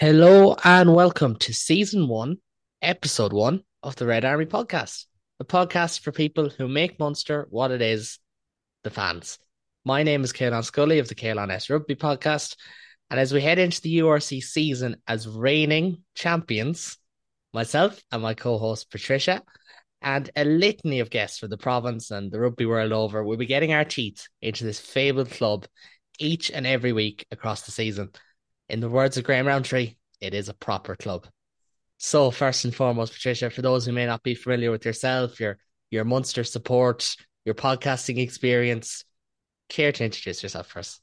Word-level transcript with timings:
Hello 0.00 0.54
and 0.62 0.94
welcome 0.94 1.34
to 1.38 1.52
season 1.52 2.06
one, 2.06 2.36
episode 2.80 3.32
one 3.32 3.64
of 3.82 3.96
the 3.96 4.06
Red 4.06 4.24
Army 4.24 4.46
podcast, 4.46 5.06
a 5.40 5.44
podcast 5.44 6.02
for 6.02 6.12
people 6.12 6.50
who 6.50 6.68
make 6.68 7.00
Munster 7.00 7.48
what 7.50 7.72
it 7.72 7.82
is, 7.82 8.20
the 8.84 8.90
fans. 8.90 9.40
My 9.84 10.04
name 10.04 10.22
is 10.22 10.32
Caolán 10.32 10.62
Scully 10.62 11.00
of 11.00 11.08
the 11.08 11.16
Caolán 11.16 11.50
S 11.50 11.68
Rugby 11.68 11.96
podcast. 11.96 12.54
And 13.10 13.18
as 13.18 13.32
we 13.32 13.40
head 13.40 13.58
into 13.58 13.80
the 13.80 13.98
URC 13.98 14.40
season 14.40 14.98
as 15.08 15.26
reigning 15.26 16.04
champions, 16.14 16.96
myself 17.52 18.00
and 18.12 18.22
my 18.22 18.34
co 18.34 18.56
host 18.56 18.92
Patricia, 18.92 19.42
and 20.00 20.30
a 20.36 20.44
litany 20.44 21.00
of 21.00 21.10
guests 21.10 21.40
from 21.40 21.50
the 21.50 21.58
province 21.58 22.12
and 22.12 22.30
the 22.30 22.38
rugby 22.38 22.66
world 22.66 22.92
over 22.92 23.24
will 23.24 23.36
be 23.36 23.46
getting 23.46 23.72
our 23.72 23.84
teeth 23.84 24.28
into 24.42 24.62
this 24.62 24.78
fabled 24.78 25.30
club 25.32 25.66
each 26.20 26.52
and 26.52 26.68
every 26.68 26.92
week 26.92 27.26
across 27.32 27.62
the 27.62 27.72
season. 27.72 28.10
In 28.68 28.80
the 28.80 28.88
words 28.88 29.16
of 29.16 29.24
Graham 29.24 29.46
Rowntree, 29.46 29.96
it 30.20 30.34
is 30.34 30.48
a 30.48 30.54
proper 30.54 30.94
club. 30.94 31.26
So 31.96 32.30
first 32.30 32.64
and 32.64 32.74
foremost, 32.74 33.12
Patricia, 33.12 33.50
for 33.50 33.62
those 33.62 33.86
who 33.86 33.92
may 33.92 34.06
not 34.06 34.22
be 34.22 34.34
familiar 34.34 34.70
with 34.70 34.84
yourself, 34.84 35.40
your 35.40 35.58
your 35.90 36.04
Munster 36.04 36.44
support, 36.44 37.16
your 37.44 37.54
podcasting 37.54 38.18
experience, 38.18 39.04
care 39.68 39.90
to 39.90 40.04
introduce 40.04 40.42
yourself 40.42 40.68
first? 40.68 41.00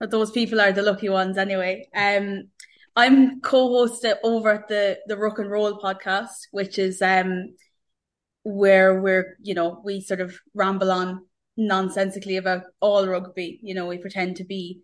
But 0.00 0.10
those 0.10 0.30
people 0.30 0.60
are 0.60 0.72
the 0.72 0.82
lucky 0.82 1.08
ones 1.08 1.38
anyway. 1.38 1.88
Um, 1.94 2.44
I'm 2.96 3.40
co-host 3.40 4.06
over 4.24 4.50
at 4.50 4.68
the 4.68 4.98
the 5.06 5.16
Rock 5.16 5.38
and 5.38 5.50
Roll 5.50 5.78
podcast, 5.78 6.48
which 6.50 6.78
is 6.78 7.02
um 7.02 7.54
where 8.42 9.00
we're 9.00 9.36
you 9.42 9.54
know 9.54 9.82
we 9.84 10.00
sort 10.00 10.20
of 10.20 10.38
ramble 10.54 10.90
on 10.90 11.26
nonsensically 11.56 12.36
about 12.36 12.62
all 12.80 13.06
rugby. 13.06 13.60
You 13.62 13.74
know, 13.74 13.86
we 13.86 13.98
pretend 13.98 14.36
to 14.36 14.44
be 14.44 14.80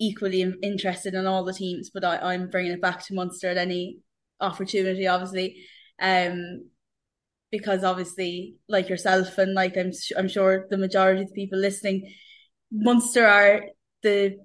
equally 0.00 0.40
interested 0.62 1.14
in 1.14 1.26
all 1.26 1.44
the 1.44 1.52
teams, 1.52 1.90
but 1.90 2.04
I, 2.04 2.34
am 2.34 2.48
bringing 2.48 2.72
it 2.72 2.80
back 2.80 3.04
to 3.06 3.14
Munster 3.14 3.48
at 3.48 3.58
any 3.58 3.98
opportunity, 4.40 5.06
obviously. 5.06 5.64
Um, 6.00 6.70
because 7.50 7.84
obviously, 7.84 8.56
like 8.68 8.88
yourself 8.88 9.36
and 9.38 9.54
like 9.54 9.76
I'm, 9.76 9.92
I'm 10.16 10.28
sure 10.28 10.66
the 10.70 10.78
majority 10.78 11.22
of 11.22 11.28
the 11.28 11.34
people 11.34 11.58
listening, 11.58 12.12
Munster 12.72 13.26
are 13.26 13.62
the 14.02 14.36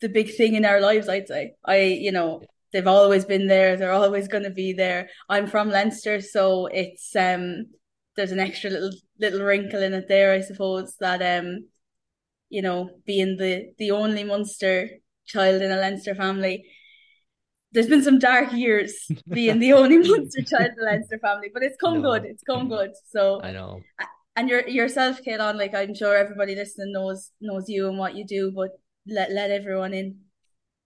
the 0.00 0.08
big 0.08 0.34
thing 0.34 0.54
in 0.54 0.64
our 0.64 0.80
lives. 0.80 1.08
I'd 1.08 1.28
say 1.28 1.54
I, 1.64 1.80
you 1.82 2.12
know, 2.12 2.42
they've 2.72 2.86
always 2.86 3.24
been 3.24 3.46
there. 3.46 3.76
They're 3.76 3.92
always 3.92 4.28
going 4.28 4.44
to 4.44 4.50
be 4.50 4.72
there. 4.72 5.08
I'm 5.28 5.46
from 5.46 5.70
Leinster, 5.70 6.20
so 6.20 6.66
it's 6.66 7.14
um 7.14 7.66
there's 8.16 8.32
an 8.32 8.40
extra 8.40 8.70
little 8.70 8.92
little 9.20 9.42
wrinkle 9.42 9.82
in 9.82 9.92
it 9.94 10.08
there, 10.08 10.32
I 10.32 10.40
suppose 10.40 10.96
that 11.00 11.20
um 11.38 11.66
you 12.50 12.62
know, 12.62 12.90
being 13.06 13.36
the 13.36 13.72
the 13.78 13.90
only 13.90 14.24
Munster 14.24 14.88
child 15.26 15.62
in 15.62 15.70
a 15.70 15.76
Leinster 15.76 16.14
family. 16.14 16.64
There's 17.72 17.86
been 17.86 18.02
some 18.02 18.18
dark 18.18 18.52
years 18.52 18.94
being 19.28 19.58
the 19.58 19.74
only 19.74 19.98
Munster 19.98 20.42
child 20.42 20.70
in 20.76 20.82
a 20.82 20.90
Leinster 20.90 21.18
family, 21.18 21.50
but 21.52 21.62
it's 21.62 21.76
come 21.76 22.02
no. 22.02 22.12
good. 22.12 22.24
It's 22.24 22.42
come 22.42 22.68
good. 22.68 22.92
So 23.10 23.40
I 23.42 23.52
know. 23.52 23.82
And 24.36 24.48
your 24.48 24.66
yourself, 24.68 25.20
Caolán, 25.26 25.56
like 25.56 25.74
I'm 25.74 25.94
sure 25.94 26.16
everybody 26.16 26.54
listening 26.54 26.92
knows 26.92 27.30
knows 27.40 27.68
you 27.68 27.88
and 27.88 27.98
what 27.98 28.14
you 28.14 28.24
do, 28.24 28.52
but 28.52 28.70
let 29.06 29.30
let 29.32 29.50
everyone 29.50 29.94
in. 29.94 30.16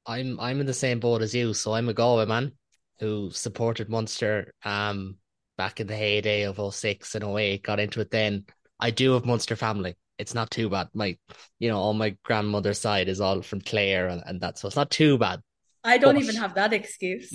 I'm 0.06 0.40
I'm 0.40 0.60
in 0.60 0.66
the 0.66 0.74
same 0.74 1.00
boat 1.00 1.22
as 1.22 1.34
you, 1.34 1.54
so 1.54 1.74
I'm 1.74 1.88
a 1.88 1.94
Galway 1.94 2.26
man 2.26 2.52
who 2.98 3.30
supported 3.30 3.88
Munster 3.88 4.54
um 4.64 5.16
back 5.58 5.80
in 5.80 5.86
the 5.86 5.96
heyday 5.96 6.42
of 6.42 6.74
06 6.74 7.14
and 7.14 7.24
08, 7.24 7.62
got 7.62 7.78
into 7.78 8.00
it 8.00 8.10
then. 8.10 8.44
I 8.80 8.90
do 8.90 9.12
have 9.12 9.26
Munster 9.26 9.54
family 9.54 9.94
it's 10.22 10.34
not 10.34 10.50
too 10.50 10.70
bad. 10.70 10.88
My, 10.94 11.18
you 11.58 11.68
know, 11.68 11.78
all 11.78 11.92
my 11.92 12.16
grandmother's 12.24 12.80
side 12.80 13.08
is 13.08 13.20
all 13.20 13.42
from 13.42 13.60
Clare 13.60 14.08
and, 14.08 14.22
and 14.24 14.40
that, 14.40 14.56
so 14.58 14.68
it's 14.68 14.76
not 14.76 14.90
too 14.90 15.18
bad. 15.18 15.40
I 15.84 15.98
don't 15.98 16.14
but, 16.14 16.22
even 16.22 16.36
have 16.36 16.54
that 16.54 16.72
excuse. 16.72 17.30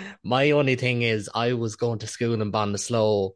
my 0.24 0.52
only 0.52 0.76
thing 0.76 1.02
is, 1.02 1.28
I 1.34 1.52
was 1.52 1.76
going 1.76 1.98
to 2.00 2.06
school 2.06 2.40
in 2.40 2.50
Ballinasloe 2.50 3.32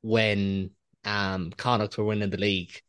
when 0.00 0.70
um 1.04 1.52
Connacht 1.56 1.98
were 1.98 2.04
winning 2.04 2.30
the 2.30 2.38
league. 2.38 2.80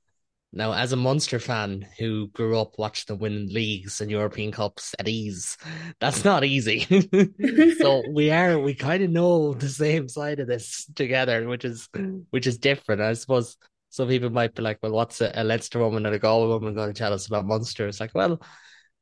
Now, 0.55 0.73
as 0.73 0.91
a 0.91 0.95
Munster 0.95 1.39
fan 1.39 1.87
who 1.97 2.27
grew 2.27 2.59
up 2.59 2.77
watching 2.77 3.05
the 3.07 3.15
winning 3.15 3.51
leagues 3.51 3.99
and 4.01 4.11
European 4.11 4.51
Cups 4.51 4.93
at 4.99 5.07
ease, 5.07 5.57
that's 5.99 6.23
not 6.23 6.45
easy. 6.45 6.87
so 7.79 8.03
we 8.09 8.31
are 8.31 8.57
we 8.59 8.75
kind 8.75 9.03
of 9.03 9.09
know 9.09 9.53
the 9.53 9.67
same 9.67 10.07
side 10.07 10.39
of 10.39 10.47
this 10.47 10.87
together, 10.95 11.49
which 11.49 11.65
is 11.65 11.89
which 12.29 12.47
is 12.47 12.57
different. 12.59 13.01
I 13.01 13.13
suppose 13.13 13.57
some 13.93 14.07
people 14.07 14.31
might 14.31 14.55
be 14.55 14.63
like, 14.63 14.79
well, 14.81 14.91
what's 14.91 15.21
a, 15.21 15.31
a 15.35 15.43
Leinster 15.43 15.77
woman 15.77 16.07
and 16.07 16.15
a 16.15 16.19
Galway 16.19 16.47
woman 16.47 16.73
going 16.73 16.91
to 16.91 16.97
tell 16.97 17.13
us 17.13 17.27
about 17.27 17.45
Munster? 17.45 17.87
It's 17.87 17.99
like, 17.99 18.15
well, 18.15 18.41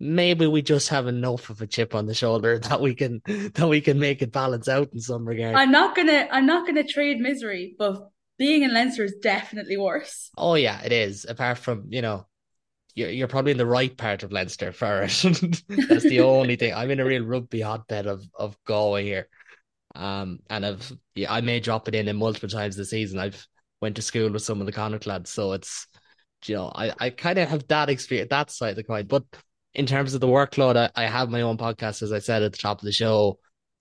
maybe 0.01 0.47
we 0.47 0.61
just 0.61 0.89
have 0.89 1.07
enough 1.07 1.49
of 1.49 1.61
a 1.61 1.65
chip 1.65 1.95
on 1.95 2.07
the 2.07 2.13
shoulder 2.13 2.59
that 2.63 2.81
we 2.81 2.93
can 2.93 3.21
that 3.25 3.69
we 3.69 3.79
can 3.79 3.99
make 3.99 4.21
it 4.21 4.33
balance 4.33 4.67
out 4.67 4.89
in 4.91 4.99
some 4.99 5.25
regard. 5.25 5.55
I'm 5.55 5.71
not 5.71 5.95
gonna 5.95 6.27
I'm 6.29 6.45
not 6.45 6.67
gonna 6.67 6.83
trade 6.83 7.19
misery, 7.19 7.73
but 7.79 8.09
being 8.37 8.63
in 8.63 8.73
Leinster 8.73 9.05
is 9.05 9.15
definitely 9.21 9.77
worse. 9.77 10.29
Oh 10.37 10.55
yeah, 10.55 10.81
it 10.81 10.91
is. 10.91 11.25
Apart 11.25 11.59
from 11.59 11.85
you 11.87 12.01
know, 12.01 12.27
you're 12.93 13.11
you're 13.11 13.29
probably 13.29 13.53
in 13.53 13.57
the 13.57 13.65
right 13.65 13.95
part 13.95 14.23
of 14.23 14.33
Leinster 14.33 14.73
for 14.73 15.03
it. 15.03 15.11
That's 15.69 16.03
the 16.03 16.19
only 16.19 16.57
thing. 16.57 16.73
I'm 16.73 16.91
in 16.91 16.99
a 16.99 17.05
real 17.05 17.23
rugby 17.23 17.61
hotbed 17.61 18.07
of 18.07 18.25
of 18.35 18.57
Galway 18.67 19.05
here. 19.05 19.29
Um, 19.95 20.39
and 20.49 20.65
I've 20.65 20.91
yeah, 21.15 21.31
I 21.31 21.39
may 21.39 21.61
drop 21.61 21.87
it 21.87 21.95
in 21.95 22.09
in 22.09 22.17
multiple 22.17 22.49
times 22.49 22.75
this 22.75 22.89
season. 22.89 23.19
I've 23.19 23.47
went 23.81 23.95
to 23.95 24.01
school 24.01 24.29
with 24.29 24.43
some 24.43 24.59
of 24.59 24.65
the 24.65 24.71
Connacht 24.71 25.07
lads. 25.07 25.29
So 25.29 25.53
it's, 25.53 25.87
you 26.45 26.55
know, 26.55 26.71
I, 26.73 26.93
I 26.99 27.09
kind 27.09 27.39
of 27.39 27.49
have 27.49 27.67
that 27.67 27.89
experience, 27.89 28.29
that 28.29 28.51
side 28.51 28.71
of 28.71 28.75
the 28.75 28.83
coin. 28.83 29.07
But 29.07 29.23
in 29.73 29.85
terms 29.85 30.13
of 30.13 30.21
the 30.21 30.27
workload, 30.27 30.77
I, 30.77 30.89
I 30.95 31.07
have 31.07 31.29
my 31.29 31.41
own 31.41 31.57
podcast, 31.57 32.01
as 32.01 32.11
I 32.11 32.19
said 32.19 32.43
at 32.43 32.51
the 32.51 32.57
top 32.57 32.79
of 32.79 32.85
the 32.85 32.91
show. 32.91 33.39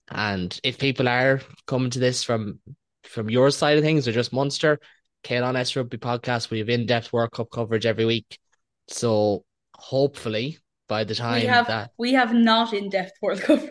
And 0.09 0.57
if 0.63 0.77
people 0.77 1.07
are 1.07 1.41
coming 1.67 1.91
to 1.91 1.99
this 1.99 2.23
from 2.23 2.59
from 3.03 3.29
your 3.29 3.49
side 3.49 3.77
of 3.77 3.83
things 3.83 4.07
or 4.07 4.11
just 4.11 4.33
Munster, 4.33 4.79
Caolán 5.23 5.55
S 5.55 5.75
Rugby 5.75 5.97
podcast, 5.97 6.49
we 6.49 6.59
have 6.59 6.69
in 6.69 6.85
depth 6.85 7.11
World 7.11 7.31
Cup 7.31 7.47
coverage 7.51 7.85
every 7.85 8.05
week. 8.05 8.37
So 8.87 9.43
hopefully 9.73 10.59
by 10.87 11.03
the 11.05 11.15
time 11.15 11.41
we 11.41 11.47
have 11.47 11.67
that 11.67 11.91
we 11.97 12.13
have 12.13 12.33
not 12.33 12.73
in 12.73 12.89
depth 12.89 13.13
World 13.21 13.41
Cup 13.41 13.61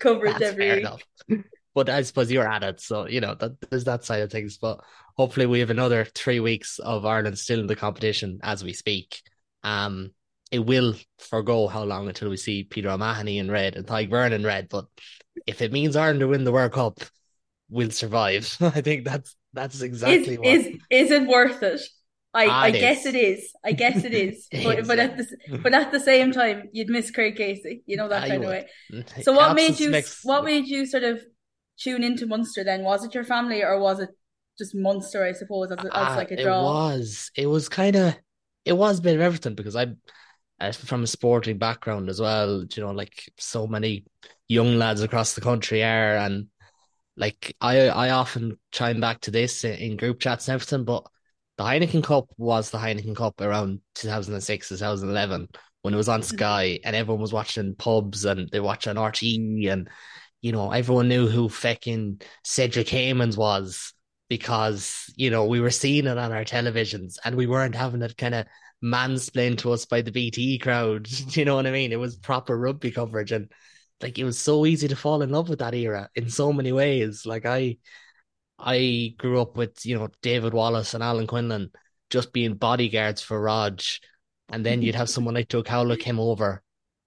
coverage 0.00 0.40
every 0.40 0.84
week. 1.28 1.44
But 1.74 1.88
I 1.88 2.02
suppose 2.02 2.32
you're 2.32 2.48
at 2.48 2.64
it, 2.64 2.80
so 2.80 3.06
you 3.06 3.20
know 3.20 3.34
that 3.36 3.60
there's 3.70 3.84
that 3.84 4.04
side 4.04 4.22
of 4.22 4.30
things. 4.30 4.58
But 4.58 4.80
hopefully, 5.16 5.46
we 5.46 5.60
have 5.60 5.70
another 5.70 6.04
three 6.04 6.40
weeks 6.40 6.78
of 6.78 7.06
Ireland 7.06 7.38
still 7.38 7.60
in 7.60 7.66
the 7.66 7.76
competition 7.76 8.40
as 8.42 8.64
we 8.64 8.72
speak. 8.72 9.22
Um, 9.62 10.10
it 10.50 10.60
will 10.60 10.94
forego 11.18 11.68
how 11.68 11.84
long 11.84 12.08
until 12.08 12.28
we 12.28 12.36
see 12.36 12.64
Peter 12.64 12.90
O'Mahony 12.90 13.38
in 13.38 13.50
red 13.50 13.76
and 13.76 13.86
Tadhg 13.86 14.10
Beirne 14.10 14.32
in 14.32 14.44
red. 14.44 14.68
But 14.68 14.86
if 15.46 15.62
it 15.62 15.72
means 15.72 15.96
Ireland 15.96 16.20
to 16.20 16.28
win 16.28 16.44
the 16.44 16.52
World 16.52 16.72
Cup, 16.72 16.98
we'll 17.68 17.90
survive. 17.90 18.56
I 18.60 18.80
think 18.80 19.04
that's 19.04 19.36
that's 19.52 19.80
exactly 19.80 20.34
is, 20.34 20.38
what 20.38 20.46
is 20.46 20.66
is 20.90 21.10
it 21.10 21.26
worth 21.26 21.62
it? 21.62 21.80
I, 22.32 22.46
ah, 22.46 22.60
I 22.62 22.70
guess 22.70 23.06
it 23.06 23.16
is. 23.16 23.52
I 23.64 23.72
guess 23.72 24.04
it 24.04 24.14
is. 24.14 24.46
it 24.52 24.64
but 24.64 24.78
is, 24.80 24.88
but 24.88 24.98
yeah. 24.98 25.04
at 25.04 25.16
the 25.16 25.58
but 25.58 25.74
at 25.74 25.92
the 25.92 26.00
same 26.00 26.32
time, 26.32 26.68
you'd 26.72 26.88
miss 26.88 27.10
Craig 27.10 27.36
Casey. 27.36 27.82
You 27.86 27.96
know 27.96 28.08
that 28.08 28.24
ah, 28.24 28.28
kind 28.28 28.44
of 28.44 28.50
way. 28.50 28.66
So 29.22 29.32
what 29.32 29.54
made 29.54 29.78
you 29.80 30.02
what 30.24 30.44
made 30.44 30.66
you 30.66 30.86
sort 30.86 31.04
of 31.04 31.22
tune 31.80 32.04
into 32.04 32.26
Munster 32.26 32.62
then? 32.64 32.84
Was 32.84 33.04
it 33.04 33.14
your 33.14 33.24
family 33.24 33.62
or 33.62 33.80
was 33.80 34.00
it 34.00 34.10
just 34.58 34.74
Munster, 34.74 35.24
I 35.24 35.32
suppose, 35.32 35.72
as, 35.72 35.78
as 35.78 35.90
uh, 35.92 36.14
like 36.16 36.30
a 36.30 36.42
draw? 36.42 36.60
It 36.60 36.64
was. 36.64 37.30
It 37.36 37.46
was 37.46 37.68
kind 37.68 37.96
of, 37.96 38.16
it 38.64 38.74
was 38.74 38.98
a 38.98 39.02
bit 39.02 39.14
of 39.14 39.22
everything 39.22 39.54
because 39.54 39.76
I'm 39.76 39.98
uh, 40.60 40.72
from 40.72 41.02
a 41.04 41.06
sporting 41.06 41.58
background 41.58 42.08
as 42.08 42.20
well. 42.20 42.64
You 42.70 42.82
know, 42.82 42.90
like 42.90 43.32
so 43.38 43.66
many 43.66 44.04
young 44.48 44.76
lads 44.76 45.02
across 45.02 45.34
the 45.34 45.40
country 45.40 45.82
are, 45.82 46.16
and 46.16 46.48
like 47.16 47.56
I, 47.60 47.88
I 47.88 48.10
often 48.10 48.58
chime 48.70 49.00
back 49.00 49.22
to 49.22 49.30
this 49.30 49.64
in 49.64 49.96
group 49.96 50.20
chats 50.20 50.48
and 50.48 50.54
everything. 50.54 50.84
But 50.84 51.06
the 51.56 51.64
Heineken 51.64 52.04
Cup 52.04 52.26
was 52.36 52.70
the 52.70 52.78
Heineken 52.78 53.16
Cup 53.16 53.40
around 53.40 53.80
2006, 53.94 54.68
2011 54.68 55.48
when 55.82 55.94
it 55.94 55.96
was 55.96 56.08
on 56.08 56.20
mm-hmm. 56.20 56.36
Sky 56.36 56.80
and 56.84 56.94
everyone 56.94 57.22
was 57.22 57.32
watching 57.32 57.74
pubs 57.74 58.24
and 58.24 58.50
they 58.50 58.60
watch 58.60 58.86
on 58.86 58.96
RTE 58.96 59.70
and 59.70 59.88
you 60.40 60.52
know, 60.52 60.70
everyone 60.70 61.08
knew 61.08 61.28
who 61.28 61.48
fucking 61.48 62.20
Cedric 62.44 62.86
Heymans 62.86 63.36
was 63.36 63.92
because, 64.28 65.12
you 65.16 65.30
know, 65.30 65.44
we 65.44 65.60
were 65.60 65.70
seeing 65.70 66.06
it 66.06 66.18
on 66.18 66.32
our 66.32 66.44
televisions 66.44 67.16
and 67.24 67.36
we 67.36 67.46
weren't 67.46 67.74
having 67.74 68.02
it 68.02 68.16
kind 68.16 68.34
of 68.34 68.46
mansplained 68.82 69.58
to 69.58 69.72
us 69.72 69.84
by 69.84 70.02
the 70.02 70.12
BTE 70.12 70.62
crowd. 70.62 71.08
you 71.36 71.44
know 71.44 71.56
what 71.56 71.66
I 71.66 71.70
mean? 71.70 71.92
It 71.92 72.00
was 72.00 72.16
proper 72.16 72.56
rugby 72.56 72.90
coverage 72.90 73.32
and 73.32 73.50
like 74.00 74.18
it 74.18 74.24
was 74.24 74.38
so 74.38 74.64
easy 74.64 74.88
to 74.88 74.96
fall 74.96 75.22
in 75.22 75.30
love 75.30 75.48
with 75.48 75.58
that 75.58 75.74
era 75.74 76.08
in 76.14 76.30
so 76.30 76.52
many 76.52 76.72
ways. 76.72 77.26
Like 77.26 77.44
I 77.44 77.76
I 78.58 79.14
grew 79.18 79.40
up 79.40 79.56
with, 79.56 79.84
you 79.84 79.98
know, 79.98 80.08
David 80.22 80.54
Wallace 80.54 80.94
and 80.94 81.02
Alan 81.02 81.26
Quinlan 81.26 81.70
just 82.08 82.32
being 82.32 82.54
bodyguards 82.54 83.22
for 83.22 83.40
Rog. 83.40 83.82
And 84.48 84.64
then 84.64 84.82
you'd 84.82 84.92
mm-hmm. 84.92 84.98
have 84.98 85.08
someone 85.10 85.34
like 85.34 85.48
Doug 85.48 85.68
Howlett 85.68 86.00
came 86.00 86.18
over 86.18 86.62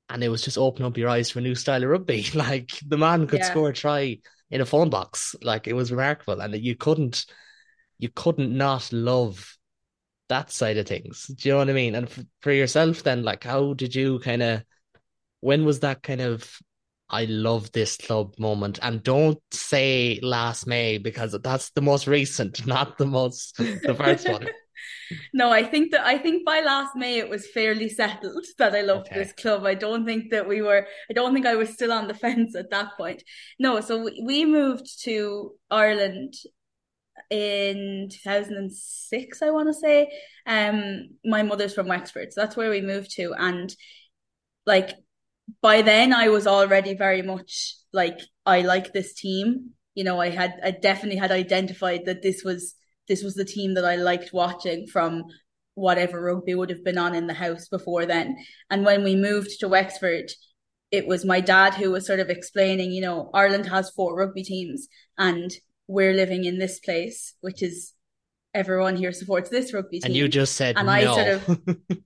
and 0.10 0.24
it 0.24 0.30
was 0.30 0.42
just 0.42 0.58
open 0.58 0.86
up 0.86 0.98
your 0.98 1.10
eyes 1.10 1.30
to 1.30 1.40
a 1.40 1.42
new 1.42 1.56
style 1.56 1.84
of 1.84 1.90
rugby. 1.90 2.26
Like 2.34 2.72
the 2.86 2.98
man 2.98 3.28
could 3.28 3.40
yeah. 3.40 3.50
score 3.50 3.70
a 3.70 3.74
try 3.74 4.20
in 4.52 4.62
a 4.62 4.66
phone 4.66 4.90
box. 4.90 5.36
Like 5.42 5.68
it 5.68 5.74
was 5.74 5.92
remarkable, 5.92 6.42
and 6.42 6.56
you 6.56 6.76
couldn't, 6.76 7.26
you 8.00 8.10
couldn't 8.10 8.56
not 8.56 8.92
love 8.92 9.58
that 10.30 10.52
side 10.52 10.78
of 10.78 10.88
things. 10.88 11.28
Do 11.28 11.50
you 11.50 11.54
know 11.54 11.60
what 11.60 11.70
I 11.70 11.74
mean? 11.74 11.96
And 11.96 12.10
for, 12.10 12.24
for 12.42 12.52
yourself, 12.52 13.04
then, 13.04 13.24
like, 13.24 13.44
how 13.44 13.74
did 13.74 13.96
you 13.96 14.20
kind 14.20 14.44
of? 14.44 14.64
When 15.42 15.66
was 15.66 15.82
that 15.82 16.02
kind 16.02 16.22
of 16.22 16.50
I 17.14 17.26
love 17.26 17.72
this 17.72 17.96
club 17.98 18.34
moment. 18.40 18.80
And 18.82 19.04
don't 19.04 19.40
say 19.52 20.20
last 20.24 20.66
May 20.66 20.98
because 20.98 21.38
that's 21.44 21.70
the 21.72 21.82
most 21.82 22.08
recent, 22.08 22.66
not 22.68 22.98
the 22.98 23.06
most 23.06 23.58
the 23.58 23.96
first 23.96 24.28
one. 24.28 24.48
no, 25.33 25.51
I 25.51 25.63
think 25.63 25.91
that 25.91 26.06
I 26.06 26.18
think 26.18 26.45
by 26.45 26.62
last 26.62 26.95
May 26.95 27.18
it 27.18 27.30
was 27.30 27.50
fairly 27.50 27.89
settled 27.89 28.45
that 28.57 28.75
I 28.75 28.81
loved 28.81 29.07
okay. 29.07 29.19
this 29.19 29.33
club. 29.33 29.65
I 29.65 29.75
don't 29.75 30.06
think 30.06 30.31
that 30.31 30.47
we 30.47 30.62
were. 30.62 30.88
I 31.09 31.13
don't 31.13 31.33
think 31.33 31.45
I 31.45 31.56
was 31.56 31.74
still 31.74 31.91
on 31.91 32.07
the 32.07 32.13
fence 32.25 32.56
at 32.56 32.71
that 32.71 32.91
point. 32.97 33.24
No, 33.59 33.81
so 33.81 34.03
we, 34.03 34.24
we 34.25 34.45
moved 34.45 35.03
to 35.03 35.51
Ireland 35.69 36.33
in 37.30 38.09
2006 38.12 39.41
i 39.41 39.50
want 39.50 39.68
to 39.68 39.74
say 39.74 40.12
um 40.45 41.09
my 41.24 41.41
mother's 41.41 41.74
from 41.74 41.88
wexford 41.88 42.33
so 42.33 42.41
that's 42.41 42.57
where 42.57 42.69
we 42.69 42.81
moved 42.81 43.09
to 43.09 43.33
and 43.38 43.75
like 44.65 44.95
by 45.62 45.81
then 45.81 46.13
I 46.13 46.30
was 46.30 46.47
already 46.47 46.95
very 46.95 47.21
much 47.21 47.75
like 47.91 48.19
I 48.45 48.62
like 48.62 48.94
this 48.94 49.13
team. 49.13 49.71
You 49.95 50.03
know, 50.03 50.19
I 50.19 50.30
had 50.30 50.59
I 50.63 50.71
definitely 50.71 51.18
had 51.18 51.31
identified 51.31 52.06
that 52.06 52.21
this 52.21 52.44
was 52.44 52.75
this 53.08 53.24
was 53.24 53.36
the 53.36 53.46
team 53.46 53.74
that 53.76 53.86
I 53.86 53.96
liked 53.96 54.34
watching 54.34 54.88
from 54.88 55.24
whatever 55.76 56.22
rugby 56.22 56.56
would 56.56 56.70
have 56.70 56.84
been 56.84 56.98
on 56.98 57.16
in 57.16 57.28
the 57.28 57.34
house 57.34 57.68
before 57.68 58.06
then. 58.06 58.38
And 58.70 58.86
when 58.86 59.04
we 59.04 59.16
moved 59.16 59.60
to 59.60 59.68
Wexford, 59.68 60.32
it 60.92 61.08
was 61.08 61.26
my 61.26 61.42
dad 61.42 61.74
who 61.74 61.92
was 61.92 62.06
sort 62.06 62.20
of 62.20 62.30
explaining, 62.30 62.92
you 62.92 63.02
know, 63.02 63.30
Ireland 63.34 63.66
has 63.68 63.90
four 63.90 64.16
rugby 64.16 64.44
teams 64.44 64.88
and 65.18 65.52
we're 65.88 66.14
living 66.14 66.46
in 66.46 66.60
this 66.60 66.80
place, 66.80 67.34
which 67.42 67.64
is 67.64 67.94
everyone 68.54 68.96
here 68.96 69.12
supports 69.12 69.50
this 69.50 69.74
rugby 69.74 70.00
team. 70.00 70.12
And 70.12 70.16
you 70.16 70.28
just 70.28 70.56
said 70.56 70.78
and 70.78 70.86
no. 70.86 70.92
I 70.94 71.06
sort 71.06 71.50
of 71.50 71.78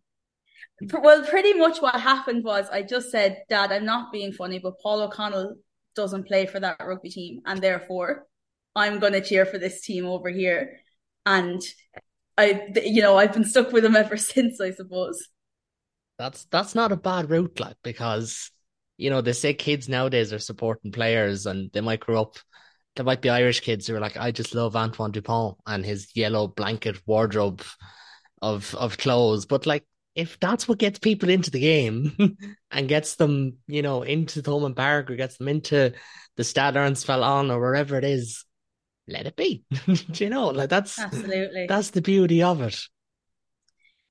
Well, 0.94 1.26
pretty 1.26 1.54
much 1.54 1.80
what 1.80 2.00
happened 2.00 2.44
was 2.44 2.70
I 2.70 2.84
just 2.84 3.10
said, 3.10 3.44
Dad, 3.50 3.72
I'm 3.72 3.86
not 3.86 4.12
being 4.12 4.32
funny, 4.32 4.60
but 4.60 4.80
Paul 4.80 5.02
O'Connell 5.02 5.56
doesn't 5.96 6.28
play 6.28 6.46
for 6.46 6.60
that 6.60 6.78
rugby 6.80 7.10
team, 7.10 7.42
and 7.46 7.60
therefore 7.60 8.28
I'm 8.76 9.00
going 9.00 9.14
to 9.14 9.22
cheer 9.22 9.46
for 9.46 9.58
this 9.58 9.82
team 9.82 10.06
over 10.06 10.30
here. 10.30 10.80
And 11.28 11.62
I, 12.38 12.72
you 12.86 13.02
know, 13.02 13.18
I've 13.18 13.34
been 13.34 13.44
stuck 13.44 13.74
with 13.74 13.84
him 13.84 13.98
ever 13.98 14.16
since, 14.18 14.62
I 14.62 14.72
suppose. 14.72 15.28
That's 16.18 16.46
that's 16.46 16.74
not 16.74 16.92
a 16.92 16.98
bad 16.98 17.30
route, 17.30 17.60
like 17.60 17.76
because 17.84 18.50
you 18.98 19.10
know 19.10 19.22
they 19.22 19.34
say 19.34 19.54
kids 19.54 19.88
nowadays 19.88 20.34
are 20.34 20.40
supporting 20.40 20.92
players, 20.92 21.46
and 21.46 21.70
they 21.74 21.82
might 21.82 22.00
grow 22.00 22.22
up. 22.22 22.38
There 22.96 23.06
might 23.06 23.22
be 23.22 23.30
Irish 23.30 23.60
kids 23.60 23.86
who 23.86 23.96
are 23.96 24.00
like, 24.00 24.18
I 24.18 24.32
just 24.32 24.56
love 24.56 24.76
Antoine 24.76 25.12
Dupont 25.12 25.58
and 25.68 25.86
his 25.86 26.08
yellow 26.16 26.48
blanket 26.48 26.98
wardrobe 27.06 27.62
of 28.42 28.74
of 28.74 28.98
clothes, 28.98 29.46
but 29.46 29.68
like 29.68 29.84
if 30.16 30.40
that's 30.40 30.68
what 30.68 30.80
gets 30.80 30.98
people 30.98 31.30
into 31.30 31.52
the 31.52 31.60
game 31.60 32.38
and 32.72 32.90
gets 32.90 33.18
them, 33.18 33.58
you 33.68 33.84
know, 33.84 34.02
into 34.02 34.42
Thomond 34.42 34.76
Park 34.76 35.12
or 35.12 35.16
gets 35.16 35.38
them 35.38 35.48
into 35.48 35.94
the 36.38 36.44
Stade 36.44 36.76
Ernest 36.76 37.08
Wallon 37.08 37.52
or 37.52 37.60
wherever 37.60 37.96
it 37.98 38.04
is, 38.04 38.44
let 39.08 39.28
it 39.28 39.36
be. 39.36 39.64
Do 39.86 40.24
you 40.24 40.30
know, 40.30 40.48
like 40.48 40.70
that's 40.70 41.00
absolutely 41.00 41.66
that's 41.68 41.92
the 41.92 42.02
beauty 42.02 42.44
of 42.44 42.62
it. 42.62 42.80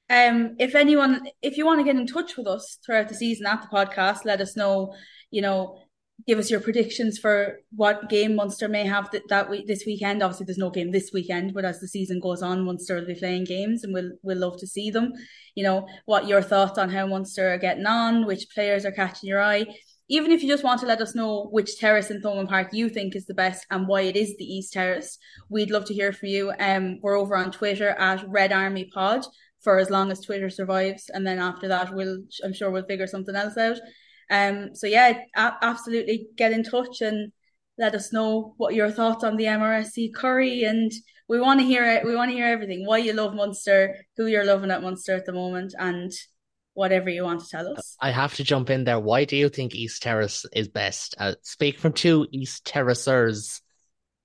Um, 0.09 0.55
if 0.59 0.75
anyone, 0.75 1.27
if 1.43 1.57
you 1.57 1.67
want 1.67 1.81
to 1.81 1.85
get 1.85 1.97
in 1.97 2.07
touch 2.07 2.37
with 2.37 2.47
us 2.47 2.79
throughout 2.85 3.09
the 3.09 3.15
season 3.15 3.47
at 3.47 3.63
the 3.63 3.69
podcast, 3.69 4.25
let 4.25 4.41
us 4.41 4.57
know. 4.57 4.95
You 5.31 5.43
know, 5.43 5.81
give 6.27 6.39
us 6.39 6.51
your 6.51 6.61
predictions 6.61 7.19
for 7.19 7.61
what 7.75 8.09
game 8.09 8.37
Munster 8.37 8.69
may 8.69 8.87
have 8.87 9.11
that, 9.11 9.29
that 9.29 9.51
week 9.51 9.67
this 9.67 9.85
weekend. 9.85 10.23
Obviously, 10.23 10.47
there's 10.47 10.59
no 10.59 10.71
game 10.71 10.93
this 10.93 11.11
weekend, 11.13 11.53
but 11.55 11.65
as 11.65 11.81
the 11.81 11.89
season 11.89 12.21
goes 12.21 12.41
on, 12.41 12.65
Munster 12.65 12.97
will 12.97 13.07
be 13.07 13.15
playing 13.15 13.45
games, 13.45 13.83
and 13.83 13.93
we'll 13.93 14.13
we'll 14.23 14.39
love 14.39 14.59
to 14.59 14.67
see 14.67 14.91
them. 14.91 15.13
You 15.55 15.65
know, 15.65 15.89
what 16.05 16.29
your 16.29 16.43
thoughts 16.43 16.79
on 16.79 16.91
how 16.91 17.07
Munster 17.07 17.53
are 17.53 17.59
getting 17.59 17.87
on, 17.87 18.27
which 18.27 18.47
players 18.55 18.85
are 18.85 18.93
catching 18.93 19.29
your 19.29 19.43
eye. 19.43 19.67
Even 20.09 20.31
if 20.31 20.43
you 20.43 20.49
just 20.49 20.65
want 20.65 20.81
to 20.81 20.87
let 20.87 21.01
us 21.01 21.15
know 21.15 21.49
which 21.51 21.79
terrace 21.79 22.11
in 22.11 22.21
Thomond 22.21 22.49
Park 22.49 22.69
you 22.73 22.89
think 22.89 23.17
is 23.17 23.27
the 23.27 23.35
best 23.35 23.67
and 23.71 23.89
why 23.89 24.03
it 24.03 24.17
is 24.17 24.37
the 24.37 24.45
East 24.45 24.73
Terrace, 24.73 25.19
we'd 25.49 25.71
love 25.71 25.85
to 25.87 25.95
hear 25.95 26.13
from 26.13 26.29
you. 26.29 26.53
Um, 26.59 27.01
we're 27.03 27.19
over 27.19 27.37
on 27.37 27.51
Twitter 27.51 27.91
at 27.91 28.25
Red 28.29 28.53
Army 28.53 28.89
Pod 28.93 29.25
for 29.63 29.79
as 29.79 29.91
long 29.91 30.13
as 30.13 30.21
Twitter 30.21 30.49
survives, 30.49 31.11
and 31.13 31.27
then 31.27 31.41
after 31.41 31.69
that, 31.69 31.93
we'll 31.93 32.23
I'm 32.45 32.53
sure 32.53 32.71
we'll 32.71 32.87
figure 32.87 33.07
something 33.07 33.35
else 33.35 33.57
out. 33.57 33.79
Um, 34.31 34.75
so 34.75 34.87
yeah, 34.87 35.19
a- 35.37 35.59
absolutely 35.63 36.29
get 36.37 36.53
in 36.53 36.63
touch 36.63 37.01
and 37.01 37.33
let 37.79 37.95
us 37.95 38.13
know 38.13 38.55
what 38.57 38.75
your 38.75 38.91
thoughts 38.91 39.25
on 39.25 39.37
the 39.37 39.45
MRSC 39.45 40.15
curry 40.15 40.65
and 40.65 40.91
we 41.29 41.41
want 41.41 41.61
to 41.61 41.67
hear 41.67 41.85
it. 41.85 42.05
We 42.05 42.15
want 42.15 42.31
to 42.31 42.37
hear 42.37 42.47
everything. 42.47 42.87
Why 42.87 42.99
you 42.99 43.13
love 43.13 43.35
Munster, 43.35 43.97
who 44.17 44.27
you're 44.27 44.45
loving 44.45 44.71
at 44.71 44.83
Munster 44.83 45.15
at 45.15 45.27
the 45.27 45.33
moment, 45.33 45.75
and 45.79 46.13
whatever 46.77 47.11
you 47.11 47.25
want 47.25 47.41
to 47.41 47.49
tell 47.49 47.69
us. 47.77 47.97
I 48.01 48.11
have 48.11 48.35
to 48.35 48.45
jump 48.45 48.71
in 48.71 48.85
there. 48.85 49.01
Why 49.01 49.25
do 49.25 49.37
you 49.37 49.49
think 49.49 49.75
East 49.75 50.03
Terrace 50.03 50.47
is 50.53 50.69
best? 50.69 51.15
Uh, 51.19 51.35
speak 51.43 51.79
from 51.79 51.93
two 51.93 52.27
East 52.31 52.65
Terracers. 52.65 53.61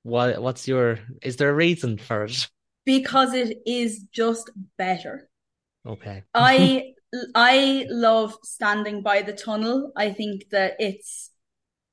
What 0.04 0.42
what's 0.42 0.68
your 0.68 1.00
is 1.22 1.38
there 1.38 1.50
a 1.50 1.54
reason 1.54 1.98
for 1.98 2.26
it? 2.26 2.48
Because 2.86 3.34
it 3.34 3.58
is 3.66 4.04
just 4.12 4.50
better. 4.78 5.30
Okay. 5.86 6.24
I 6.34 6.94
I 7.36 7.88
love 7.90 8.36
standing 8.44 9.02
by 9.02 9.22
the 9.22 9.34
tunnel. 9.34 9.92
I 9.96 10.12
think 10.12 10.50
that 10.52 10.76
it's, 10.80 11.32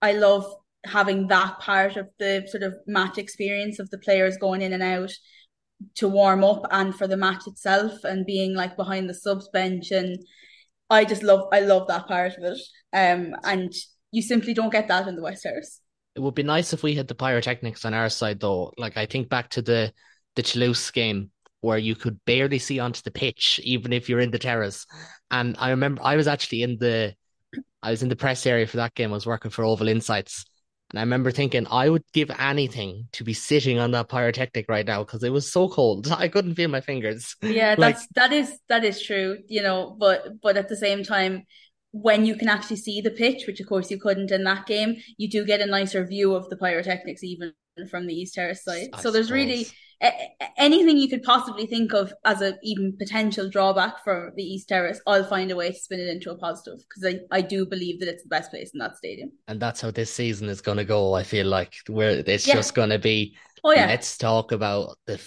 I 0.01 0.13
love 0.13 0.47
having 0.85 1.27
that 1.29 1.59
part 1.59 1.97
of 1.97 2.09
the 2.19 2.47
sort 2.49 2.63
of 2.63 2.75
match 2.87 3.19
experience 3.19 3.79
of 3.79 3.91
the 3.91 3.99
players 3.99 4.37
going 4.37 4.63
in 4.63 4.73
and 4.73 4.83
out 4.83 5.13
to 5.97 6.09
warm 6.09 6.45
up 6.45 6.63
and 6.71 6.95
for 6.95 7.07
the 7.07 7.17
match 7.17 7.47
itself 7.47 8.05
and 8.05 8.27
being 8.27 8.55
like 8.55 8.77
behind 8.77 9.09
the 9.09 9.15
subs 9.15 9.49
bench 9.53 9.91
and 9.91 10.19
I 10.91 11.05
just 11.05 11.23
love 11.23 11.49
I 11.53 11.61
love 11.61 11.89
that 11.89 12.07
part 12.07 12.33
of 12.37 12.45
it. 12.45 12.59
Um 12.93 13.35
and 13.45 13.73
you 14.11 14.23
simply 14.23 14.55
don't 14.55 14.73
get 14.73 14.89
that 14.89 15.07
in 15.07 15.17
the 15.17 15.23
West 15.23 15.43
Terrace. 15.43 15.81
It 16.15 16.21
would 16.21 16.35
be 16.35 16.43
nice 16.43 16.73
if 16.73 16.83
we 16.83 16.95
had 16.95 17.09
the 17.09 17.15
pyrotechnics 17.15 17.85
on 17.85 17.95
our 17.95 18.09
side 18.09 18.41
though. 18.41 18.73
Like 18.77 18.97
I 18.97 19.07
think 19.07 19.29
back 19.29 19.51
to 19.51 19.63
the 19.63 19.93
the 20.35 20.43
Toulouse 20.43 20.91
game 20.91 21.31
where 21.61 21.79
you 21.79 21.95
could 21.95 22.25
barely 22.25 22.59
see 22.59 22.79
onto 22.79 23.03
the 23.03 23.11
pitch, 23.11 23.61
even 23.65 23.93
if 23.93 24.09
you're 24.09 24.21
in 24.21 24.31
the 24.31 24.39
terrace. 24.39 24.87
And 25.31 25.57
I 25.59 25.71
remember 25.71 26.01
I 26.05 26.17
was 26.17 26.29
actually 26.29 26.63
in 26.63 26.79
the 26.79 27.15
I 27.83 27.91
was 27.91 28.03
in 28.03 28.09
the 28.09 28.17
press 28.17 28.47
area 28.47 28.67
for 28.67 28.79
that 28.79 28.95
game. 28.95 29.11
I 29.11 29.15
was 29.15 29.27
working 29.27 29.51
for 29.51 29.65
Oval 29.65 29.89
Insights. 29.89 30.45
And 30.91 30.99
I 30.99 31.03
remember 31.03 31.31
thinking 31.31 31.67
I 31.71 31.89
would 31.89 32.05
give 32.13 32.31
anything 32.39 33.09
to 33.13 33.25
be 33.25 33.35
sitting 33.35 33.79
on 33.79 33.91
that 33.91 34.09
pyrotechnic 34.09 34.67
right 34.69 34.87
now 34.87 35.05
because 35.05 35.23
it 35.23 35.33
was 35.33 35.51
so 35.51 35.69
cold. 35.69 36.09
I 36.17 36.29
couldn't 36.29 36.55
feel 36.55 36.69
my 36.69 36.81
fingers. 36.81 37.37
Yeah, 37.43 37.75
like, 37.79 37.97
that's 37.97 38.09
that 38.15 38.33
is 38.33 38.59
that 38.69 38.85
is 38.85 39.03
true, 39.03 39.39
you 39.49 39.63
know, 39.63 39.97
but 39.99 40.41
but 40.43 40.57
at 40.57 40.69
the 40.69 40.77
same 40.77 41.03
time, 41.03 41.45
when 41.93 42.25
you 42.25 42.37
can 42.37 42.49
actually 42.49 42.77
see 42.77 43.01
the 43.01 43.11
pitch, 43.11 43.47
which 43.47 43.61
of 43.61 43.69
course 43.69 43.91
you 43.91 43.99
couldn't 43.99 44.31
in 44.31 44.45
that 44.45 44.67
game, 44.67 44.97
you 45.17 45.29
do 45.29 45.45
get 45.45 45.61
a 45.61 45.67
nicer 45.67 46.05
view 46.05 46.35
of 46.35 46.49
the 46.49 46.57
pyrotechnics 46.57 47.23
even 47.23 47.53
from 47.91 48.07
the 48.07 48.15
East 48.15 48.35
Terrace 48.35 48.65
side. 48.65 48.89
I 48.93 49.01
so 49.01 49.11
there's 49.11 49.31
really 49.31 49.67
anything 50.57 50.97
you 50.97 51.09
could 51.09 51.23
possibly 51.23 51.67
think 51.67 51.93
of 51.93 52.13
as 52.25 52.41
a 52.41 52.57
even 52.63 52.97
potential 52.97 53.49
drawback 53.49 54.05
for 54.05 54.33
the 54.37 54.43
East 54.43 54.69
Terrace, 54.69 55.01
I'll 55.07 55.25
find 55.25 55.51
a 55.51 55.57
way 55.57 55.73
to 55.73 55.79
spin 55.79 56.01
it 56.01 56.09
into 56.09 56.31
a 56.31 56.39
positive 56.39 56.79
because 56.89 57.15
I, 57.15 57.37
I 57.37 57.41
do 57.41 57.67
believe 57.67 58.01
that 58.01 58.09
it's 58.09 58.23
the 58.23 58.29
best 58.29 58.51
place 58.51 58.71
in 58.73 58.79
that 58.79 58.97
stadium. 58.97 59.33
And 59.49 59.61
that's 59.61 59.81
how 59.81 59.91
this 59.91 60.13
season 60.13 60.49
is 60.49 60.61
going 60.61 60.79
to 60.79 60.85
go. 60.85 61.15
I 61.15 61.23
feel 61.25 61.47
like 61.47 61.75
where 61.89 62.11
it's 62.11 62.47
yeah. 62.47 62.55
just 62.55 62.75
going 62.75 62.91
to 62.91 62.99
be. 62.99 63.37
Oh 63.65 63.73
yeah. 63.73 63.87
Let's 63.87 64.17
talk 64.17 64.53
about 64.53 64.97
the 65.07 65.21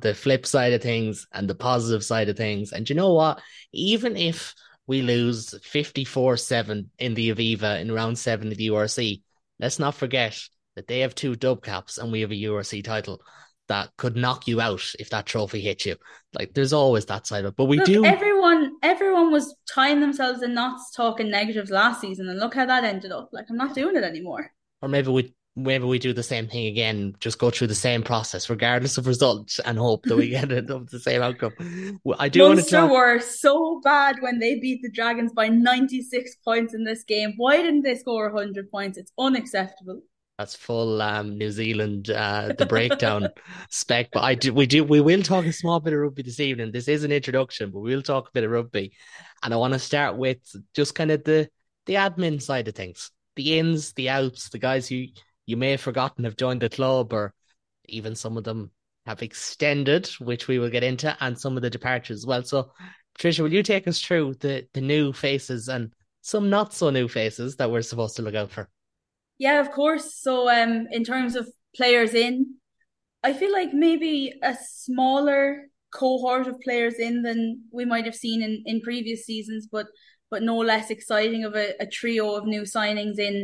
the 0.00 0.14
flip 0.14 0.46
side 0.46 0.74
of 0.74 0.82
things 0.82 1.26
and 1.32 1.48
the 1.48 1.54
positive 1.54 2.04
side 2.04 2.28
of 2.28 2.36
things. 2.36 2.72
And 2.72 2.88
you 2.88 2.94
know 2.94 3.14
what? 3.14 3.40
Even 3.72 4.16
if 4.16 4.54
we 4.86 5.00
lose 5.00 5.54
54-7 5.54 6.86
in 6.98 7.14
the 7.14 7.32
Aviva 7.32 7.80
in 7.80 7.92
round 7.92 8.18
seven 8.18 8.48
of 8.48 8.58
the 8.58 8.68
URC, 8.68 9.22
let's 9.58 9.78
not 9.78 9.94
forget 9.94 10.38
that 10.74 10.86
they 10.86 11.00
have 11.00 11.14
two 11.14 11.34
dub 11.34 11.62
caps 11.62 11.98
and 11.98 12.12
we 12.12 12.20
have 12.20 12.30
a 12.30 12.34
URC 12.34 12.84
title 12.84 13.22
that 13.68 13.90
could 13.96 14.16
knock 14.16 14.46
you 14.48 14.60
out 14.60 14.82
if 14.98 15.10
that 15.10 15.26
trophy 15.26 15.60
hit 15.60 15.86
you. 15.86 15.96
Like 16.34 16.54
there's 16.54 16.72
always 16.72 17.06
that 17.06 17.26
side 17.26 17.44
of 17.44 17.52
it. 17.52 17.56
But 17.56 17.66
we 17.66 17.78
look, 17.78 17.86
do 17.86 18.04
everyone 18.04 18.72
everyone 18.82 19.30
was 19.30 19.54
tying 19.72 20.00
themselves 20.00 20.42
in 20.42 20.54
knots 20.54 20.90
talking 20.94 21.30
negatives 21.30 21.70
last 21.70 22.00
season 22.00 22.28
and 22.28 22.38
look 22.38 22.54
how 22.54 22.66
that 22.66 22.84
ended 22.84 23.12
up. 23.12 23.30
Like 23.32 23.46
I'm 23.50 23.56
not 23.56 23.74
doing 23.74 23.96
it 23.96 24.04
anymore. 24.04 24.52
Or 24.80 24.88
maybe 24.88 25.10
we 25.10 25.34
maybe 25.54 25.84
we 25.84 25.98
do 25.98 26.12
the 26.12 26.22
same 26.22 26.48
thing 26.48 26.66
again, 26.66 27.14
just 27.20 27.38
go 27.38 27.50
through 27.50 27.66
the 27.66 27.74
same 27.74 28.02
process 28.02 28.48
regardless 28.48 28.98
of 28.98 29.06
results 29.06 29.58
and 29.60 29.78
hope 29.78 30.04
that 30.04 30.16
we 30.16 30.28
get 30.30 30.50
it 30.50 30.70
of 30.70 30.90
the 30.90 30.98
same 30.98 31.22
outcome. 31.22 31.52
I 32.18 32.28
do 32.28 32.40
Munster 32.40 32.48
want 32.48 32.60
to 32.60 32.70
talk... 32.70 32.90
were 32.90 33.20
so 33.20 33.80
bad 33.84 34.16
when 34.20 34.38
they 34.38 34.58
beat 34.58 34.82
the 34.82 34.90
Dragons 34.90 35.32
by 35.32 35.48
96 35.48 36.36
points 36.44 36.74
in 36.74 36.84
this 36.84 37.04
game. 37.04 37.34
Why 37.36 37.58
didn't 37.58 37.82
they 37.82 37.96
score 37.96 38.32
100 38.32 38.70
points? 38.70 38.98
It's 38.98 39.12
unacceptable. 39.18 40.00
That's 40.42 40.56
full 40.56 41.00
um, 41.00 41.38
New 41.38 41.52
Zealand 41.52 42.10
uh, 42.10 42.52
the 42.58 42.66
breakdown 42.66 43.28
spec. 43.70 44.08
But 44.12 44.24
I 44.24 44.34
do 44.34 44.52
we 44.52 44.66
do 44.66 44.82
we 44.82 45.00
will 45.00 45.22
talk 45.22 45.44
a 45.44 45.52
small 45.52 45.78
bit 45.78 45.92
of 45.92 46.00
rugby 46.00 46.22
this 46.22 46.40
evening. 46.40 46.72
This 46.72 46.88
is 46.88 47.04
an 47.04 47.12
introduction, 47.12 47.70
but 47.70 47.78
we'll 47.78 48.02
talk 48.02 48.26
a 48.26 48.32
bit 48.32 48.42
of 48.42 48.50
rugby. 48.50 48.92
And 49.44 49.54
I 49.54 49.56
want 49.56 49.74
to 49.74 49.78
start 49.78 50.16
with 50.16 50.38
just 50.74 50.96
kind 50.96 51.12
of 51.12 51.22
the 51.22 51.48
the 51.86 51.94
admin 51.94 52.42
side 52.42 52.66
of 52.66 52.74
things. 52.74 53.12
The 53.36 53.56
ins, 53.56 53.92
the 53.92 54.08
outs, 54.08 54.48
the 54.48 54.58
guys 54.58 54.88
who 54.88 55.04
you 55.46 55.56
may 55.56 55.70
have 55.70 55.80
forgotten 55.80 56.24
have 56.24 56.36
joined 56.36 56.62
the 56.62 56.68
club, 56.68 57.12
or 57.12 57.34
even 57.84 58.16
some 58.16 58.36
of 58.36 58.42
them 58.42 58.72
have 59.06 59.22
extended, 59.22 60.08
which 60.18 60.48
we 60.48 60.58
will 60.58 60.70
get 60.70 60.82
into, 60.82 61.16
and 61.20 61.38
some 61.38 61.54
of 61.54 61.62
the 61.62 61.70
departures 61.70 62.22
as 62.22 62.26
well. 62.26 62.42
So 62.42 62.72
Tricia, 63.16 63.44
will 63.44 63.52
you 63.52 63.62
take 63.62 63.86
us 63.86 64.02
through 64.02 64.34
the, 64.40 64.66
the 64.74 64.80
new 64.80 65.12
faces 65.12 65.68
and 65.68 65.92
some 66.20 66.50
not 66.50 66.74
so 66.74 66.90
new 66.90 67.06
faces 67.06 67.54
that 67.56 67.70
we're 67.70 67.82
supposed 67.82 68.16
to 68.16 68.22
look 68.22 68.34
out 68.34 68.50
for? 68.50 68.68
Yeah, 69.44 69.58
of 69.64 69.68
course. 69.80 70.06
So 70.26 70.34
um 70.58 70.72
in 70.96 71.02
terms 71.12 71.32
of 71.40 71.44
players 71.78 72.12
in, 72.26 72.34
I 73.28 73.32
feel 73.38 73.52
like 73.60 73.72
maybe 73.86 74.14
a 74.42 74.54
smaller 74.84 75.42
cohort 76.00 76.46
of 76.50 76.56
players 76.66 76.96
in 77.06 77.14
than 77.26 77.40
we 77.78 77.84
might 77.92 78.06
have 78.08 78.14
seen 78.24 78.38
in, 78.46 78.54
in 78.70 78.76
previous 78.90 79.20
seasons, 79.30 79.62
but 79.74 79.86
but 80.32 80.42
no 80.42 80.56
less 80.72 80.86
exciting 80.96 81.42
of 81.48 81.52
a, 81.64 81.66
a 81.84 81.86
trio 81.98 82.26
of 82.38 82.46
new 82.54 82.62
signings 82.76 83.18
in 83.28 83.36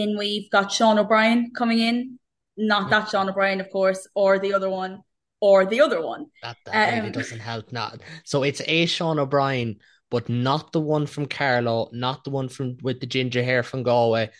in 0.00 0.08
we've 0.22 0.50
got 0.56 0.70
Sean 0.76 0.98
O'Brien 1.02 1.40
coming 1.60 1.80
in, 1.90 2.18
not 2.56 2.84
that 2.90 3.08
Sean 3.10 3.28
O'Brien, 3.30 3.60
of 3.60 3.68
course, 3.70 4.02
or 4.14 4.38
the 4.38 4.52
other 4.56 4.70
one, 4.82 4.92
or 5.40 5.58
the 5.72 5.80
other 5.86 6.00
one. 6.12 6.22
That 6.42 6.56
that 6.66 6.92
really 6.92 7.06
Um, 7.08 7.12
doesn't 7.20 7.44
help. 7.52 7.72
Not 7.72 7.90
so 8.24 8.36
it's 8.48 8.62
a 8.66 8.86
Sean 8.86 9.18
O'Brien, 9.18 9.70
but 10.10 10.28
not 10.28 10.72
the 10.72 10.84
one 10.94 11.06
from 11.06 11.26
Carlow, 11.38 11.80
not 11.92 12.18
the 12.24 12.30
one 12.38 12.48
from 12.48 12.76
with 12.86 12.98
the 13.00 13.10
ginger 13.16 13.42
hair 13.50 13.62
from 13.62 13.82
Galway, 13.82 14.30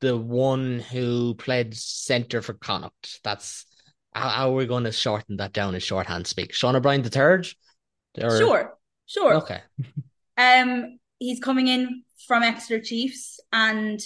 the 0.00 0.16
one 0.16 0.80
who 0.80 1.34
played 1.34 1.76
centre 1.76 2.42
for 2.42 2.54
Connacht. 2.54 3.20
That's 3.22 3.66
how, 4.14 4.28
how 4.28 4.50
are 4.50 4.54
we 4.54 4.66
going 4.66 4.84
to 4.84 4.92
shorten 4.92 5.36
that 5.36 5.52
down 5.52 5.74
in 5.74 5.80
shorthand 5.80 6.26
speak? 6.26 6.52
Sean 6.52 6.76
O'Brien 6.76 7.02
the 7.02 7.10
third? 7.10 7.46
Or 8.20 8.36
sure, 8.38 8.78
sure. 9.06 9.34
okay. 9.34 9.60
Um, 10.38 10.98
he's 11.18 11.38
coming 11.38 11.68
in 11.68 12.02
from 12.26 12.42
Exeter 12.42 12.80
Chiefs, 12.80 13.40
and 13.52 14.00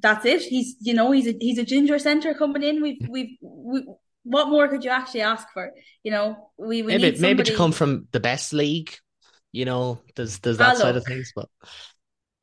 that's 0.00 0.24
it. 0.24 0.40
He's 0.40 0.76
you 0.80 0.94
know 0.94 1.10
he's 1.10 1.26
a 1.26 1.36
he's 1.38 1.58
a 1.58 1.64
ginger 1.64 1.98
centre 1.98 2.32
coming 2.32 2.62
in. 2.62 2.80
We've 2.80 3.06
we've 3.06 3.36
we, 3.42 3.84
what 4.22 4.48
more 4.48 4.66
could 4.66 4.82
you 4.82 4.88
actually 4.90 5.20
ask 5.20 5.46
for? 5.52 5.72
You 6.02 6.10
know, 6.10 6.50
we 6.56 6.80
we 6.80 6.92
Maybe 6.96 7.10
need 7.10 7.20
maybe 7.20 7.42
to 7.42 7.54
come 7.54 7.72
from 7.72 8.08
the 8.12 8.20
best 8.20 8.54
league, 8.54 8.96
you 9.54 9.64
know, 9.64 10.00
there's 10.16 10.38
there's 10.40 10.60
Ah, 10.60 10.70
that 10.70 10.78
side 10.78 10.96
of 10.96 11.04
things, 11.04 11.32
but 11.34 11.48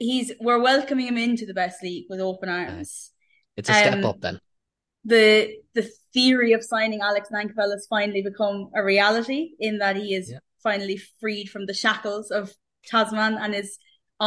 he's 0.10 0.27
we're 0.46 0.63
welcoming 0.72 1.08
him 1.12 1.17
into 1.27 1.46
the 1.46 1.53
best 1.63 1.77
league 1.88 2.05
with 2.10 2.20
open 2.31 2.50
arms. 2.50 3.12
it's 3.58 3.70
a 3.70 3.74
step 3.74 3.93
Um, 4.00 4.05
up 4.12 4.20
then. 4.25 4.38
the 5.13 5.25
the 5.77 5.86
theory 6.15 6.51
of 6.58 6.62
signing 6.74 7.01
Alex 7.10 7.29
Nankivell 7.34 7.72
has 7.75 7.86
finally 7.96 8.22
become 8.31 8.58
a 8.79 8.81
reality 8.93 9.41
in 9.67 9.74
that 9.84 9.96
he 10.01 10.08
is 10.20 10.25
Yeah. 10.31 10.39
finally 10.70 10.98
freed 11.22 11.48
from 11.53 11.63
the 11.67 11.74
shackles 11.84 12.27
of 12.39 12.43
Tasman 12.91 13.34
and 13.43 13.51
is 13.62 13.70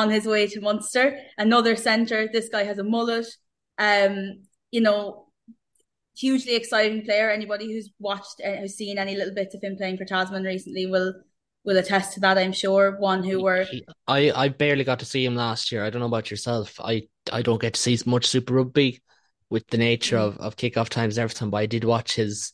on 0.00 0.06
his 0.16 0.24
way 0.32 0.44
to 0.52 0.60
Munster. 0.68 1.06
Another 1.46 1.74
centre. 1.76 2.22
This 2.36 2.48
guy 2.54 2.64
has 2.70 2.78
a 2.78 2.84
mullet. 2.94 3.26
Um, 3.88 4.14
you 4.76 4.80
know, 4.86 4.98
hugely 6.24 6.54
exciting 6.56 7.00
player. 7.04 7.28
Anybody 7.30 7.66
who's 7.72 7.90
watched 8.08 8.38
uh, 8.46 8.56
who's 8.60 8.74
seen 8.82 8.96
any 8.98 9.14
little 9.16 9.34
bits 9.40 9.54
of 9.54 9.62
him 9.62 9.76
playing 9.76 9.98
for 9.98 10.04
Tasman 10.04 10.44
recently 10.54 10.86
will 10.94 11.10
will 11.64 11.76
attest 11.78 12.14
to 12.14 12.20
that. 12.20 12.38
I'm 12.38 12.52
sure. 12.52 12.96
One 12.98 13.24
who 13.24 13.42
were 13.42 13.66
I, 14.06 14.30
I 14.34 14.48
barely 14.48 14.84
got 14.84 14.98
to 15.00 15.04
see 15.04 15.24
him 15.24 15.34
last 15.36 15.72
year. 15.72 15.84
I 15.84 15.90
don't 15.90 16.00
know 16.00 16.06
about 16.06 16.30
yourself. 16.30 16.78
I, 16.80 17.08
I 17.32 17.42
don't 17.42 17.60
get 17.60 17.74
to 17.74 17.80
see 17.80 17.98
much 18.06 18.26
Super 18.26 18.54
Rugby 18.54 19.00
with 19.50 19.66
the 19.68 19.78
nature 19.78 20.16
Mm. 20.16 20.20
of, 20.20 20.38
of 20.38 20.56
kickoff 20.56 20.88
times 20.88 21.16
and 21.16 21.22
everything, 21.24 21.50
but 21.50 21.58
I 21.58 21.66
did 21.66 21.84
watch 21.84 22.14
his 22.14 22.52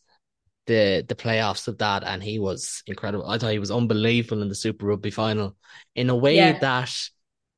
the 0.66 1.04
the 1.08 1.14
playoffs 1.16 1.68
of 1.68 1.78
that 1.78 2.04
and 2.04 2.22
he 2.22 2.38
was 2.38 2.82
incredible. 2.86 3.26
I 3.28 3.38
thought 3.38 3.52
he 3.52 3.58
was 3.58 3.70
unbelievable 3.70 4.42
in 4.42 4.48
the 4.48 4.54
Super 4.54 4.86
Rugby 4.86 5.10
final 5.10 5.56
in 5.94 6.10
a 6.10 6.16
way 6.16 6.36
yeah 6.36 6.52
that 6.52 6.92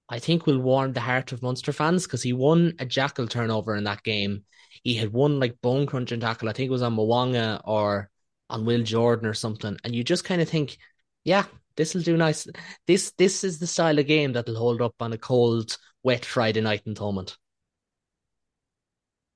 I 0.09 0.19
think 0.19 0.47
will 0.47 0.59
warm 0.61 0.93
the 0.93 1.01
heart 1.01 1.33
of 1.33 1.43
Munster 1.43 1.73
fans 1.73 2.05
because 2.05 2.23
he 2.23 2.33
won 2.33 2.75
a 2.79 2.87
jackal 2.87 3.27
turnover 3.27 3.75
in 3.77 3.85
that 3.85 4.03
game. 4.03 4.45
He 4.83 4.95
had 4.95 5.13
won 5.13 5.41
like 5.41 5.61
bone 5.61 5.87
crunching 5.87 6.21
tackle. 6.21 6.49
I 6.49 6.53
think 6.53 6.69
it 6.69 6.73
was 6.73 6.83
on 6.83 6.95
Mo'unga 6.95 7.61
or 7.65 8.11
on 8.51 8.65
Will 8.65 8.83
Jordan 8.83 9.27
or 9.27 9.35
something. 9.35 9.77
And 9.85 9.95
you 9.95 10.05
just 10.05 10.25
kind 10.25 10.43
of 10.43 10.49
think, 10.49 10.77
yeah, 11.25 11.45
this 11.77 11.95
will 11.95 12.03
do 12.03 12.17
nice. 12.17 12.47
This 12.87 13.13
this 13.13 13.45
is 13.45 13.59
the 13.59 13.67
style 13.67 13.99
of 13.99 14.07
game 14.07 14.33
that'll 14.33 14.57
hold 14.57 14.83
up 14.83 14.95
on 15.01 15.13
a 15.13 15.19
cold, 15.19 15.77
wet 16.03 16.25
Friday 16.25 16.61
night 16.61 16.83
in 16.87 16.95
Thomond. 16.95 17.37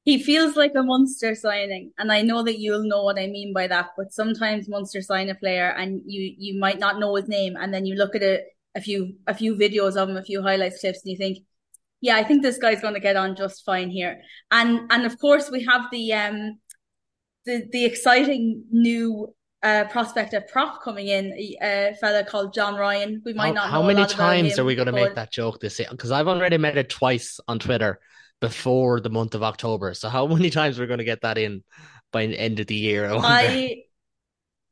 He 0.05 0.23
feels 0.23 0.55
like 0.55 0.73
a 0.76 0.85
monster 0.85 1.35
signing, 1.35 1.93
and 1.99 2.12
I 2.12 2.23
know 2.23 2.45
that 2.45 2.61
you'll 2.61 2.85
know 2.85 3.02
what 3.02 3.19
I 3.19 3.26
mean 3.26 3.52
by 3.52 3.66
that. 3.66 3.88
But 3.97 4.12
sometimes 4.12 4.69
Munster 4.69 5.02
sign 5.02 5.31
a 5.31 5.35
player, 5.35 5.71
and 5.71 6.00
you 6.07 6.35
you 6.38 6.61
might 6.61 6.78
not 6.78 6.99
know 7.00 7.14
his 7.16 7.28
name, 7.28 7.57
and 7.57 7.73
then 7.75 7.87
you 7.87 7.97
look 7.97 8.14
at 8.14 8.23
a, 8.23 8.43
a 8.76 8.81
few 8.81 9.14
a 9.26 9.35
few 9.35 9.57
videos 9.57 9.97
of 9.97 10.09
him, 10.09 10.16
a 10.16 10.23
few 10.23 10.43
highlights 10.43 10.81
clips, 10.81 11.02
and 11.05 11.11
you 11.11 11.19
think, 11.19 11.38
yeah, 12.00 12.16
I 12.16 12.23
think 12.23 12.43
this 12.43 12.59
guy's 12.59 12.81
going 12.81 12.95
to 12.95 13.00
get 13.00 13.16
on 13.16 13.35
just 13.35 13.64
fine 13.64 13.90
here. 13.90 14.21
And 14.50 14.90
and 14.93 15.07
of 15.07 15.19
course 15.19 15.50
we 15.50 15.64
have 15.64 15.87
the 15.90 16.12
um 16.12 16.59
the 17.45 17.66
the 17.73 17.85
exciting 17.85 18.64
new 18.71 19.35
uh 19.66 19.85
prospect 19.88 20.32
at 20.35 20.49
prop 20.49 20.82
coming 20.82 21.08
in, 21.08 21.32
a 21.61 21.94
fellow 22.00 22.23
called 22.23 22.54
John 22.54 22.76
Ryan. 22.76 23.23
We 23.25 23.32
might 23.32 23.49
How 23.49 23.52
not 23.52 23.70
how 23.70 23.82
many 23.82 24.06
times 24.06 24.58
are 24.58 24.64
we 24.64 24.75
going 24.75 24.87
to 24.87 24.92
make 24.92 25.14
that 25.16 25.32
joke 25.32 25.61
this 25.61 25.78
year? 25.78 25.88
Because 25.90 26.12
I've 26.12 26.28
already 26.28 26.58
made 26.58 26.76
it 26.76 26.88
twice 26.88 27.40
on 27.49 27.58
Twitter 27.58 27.99
before 28.40 29.00
the 29.00 29.11
month 29.11 29.35
of 29.35 29.42
October. 29.42 29.94
So 29.94 30.08
how 30.08 30.26
many 30.38 30.50
times 30.50 30.78
are 30.78 30.82
we 30.82 30.87
going 30.87 30.99
to 30.99 31.04
get 31.04 31.23
that 31.23 31.38
in 31.38 31.64
by 32.12 32.26
the 32.26 32.38
end 32.38 32.61
of 32.61 32.66
the 32.66 32.76
year? 32.76 33.11
I. 33.11 33.18
I 33.18 33.82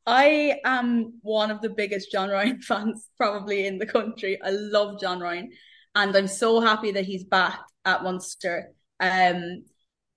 I 0.06 0.60
am 0.66 1.14
one 1.22 1.50
of 1.50 1.62
the 1.62 1.70
biggest 1.70 2.12
John 2.12 2.28
Ryan 2.28 2.60
fans 2.68 3.08
probably 3.16 3.66
in 3.66 3.78
the 3.78 3.86
country. 3.86 4.38
I 4.42 4.50
love 4.50 5.00
John 5.00 5.18
Ryan, 5.18 5.50
and 5.94 6.14
I'm 6.14 6.28
so 6.28 6.60
happy 6.60 6.92
that 6.92 7.06
he's 7.06 7.24
back 7.24 7.60
at 7.86 8.02
Munster. 8.02 8.72
Um, 9.00 9.64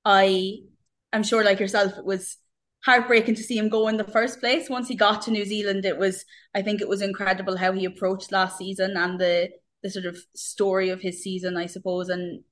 I 0.03 0.59
I'm 1.13 1.23
sure, 1.23 1.43
like 1.43 1.61
yourself, 1.61 1.97
it 1.97 2.05
was 2.05 2.37
heartbreaking 2.87 3.35
to 3.35 3.43
see 3.43 3.57
him 3.57 3.67
go 3.67 3.89
in 3.89 3.97
the 3.97 4.05
first 4.05 4.39
place. 4.39 4.69
Once 4.69 4.87
he 4.87 4.95
got 4.95 5.21
to 5.21 5.31
New 5.31 5.43
Zealand, 5.43 5.83
it 5.85 5.97
was 5.97 6.23
I 6.55 6.61
think 6.61 6.79
it 6.79 6.87
was 6.87 7.01
incredible 7.01 7.57
how 7.57 7.73
he 7.73 7.83
approached 7.83 8.31
last 8.31 8.57
season 8.57 8.95
and 8.95 9.19
the 9.19 9.49
the 9.83 9.89
sort 9.89 10.05
of 10.05 10.17
story 10.33 10.89
of 10.89 11.01
his 11.01 11.21
season, 11.21 11.57
I 11.57 11.65
suppose, 11.65 12.07
and 12.07 12.43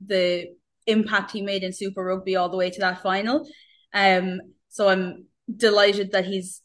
the 0.00 0.54
impact 0.86 1.32
he 1.32 1.42
made 1.42 1.64
in 1.64 1.72
Super 1.72 2.04
Rugby 2.04 2.36
all 2.36 2.48
the 2.48 2.56
way 2.56 2.70
to 2.70 2.80
that 2.80 3.02
final. 3.02 3.46
Um, 3.92 4.40
so 4.68 4.88
I'm 4.88 5.26
delighted 5.54 6.12
that 6.12 6.24
he's 6.24 6.62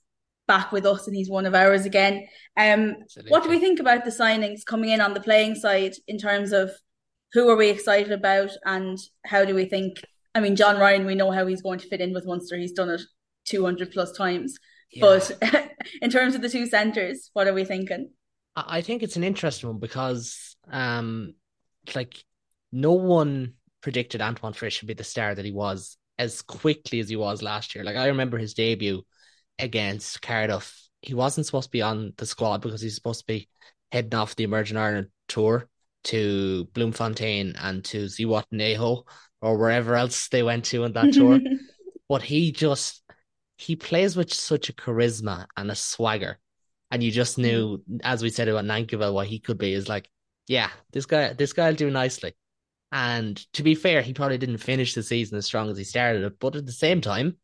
back 0.48 0.72
with 0.72 0.86
us 0.86 1.08
and 1.08 1.16
he's 1.16 1.30
one 1.30 1.48
of 1.48 1.56
ours 1.56 1.86
again. 1.86 2.28
Um, 2.56 2.96
what 3.28 3.44
do 3.44 3.50
we 3.50 3.60
think 3.60 3.80
about 3.80 4.06
the 4.06 4.12
signings 4.12 4.64
coming 4.64 4.92
in 4.92 5.02
on 5.02 5.16
the 5.16 5.20
playing 5.20 5.56
side 5.56 5.96
in 6.08 6.20
terms 6.20 6.52
of 6.52 6.70
who 7.34 7.50
are 7.50 7.58
we 7.58 7.70
excited 7.70 8.12
about 8.12 8.52
and 8.64 9.00
how 9.26 9.44
do 9.46 9.56
we 9.56 9.66
think? 9.66 9.98
I 10.36 10.42
mean, 10.42 10.56
John 10.56 10.78
Ryan, 10.78 11.08
we 11.08 11.16
know 11.16 11.32
how 11.32 11.48
he's 11.48 11.64
going 11.64 11.80
to 11.80 11.88
fit 11.88 12.02
in 12.02 12.14
with 12.14 12.28
Munster. 12.28 12.58
He's 12.58 12.72
done 12.72 12.92
it 12.92 13.02
200 13.46 13.92
plus 13.92 14.12
times. 14.12 14.58
Yeah. 14.92 15.02
But 15.02 15.72
in 16.02 16.10
terms 16.10 16.36
of 16.36 16.42
the 16.42 16.50
two 16.50 16.66
centres, 16.68 17.30
what 17.34 17.48
are 17.48 17.54
we 17.54 17.66
thinking? 17.66 18.12
I 18.56 18.82
think 18.82 19.04
it's 19.04 19.18
an 19.18 19.24
interesting 19.24 19.70
one 19.70 19.80
because 19.80 20.56
um 20.72 21.34
like 21.94 22.24
no 22.72 22.94
one 22.94 23.54
predicted 23.82 24.22
Antoine 24.22 24.54
Frisch 24.54 24.82
would 24.82 24.88
be 24.88 24.94
the 24.94 25.04
star 25.04 25.36
that 25.36 25.46
he 25.46 25.52
was 25.52 25.98
as 26.18 26.42
quickly 26.42 27.00
as 27.00 27.10
he 27.10 27.16
was 27.16 27.42
last 27.42 27.76
year. 27.76 27.84
Like 27.84 27.98
I 27.98 28.08
remember 28.08 28.38
his 28.38 28.54
debut 28.54 29.04
against 29.60 30.22
Cardiff. 30.22 30.82
He 31.02 31.14
wasn't 31.14 31.46
supposed 31.46 31.68
to 31.68 31.72
be 31.72 31.82
on 31.82 32.14
the 32.18 32.26
squad 32.26 32.62
because 32.62 32.82
he's 32.82 32.96
supposed 32.96 33.22
to 33.22 33.26
be 33.28 33.50
heading 33.92 34.16
off 34.16 34.36
the 34.36 34.44
Emerging 34.44 34.78
Ireland 34.78 35.08
tour 35.28 35.70
to 36.06 36.68
Bloemfontein 36.74 37.56
and 37.58 37.84
to 37.86 38.06
Zihuatanejo 38.06 39.04
or 39.42 39.58
wherever 39.58 39.96
else 39.96 40.30
they 40.30 40.44
went 40.44 40.66
to 40.66 40.84
on 40.84 40.94
that 40.94 41.14
tour. 41.14 41.40
But 42.08 42.22
he 42.22 42.52
just 42.52 43.02
he 43.58 43.76
plays 43.76 44.16
with 44.16 44.34
such 44.34 44.70
a 44.70 44.74
charisma 44.74 45.46
and 45.56 45.72
a 45.72 45.76
swagger. 45.76 46.40
And 46.92 47.04
you 47.04 47.12
just 47.12 47.34
mm-hmm. 47.34 47.42
knew, 47.44 47.84
as 48.04 48.22
we 48.22 48.30
said 48.30 48.48
about 48.48 48.66
Nankivell, 48.66 49.14
what 49.14 49.28
he 49.28 49.40
could 49.40 49.58
be 49.58 49.74
is 49.74 49.90
like, 49.90 50.10
yeah, 50.48 50.70
this 50.92 51.06
guy 51.06 51.34
this 51.34 51.54
guy'll 51.54 51.76
do 51.76 51.90
nicely. 51.90 52.36
And 52.92 53.38
to 53.54 53.64
be 53.64 53.76
fair, 53.76 54.02
he 54.02 54.14
probably 54.14 54.38
didn't 54.38 54.60
finish 54.60 54.94
the 54.94 55.04
season 55.04 55.38
as 55.38 55.46
strong 55.46 55.70
as 55.70 55.78
he 55.78 55.84
started 55.84 56.24
it, 56.24 56.40
but 56.40 56.56
at 56.56 56.66
the 56.66 56.72
same 56.72 57.02
time, 57.02 57.38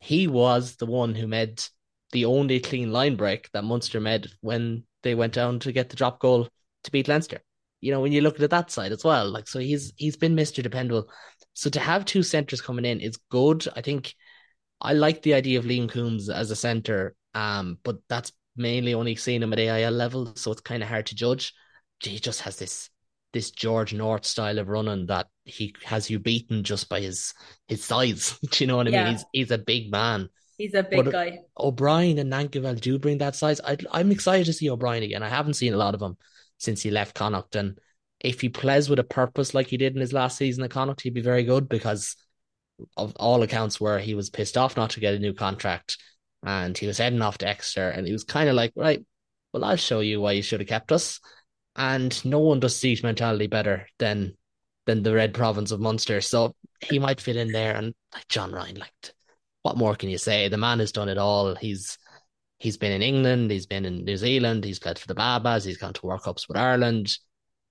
he 0.00 0.26
was 0.26 0.76
the 0.76 0.86
one 0.86 1.14
who 1.14 1.26
made 1.26 1.62
the 2.12 2.24
only 2.24 2.58
clean 2.58 2.90
line 2.90 3.16
break 3.16 3.50
that 3.52 3.64
Munster 3.64 4.00
made 4.00 4.28
when 4.40 4.84
they 5.02 5.14
went 5.14 5.34
down 5.34 5.58
to 5.60 5.72
get 5.72 5.90
the 5.90 5.96
drop 5.96 6.20
goal 6.20 6.48
to 6.84 6.90
beat 6.90 7.08
Leinster. 7.08 7.40
You 7.80 7.92
know, 7.92 8.00
when 8.00 8.12
you 8.12 8.22
look 8.22 8.40
at 8.40 8.50
that 8.50 8.70
side 8.70 8.92
as 8.92 9.04
well, 9.04 9.30
like 9.30 9.46
so 9.46 9.60
he's 9.60 9.92
he's 9.96 10.16
been 10.16 10.34
Mr. 10.34 10.62
Dependable. 10.62 11.08
So 11.52 11.70
to 11.70 11.80
have 11.80 12.04
two 12.04 12.22
centres 12.22 12.60
coming 12.60 12.84
in 12.84 13.00
is 13.00 13.18
good. 13.30 13.68
I 13.76 13.82
think 13.82 14.14
I 14.80 14.92
like 14.92 15.22
the 15.22 15.34
idea 15.34 15.58
of 15.58 15.64
Liam 15.64 15.90
Coombes 15.90 16.28
as 16.28 16.50
a 16.50 16.56
centre, 16.56 17.14
um, 17.34 17.78
but 17.82 17.96
that's 18.08 18.32
mainly 18.56 18.94
only 18.94 19.16
seen 19.16 19.42
him 19.42 19.52
at 19.52 19.58
AIL 19.58 19.92
level, 19.92 20.34
so 20.36 20.52
it's 20.52 20.60
kind 20.60 20.82
of 20.82 20.88
hard 20.88 21.06
to 21.06 21.14
judge. 21.14 21.52
He 22.02 22.18
just 22.18 22.42
has 22.42 22.56
this 22.56 22.90
this 23.32 23.50
George 23.50 23.92
North 23.92 24.24
style 24.24 24.58
of 24.58 24.68
running 24.68 25.06
that 25.06 25.26
he 25.44 25.74
has 25.84 26.08
you 26.08 26.18
beaten 26.18 26.64
just 26.64 26.88
by 26.88 27.00
his 27.00 27.34
his 27.66 27.84
size. 27.84 28.38
Do 28.50 28.64
you 28.64 28.68
know 28.68 28.76
what 28.76 28.88
I 28.88 28.90
mean? 28.90 29.06
He's 29.12 29.24
he's 29.32 29.50
a 29.50 29.58
big 29.58 29.90
man. 29.90 30.28
He's 30.56 30.74
a 30.74 30.82
big 30.82 31.04
But- 31.04 31.12
guy. 31.12 31.38
O'Brien 31.58 32.18
and 32.18 32.32
Nankivell 32.32 32.80
do 32.80 32.98
bring 32.98 33.18
that 33.18 33.36
size. 33.36 33.60
I, 33.60 33.76
I'm 33.92 34.10
excited 34.10 34.46
to 34.46 34.52
see 34.52 34.68
O'Brien 34.70 35.04
again. 35.04 35.22
I 35.22 35.28
haven't 35.28 35.54
seen 35.54 35.72
a 35.72 35.76
lot 35.76 35.94
of 35.94 36.02
him 36.02 36.16
since 36.58 36.82
he 36.82 36.90
left 36.90 37.14
Connacht, 37.14 37.54
and 37.54 37.78
if 38.20 38.40
he 38.40 38.48
plays 38.48 38.88
with 38.90 38.98
a 38.98 39.04
purpose 39.04 39.54
like 39.54 39.68
he 39.68 39.76
did 39.76 39.94
in 39.94 40.00
his 40.00 40.12
last 40.12 40.36
season 40.36 40.64
at 40.64 40.70
Connacht, 40.70 41.02
he'd 41.02 41.14
be 41.14 41.20
very 41.20 41.44
good 41.44 41.68
because 41.68 42.16
of 42.96 43.14
all 43.16 43.42
accounts 43.42 43.80
where 43.80 43.98
he 43.98 44.14
was 44.14 44.30
pissed 44.30 44.56
off 44.56 44.76
not 44.76 44.90
to 44.90 45.00
get 45.00 45.14
a 45.14 45.18
new 45.18 45.32
contract 45.32 45.98
and 46.44 46.76
he 46.76 46.86
was 46.86 46.98
heading 46.98 47.22
off 47.22 47.38
to 47.38 47.48
Exeter 47.48 47.90
and 47.90 48.06
he 48.06 48.12
was 48.12 48.24
kind 48.24 48.48
of 48.48 48.54
like, 48.54 48.72
right, 48.76 49.04
well, 49.52 49.64
I'll 49.64 49.76
show 49.76 50.00
you 50.00 50.20
why 50.20 50.32
you 50.32 50.42
should 50.42 50.60
have 50.60 50.68
kept 50.68 50.92
us. 50.92 51.20
And 51.76 52.24
no 52.24 52.38
one 52.40 52.60
does 52.60 52.76
siege 52.76 53.02
mentality 53.02 53.46
better 53.46 53.86
than 53.98 54.36
than 54.86 55.02
the 55.02 55.14
Red 55.14 55.34
Province 55.34 55.70
of 55.70 55.80
Munster. 55.80 56.20
So 56.20 56.54
he 56.80 56.98
might 56.98 57.20
fit 57.20 57.36
in 57.36 57.52
there. 57.52 57.76
And 57.76 57.94
like 58.14 58.26
John 58.28 58.52
Ryan, 58.52 58.76
like 58.76 58.92
what 59.62 59.76
more 59.76 59.94
can 59.94 60.08
you 60.08 60.18
say? 60.18 60.48
The 60.48 60.56
man 60.56 60.78
has 60.80 60.92
done 60.92 61.08
it 61.08 61.18
all. 61.18 61.54
He's 61.54 61.98
he's 62.58 62.76
been 62.76 62.92
in 62.92 63.02
England, 63.02 63.50
he's 63.50 63.66
been 63.66 63.84
in 63.84 64.04
New 64.04 64.16
Zealand, 64.16 64.64
he's 64.64 64.80
played 64.80 64.98
for 64.98 65.06
the 65.06 65.14
Babas, 65.14 65.64
he's 65.64 65.78
gone 65.78 65.92
to 65.92 66.06
World 66.06 66.22
Cups 66.22 66.48
with 66.48 66.56
Ireland. 66.56 67.16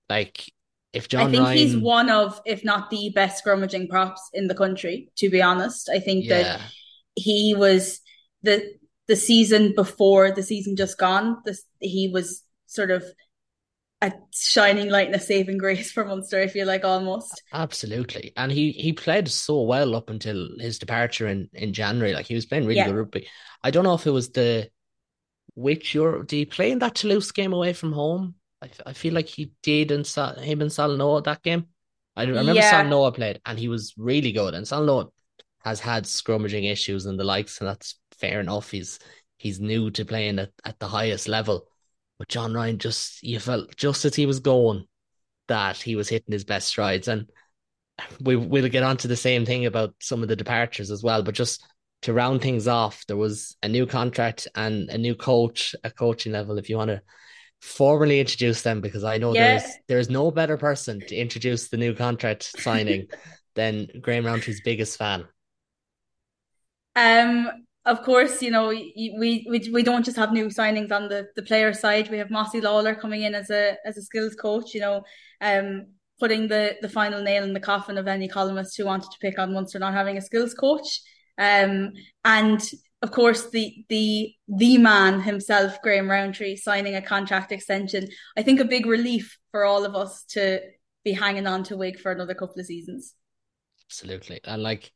Like 0.08 0.50
if 0.92 1.08
John 1.08 1.28
I 1.28 1.30
think 1.30 1.42
Ryan, 1.42 1.58
he's 1.58 1.76
one 1.76 2.10
of, 2.10 2.40
if 2.46 2.64
not 2.64 2.90
the 2.90 3.10
best 3.14 3.44
scrummaging 3.44 3.88
props 3.88 4.22
in 4.32 4.48
the 4.48 4.54
country, 4.54 5.10
to 5.16 5.28
be 5.28 5.42
honest. 5.42 5.88
I 5.88 6.00
think 6.00 6.24
yeah. 6.24 6.42
that 6.42 6.60
he 7.14 7.54
was 7.56 8.00
the 8.42 8.74
the 9.06 9.16
season 9.16 9.74
before 9.74 10.30
the 10.30 10.42
season 10.42 10.76
just 10.76 10.98
gone, 10.98 11.38
this 11.44 11.64
he 11.80 12.08
was 12.08 12.42
sort 12.66 12.90
of 12.90 13.04
a 14.00 14.12
shining 14.32 14.90
light 14.90 15.06
and 15.06 15.16
a 15.16 15.20
saving 15.20 15.58
grace 15.58 15.90
for 15.92 16.04
Munster, 16.04 16.40
I 16.40 16.46
feel 16.46 16.66
like 16.66 16.84
almost. 16.84 17.42
Absolutely. 17.52 18.32
And 18.36 18.52
he 18.52 18.72
he 18.72 18.92
played 18.92 19.28
so 19.28 19.62
well 19.62 19.94
up 19.94 20.10
until 20.10 20.48
his 20.58 20.78
departure 20.78 21.26
in, 21.28 21.48
in 21.52 21.72
January. 21.72 22.14
Like 22.14 22.26
he 22.26 22.34
was 22.34 22.46
playing 22.46 22.64
really 22.64 22.76
Yeah. 22.76 22.86
good 22.86 22.96
rugby. 22.96 23.28
I 23.62 23.70
don't 23.70 23.84
know 23.84 23.94
if 23.94 24.06
it 24.06 24.10
was 24.10 24.30
the 24.30 24.70
which 25.54 25.94
Euro 25.94 26.22
did 26.22 26.36
he 26.36 26.44
play 26.44 26.70
in 26.70 26.78
that 26.78 26.94
Toulouse 26.94 27.32
game 27.32 27.52
away 27.52 27.72
from 27.72 27.92
home? 27.92 28.36
I, 28.62 28.70
I 28.86 28.92
feel 28.92 29.14
like 29.14 29.28
he 29.28 29.52
did 29.62 29.90
in 29.90 30.04
Sa- 30.04 30.34
him 30.34 30.60
and 30.60 30.70
Salanoa 30.70 31.24
that 31.24 31.42
game. 31.42 31.66
I 32.16 32.24
remember 32.24 32.54
Yeah. 32.54 32.82
Salanoa 32.84 33.14
played 33.14 33.40
and 33.46 33.58
he 33.58 33.68
was 33.68 33.94
really 33.96 34.32
good. 34.32 34.54
And 34.54 34.66
Salanoa 34.66 35.10
has 35.64 35.80
had 35.80 36.04
scrummaging 36.04 36.70
issues 36.70 37.06
and 37.06 37.18
the 37.18 37.24
likes, 37.24 37.60
and 37.60 37.68
that's 37.68 37.96
fair 38.18 38.40
enough. 38.40 38.70
He's 38.70 38.98
he's 39.36 39.60
new 39.60 39.90
to 39.92 40.04
playing 40.04 40.38
at, 40.38 40.50
at 40.64 40.78
the 40.78 40.88
highest 40.88 41.28
level. 41.28 41.68
But 42.18 42.28
John 42.28 42.54
Ryan 42.54 42.78
just 42.78 43.22
you 43.22 43.38
felt 43.38 43.76
just 43.76 44.04
as 44.04 44.14
he 44.14 44.26
was 44.26 44.40
going 44.40 44.86
that 45.46 45.76
he 45.80 45.96
was 45.96 46.08
hitting 46.08 46.32
his 46.32 46.44
best 46.44 46.68
strides. 46.68 47.08
And 47.08 47.30
we 48.20 48.36
we'll 48.36 48.68
get 48.68 48.82
onto 48.82 49.08
the 49.08 49.16
same 49.16 49.44
thing 49.44 49.66
about 49.66 49.94
some 50.00 50.22
of 50.22 50.28
the 50.28 50.36
departures 50.36 50.90
as 50.90 51.02
well. 51.02 51.22
But 51.22 51.34
just 51.34 51.64
to 52.02 52.12
round 52.12 52.40
things 52.40 52.68
off, 52.68 53.04
there 53.06 53.16
was 53.16 53.56
a 53.62 53.68
new 53.68 53.86
contract 53.86 54.48
and 54.54 54.88
a 54.88 54.98
new 54.98 55.14
coach, 55.14 55.74
a 55.84 55.90
coaching 55.90 56.32
level, 56.32 56.58
if 56.58 56.68
you 56.68 56.76
want 56.76 56.90
to 56.90 57.02
formally 57.60 58.20
introduce 58.20 58.62
them, 58.62 58.80
because 58.80 59.04
I 59.04 59.18
know 59.18 59.34
Yeah. 59.34 59.36
there's 59.36 59.78
there's 59.88 60.10
no 60.10 60.30
better 60.30 60.56
person 60.56 61.04
to 61.06 61.16
introduce 61.16 61.68
the 61.68 61.76
new 61.76 61.94
contract 61.94 62.44
signing 62.44 63.08
than 63.54 63.88
Graham 64.00 64.24
Rowntree's 64.24 64.60
biggest 64.60 64.96
fan. 64.98 65.26
Um, 66.96 67.50
of 67.84 68.02
course, 68.02 68.42
you 68.42 68.50
know 68.50 68.68
we 68.68 69.46
we 69.48 69.70
we 69.72 69.82
don't 69.82 70.04
just 70.04 70.16
have 70.16 70.32
new 70.32 70.46
signings 70.46 70.92
on 70.92 71.08
the 71.08 71.28
the 71.36 71.42
player 71.42 71.72
side. 71.72 72.10
We 72.10 72.18
have 72.18 72.30
Mossy 72.30 72.60
Lawler 72.60 72.94
coming 72.94 73.22
in 73.22 73.34
as 73.34 73.50
a 73.50 73.76
as 73.86 73.96
a 73.96 74.02
skills 74.02 74.34
coach. 74.34 74.74
You 74.74 74.80
know, 74.80 75.02
um, 75.40 75.86
putting 76.20 76.48
the 76.48 76.76
the 76.82 76.88
final 76.88 77.22
nail 77.22 77.44
in 77.44 77.54
the 77.54 77.60
coffin 77.60 77.96
of 77.98 78.08
any 78.08 78.28
columnist 78.28 78.76
who 78.76 78.84
wanted 78.84 79.10
to 79.12 79.18
pick 79.20 79.38
on 79.38 79.52
Munster 79.54 79.78
not 79.78 79.94
having 79.94 80.18
a 80.18 80.22
skills 80.22 80.54
coach. 80.54 81.00
Um, 81.38 81.92
and 82.24 82.60
of 83.02 83.10
course 83.10 83.50
the 83.50 83.84
the 83.88 84.34
the 84.48 84.78
man 84.78 85.20
himself, 85.20 85.80
Graham 85.82 86.10
Rowntree, 86.10 86.56
signing 86.56 86.94
a 86.94 87.02
contract 87.02 87.52
extension. 87.52 88.08
I 88.36 88.42
think 88.42 88.60
a 88.60 88.64
big 88.64 88.86
relief 88.86 89.38
for 89.50 89.64
all 89.64 89.84
of 89.84 89.94
us 89.94 90.24
to 90.30 90.60
be 91.04 91.12
hanging 91.12 91.46
on 91.46 91.62
to 91.64 91.76
Wig 91.76 91.98
for 91.98 92.12
another 92.12 92.34
couple 92.34 92.60
of 92.60 92.66
seasons. 92.66 93.14
Absolutely. 93.86 94.40
And 94.44 94.62
like 94.62 94.90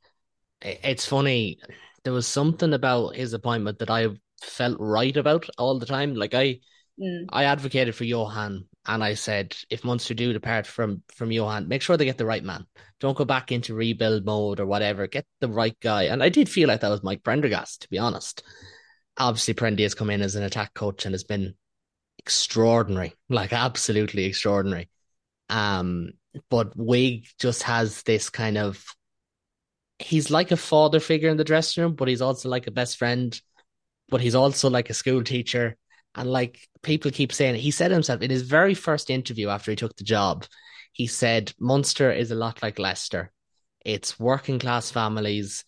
it's 0.61 1.07
funny, 1.07 1.59
there 2.05 2.13
was 2.13 2.27
something 2.27 2.73
about 2.73 3.17
his 3.17 3.33
appointment 3.33 3.79
that 3.79 3.91
I 3.91 4.09
felt 4.43 4.77
right 4.81 5.17
about 5.17 5.49
all 5.59 5.79
the 5.79 5.87
time. 5.87 6.15
Like 6.15 6.35
I 6.35 6.61
Mm. 7.01 7.27
I 7.31 7.45
advocated 7.45 7.95
for 7.95 8.05
Johan 8.05 8.67
and 8.87 9.05
I 9.05 9.15
said 9.15 9.57
if 9.71 9.85
Munster 9.85 10.15
do 10.15 10.33
depart 10.33 10.67
from 10.67 11.03
from 11.15 11.31
Johan, 11.31 11.69
make 11.69 11.83
sure 11.83 11.97
they 11.97 12.05
get 12.05 12.19
the 12.19 12.27
right 12.27 12.43
man. 12.43 12.67
Don't 13.01 13.17
go 13.17 13.25
back 13.25 13.53
into 13.53 13.75
rebuild 13.75 14.25
mode 14.25 14.61
or 14.61 14.67
whatever. 14.67 15.07
Get 15.07 15.27
the 15.41 15.49
right 15.49 15.79
guy. 15.81 16.05
And 16.05 16.23
I 16.23 16.29
did 16.29 16.49
feel 16.49 16.69
like 16.69 16.81
that 16.81 16.91
was 16.91 17.03
Mike 17.03 17.23
Prendergast, 17.23 17.83
to 17.83 17.91
be 17.91 17.99
honest. 17.99 18.43
Obviously, 19.19 19.55
Prendy 19.55 19.83
has 19.83 19.95
come 19.95 20.11
in 20.11 20.23
as 20.23 20.35
an 20.35 20.43
attack 20.43 20.75
coach 20.75 21.05
and 21.05 21.15
has 21.15 21.25
been 21.25 21.55
extraordinary, 22.19 23.15
like 23.29 23.53
absolutely 23.53 24.25
extraordinary. 24.25 24.89
Um, 25.49 26.13
but 26.49 26.73
Wig 26.77 27.27
just 27.39 27.65
has 27.65 28.03
this 28.03 28.31
kind 28.31 28.57
of 28.57 28.85
he's 29.99 30.31
like 30.31 30.51
a 30.51 30.57
father 30.57 31.01
figure 31.01 31.29
in 31.29 31.37
the 31.37 31.45
dressing 31.45 31.83
room, 31.83 31.95
but 31.95 32.09
he's 32.09 32.23
also 32.23 32.49
like 32.49 32.67
a 32.67 32.73
best 32.73 32.97
friend, 32.97 33.41
but 34.09 34.21
he's 34.21 34.35
also 34.35 34.69
like 34.69 34.91
a 34.91 34.95
school 34.95 35.23
teacher. 35.23 35.77
And 36.15 36.31
like 36.31 36.61
people 36.83 37.11
keep 37.11 37.33
saying, 37.33 37.55
he 37.55 37.71
said 37.71 37.91
himself 37.91 38.21
in 38.21 38.31
his 38.31 38.43
very 38.43 38.75
first 38.75 39.11
interview 39.11 39.49
after 39.49 39.71
he 39.71 39.77
took 39.77 39.97
the 39.97 40.05
job, 40.05 40.45
he 40.93 41.07
said 41.07 41.53
Munster 41.59 42.13
is 42.13 42.31
a 42.31 42.35
lot 42.35 42.63
like 42.63 42.79
Leicester. 42.79 43.33
It's 43.85 44.21
working 44.21 44.59
class 44.59 44.91
families. 44.91 45.65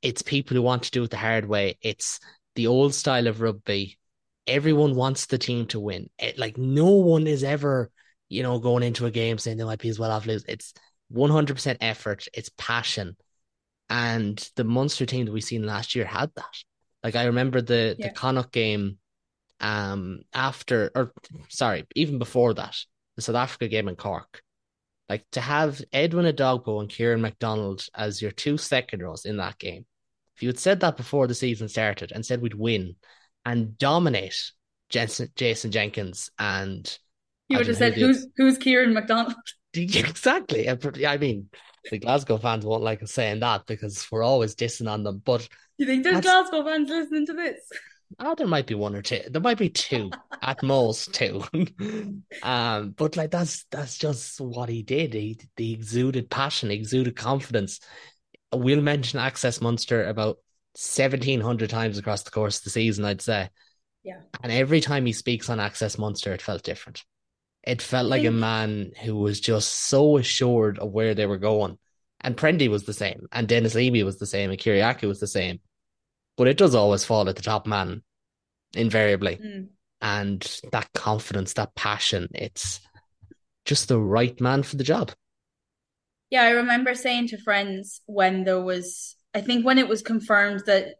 It's 0.00 0.22
people 0.22 0.56
who 0.56 0.62
want 0.62 0.84
to 0.84 0.90
do 0.90 1.04
it 1.04 1.10
the 1.10 1.16
hard 1.16 1.44
way. 1.46 1.78
It's 1.82 2.18
the 2.56 2.66
old 2.66 2.94
style 2.94 3.26
of 3.26 3.40
rugby. 3.40 3.98
Everyone 4.46 4.96
wants 4.96 5.26
the 5.26 5.38
team 5.38 5.66
to 5.66 5.78
win. 5.78 6.08
It, 6.18 6.38
like 6.38 6.56
no 6.58 6.86
one 6.90 7.26
is 7.26 7.44
ever, 7.44 7.90
you 8.28 8.42
know, 8.42 8.58
going 8.58 8.82
into 8.82 9.06
a 9.06 9.10
game 9.10 9.38
saying 9.38 9.58
they 9.58 9.64
might 9.64 9.78
be 9.78 9.90
as 9.90 9.98
well 9.98 10.10
off 10.10 10.26
lose. 10.26 10.44
It's 10.48 10.72
100% 11.12 11.76
effort. 11.80 12.26
It's 12.34 12.50
passion. 12.56 13.16
And 13.90 14.50
the 14.56 14.64
Munster 14.64 15.04
team 15.06 15.26
that 15.26 15.32
we 15.32 15.42
seen 15.42 15.66
last 15.66 15.94
year 15.94 16.06
had 16.06 16.30
that. 16.34 16.56
Like 17.04 17.14
I 17.14 17.26
remember 17.26 17.60
the 17.60 17.94
Yeah. 17.98 18.08
the 18.08 18.14
Connacht 18.14 18.52
game 18.52 18.98
um 19.62 20.22
after 20.34 20.90
or 20.94 21.12
sorry, 21.48 21.86
even 21.94 22.18
before 22.18 22.54
that, 22.54 22.76
the 23.16 23.22
South 23.22 23.36
Africa 23.36 23.68
game 23.68 23.88
in 23.88 23.96
Cork. 23.96 24.42
Like 25.08 25.24
to 25.32 25.40
have 25.40 25.82
Edwin 25.92 26.26
Edogbo 26.26 26.80
and 26.80 26.88
Kiran 26.88 27.20
McDonald 27.20 27.84
as 27.94 28.22
your 28.22 28.30
two 28.30 28.56
second 28.56 29.02
rows 29.02 29.24
in 29.24 29.36
that 29.38 29.58
game. 29.58 29.84
If 30.36 30.42
you 30.42 30.48
had 30.48 30.58
said 30.58 30.80
that 30.80 30.96
before 30.96 31.26
the 31.26 31.34
season 31.34 31.68
started 31.68 32.12
and 32.12 32.24
said 32.24 32.40
we'd 32.40 32.54
win 32.54 32.96
and 33.44 33.76
dominate 33.76 34.52
Jensen, 34.88 35.28
Jason 35.36 35.70
Jenkins 35.70 36.30
and 36.38 36.98
You 37.48 37.58
would 37.58 37.66
have 37.66 37.76
said, 37.76 37.94
"Who's 37.94 38.26
who's 38.36 38.58
Kiran 38.58 38.92
McDonald?" 38.92 39.34
exactly. 39.74 40.68
I 40.68 40.76
I 41.06 41.16
mean, 41.16 41.48
the 41.90 41.98
Glasgow 41.98 42.38
fans 42.38 42.64
won't 42.64 42.82
like 42.82 43.02
us 43.02 43.12
saying 43.12 43.40
that 43.40 43.66
because 43.66 44.06
we're 44.10 44.22
always 44.22 44.54
dissing 44.54 44.90
on 44.90 45.02
them. 45.02 45.22
But 45.24 45.48
You 45.78 45.86
think 45.86 46.04
there's 46.04 46.20
Glasgow 46.20 46.64
fans 46.64 46.88
listening 46.88 47.26
to 47.26 47.32
this? 47.32 47.58
Ah, 48.18 48.34
there 48.34 48.46
might 48.46 48.66
be 48.66 48.74
one 48.74 48.94
or 48.94 49.02
two. 49.02 49.20
There 49.28 49.40
might 49.40 49.58
be 49.58 49.68
two 49.68 50.10
at 50.42 50.62
most 50.62 51.14
two. 51.14 51.42
um, 52.42 52.90
but 52.90 53.16
like 53.16 53.30
that's 53.30 53.64
that's 53.70 53.98
just 53.98 54.40
what 54.40 54.68
he 54.68 54.82
did. 54.82 55.14
He, 55.14 55.38
he 55.56 55.72
exuded 55.72 56.30
passion, 56.30 56.70
exuded 56.70 57.16
confidence. 57.16 57.80
We'll 58.52 58.82
mention 58.82 59.18
Access 59.18 59.60
Munster 59.60 60.06
about 60.06 60.38
seventeen 60.74 61.40
hundred 61.40 61.70
times 61.70 61.98
across 61.98 62.22
the 62.22 62.30
course 62.30 62.58
of 62.58 62.64
the 62.64 62.70
season, 62.70 63.04
I'd 63.04 63.22
say. 63.22 63.50
Yeah. 64.02 64.20
And 64.42 64.50
every 64.50 64.80
time 64.80 65.06
he 65.06 65.12
speaks 65.12 65.48
on 65.48 65.60
Access 65.60 65.96
Munster, 65.96 66.32
it 66.32 66.42
felt 66.42 66.62
different. 66.62 67.04
It 67.62 67.80
felt 67.80 68.08
like 68.08 68.24
a 68.24 68.32
man 68.32 68.90
who 69.02 69.16
was 69.16 69.38
just 69.38 69.72
so 69.88 70.16
assured 70.16 70.80
of 70.80 70.90
where 70.90 71.14
they 71.14 71.26
were 71.26 71.38
going. 71.38 71.78
And 72.20 72.36
Prendy 72.36 72.68
was 72.68 72.84
the 72.84 72.92
same, 72.92 73.26
and 73.32 73.48
Denis 73.48 73.74
Leamy 73.74 74.02
was 74.02 74.18
the 74.18 74.26
same, 74.26 74.50
and 74.50 74.58
Kyriacou 74.58 75.08
was 75.08 75.20
the 75.20 75.26
same. 75.26 75.60
But 76.36 76.48
it 76.48 76.56
does 76.56 76.74
always 76.74 77.04
fall 77.04 77.28
at 77.28 77.36
the 77.36 77.42
top 77.42 77.66
man, 77.66 78.02
invariably. 78.74 79.36
Mm. 79.36 79.68
And 80.00 80.60
that 80.72 80.92
confidence, 80.94 81.52
that 81.52 81.74
passion, 81.74 82.28
it's 82.34 82.80
just 83.64 83.88
the 83.88 84.00
right 84.00 84.38
man 84.40 84.62
for 84.62 84.76
the 84.76 84.84
job. 84.84 85.12
Yeah, 86.30 86.42
I 86.42 86.50
remember 86.50 86.94
saying 86.94 87.28
to 87.28 87.42
friends 87.42 88.00
when 88.06 88.44
there 88.44 88.60
was, 88.60 89.16
I 89.34 89.42
think 89.42 89.64
when 89.64 89.78
it 89.78 89.88
was 89.88 90.02
confirmed 90.02 90.62
that 90.66 90.94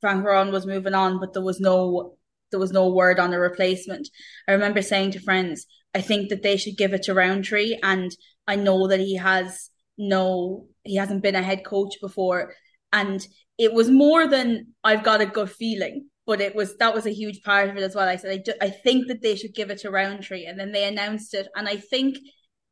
van 0.00 0.22
Graan 0.22 0.50
was 0.50 0.66
moving 0.66 0.94
on, 0.94 1.20
but 1.20 1.34
there 1.34 1.42
was 1.42 1.60
no, 1.60 2.16
there 2.50 2.58
was 2.58 2.72
no 2.72 2.88
word 2.88 3.20
on 3.20 3.32
a 3.32 3.38
replacement. 3.38 4.08
I 4.48 4.52
remember 4.52 4.82
saying 4.82 5.12
to 5.12 5.20
friends, 5.20 5.66
I 5.94 6.00
think 6.00 6.30
that 6.30 6.42
they 6.42 6.56
should 6.56 6.76
give 6.76 6.94
it 6.94 7.02
to 7.04 7.14
Rowntree, 7.14 7.78
and 7.82 8.10
I 8.48 8.56
know 8.56 8.88
that 8.88 9.00
he 9.00 9.16
has 9.16 9.70
no, 9.98 10.66
he 10.84 10.96
hasn't 10.96 11.22
been 11.22 11.34
a 11.34 11.42
head 11.42 11.64
coach 11.64 12.00
before, 12.00 12.54
and 12.92 13.26
it 13.62 13.72
was 13.72 13.88
more 13.88 14.26
than 14.26 14.74
I've 14.82 15.04
got 15.04 15.20
a 15.20 15.26
good 15.26 15.48
feeling, 15.48 16.08
but 16.26 16.40
it 16.40 16.52
was 16.56 16.76
that 16.78 16.94
was 16.94 17.06
a 17.06 17.12
huge 17.12 17.42
part 17.44 17.68
of 17.68 17.76
it 17.76 17.82
as 17.84 17.94
well. 17.94 18.08
I 18.08 18.16
said 18.16 18.32
I, 18.32 18.38
ju- 18.38 18.60
I 18.60 18.70
think 18.70 19.06
that 19.06 19.22
they 19.22 19.36
should 19.36 19.54
give 19.54 19.70
it 19.70 19.78
to 19.78 19.90
Rowntree, 19.90 20.46
and 20.46 20.58
then 20.58 20.72
they 20.72 20.84
announced 20.88 21.32
it, 21.32 21.46
and 21.54 21.68
I 21.68 21.76
think 21.76 22.18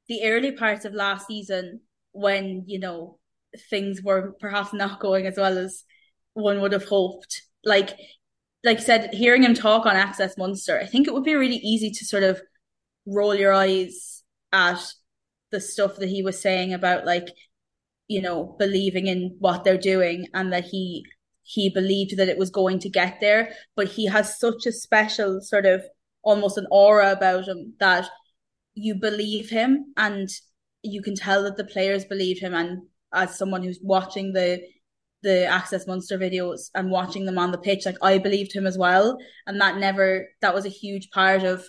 the 0.09 0.25
early 0.25 0.51
parts 0.51 0.85
of 0.85 0.93
last 0.93 1.29
season 1.29 1.81
when 2.11 2.65
you 2.67 2.81
know 2.81 3.21
things 3.71 4.03
were 4.03 4.35
perhaps 4.41 4.73
not 4.73 4.99
going 4.99 5.27
as 5.27 5.37
well 5.37 5.59
as 5.59 5.85
one 6.35 6.61
would 6.61 6.73
have 6.73 6.87
hoped. 6.87 7.43
Like, 7.65 7.91
like 8.65 8.79
I 8.79 8.81
said, 8.81 9.15
hearing 9.15 9.45
him 9.45 9.55
talk 9.55 9.87
on 9.87 9.95
Access 9.95 10.37
Munster, 10.37 10.81
I 10.81 10.87
think 10.87 11.07
it 11.07 11.15
would 11.15 11.25
be 11.25 11.35
really 11.35 11.57
easy 11.63 11.91
to 11.91 12.05
sort 12.05 12.25
of 12.25 12.41
roll 13.07 13.35
your 13.35 13.53
eyes 13.53 14.23
at 14.53 14.83
the 15.53 15.61
stuff 15.61 15.97
that 15.97 16.09
he 16.09 16.23
was 16.23 16.41
saying 16.41 16.73
about 16.73 17.07
like, 17.07 17.29
you 18.11 18.21
know, 18.21 18.57
believing 18.59 19.07
in 19.07 19.37
what 19.39 19.63
they're 19.63 19.79
doing 19.79 20.27
and 20.35 20.53
that 20.53 20.65
he 20.65 21.07
he 21.45 21.71
believed 21.71 22.17
that 22.17 22.29
it 22.29 22.39
was 22.39 22.51
going 22.51 22.81
to 22.81 22.91
get 22.91 23.19
there. 23.21 23.53
But 23.77 23.87
he 23.87 24.07
has 24.07 24.37
such 24.37 24.67
a 24.67 24.73
special 24.73 25.41
sort 25.41 25.65
of 25.65 25.85
almost 26.23 26.59
an 26.59 26.67
aura 26.73 27.13
about 27.13 27.47
him 27.47 27.75
that 27.79 28.11
you 28.75 28.97
believe 28.97 29.49
him 29.49 29.93
and 29.97 30.29
you 30.83 31.03
can 31.03 31.15
tell 31.15 31.45
that 31.45 31.57
the 31.57 31.65
players 31.65 32.05
believe 32.05 32.41
him. 32.41 32.53
And 32.53 32.83
as 33.15 33.39
someone 33.39 33.63
who's 33.63 33.79
watching 33.81 34.33
the 34.33 34.61
the 35.23 35.45
Access 35.45 35.87
Munster 35.87 36.19
videos 36.19 36.71
and 36.75 36.91
watching 36.91 37.27
them 37.27 37.39
on 37.39 37.53
the 37.53 37.59
pitch, 37.59 37.87
like 37.87 37.99
I 38.03 38.19
believed 38.19 38.53
him 38.53 38.67
as 38.67 38.77
well. 38.77 39.19
And 39.47 39.61
that 39.61 39.77
never 39.77 40.27
that 40.41 40.53
was 40.53 40.67
a 40.67 40.77
huge 40.83 41.11
part 41.11 41.45
of 41.45 41.65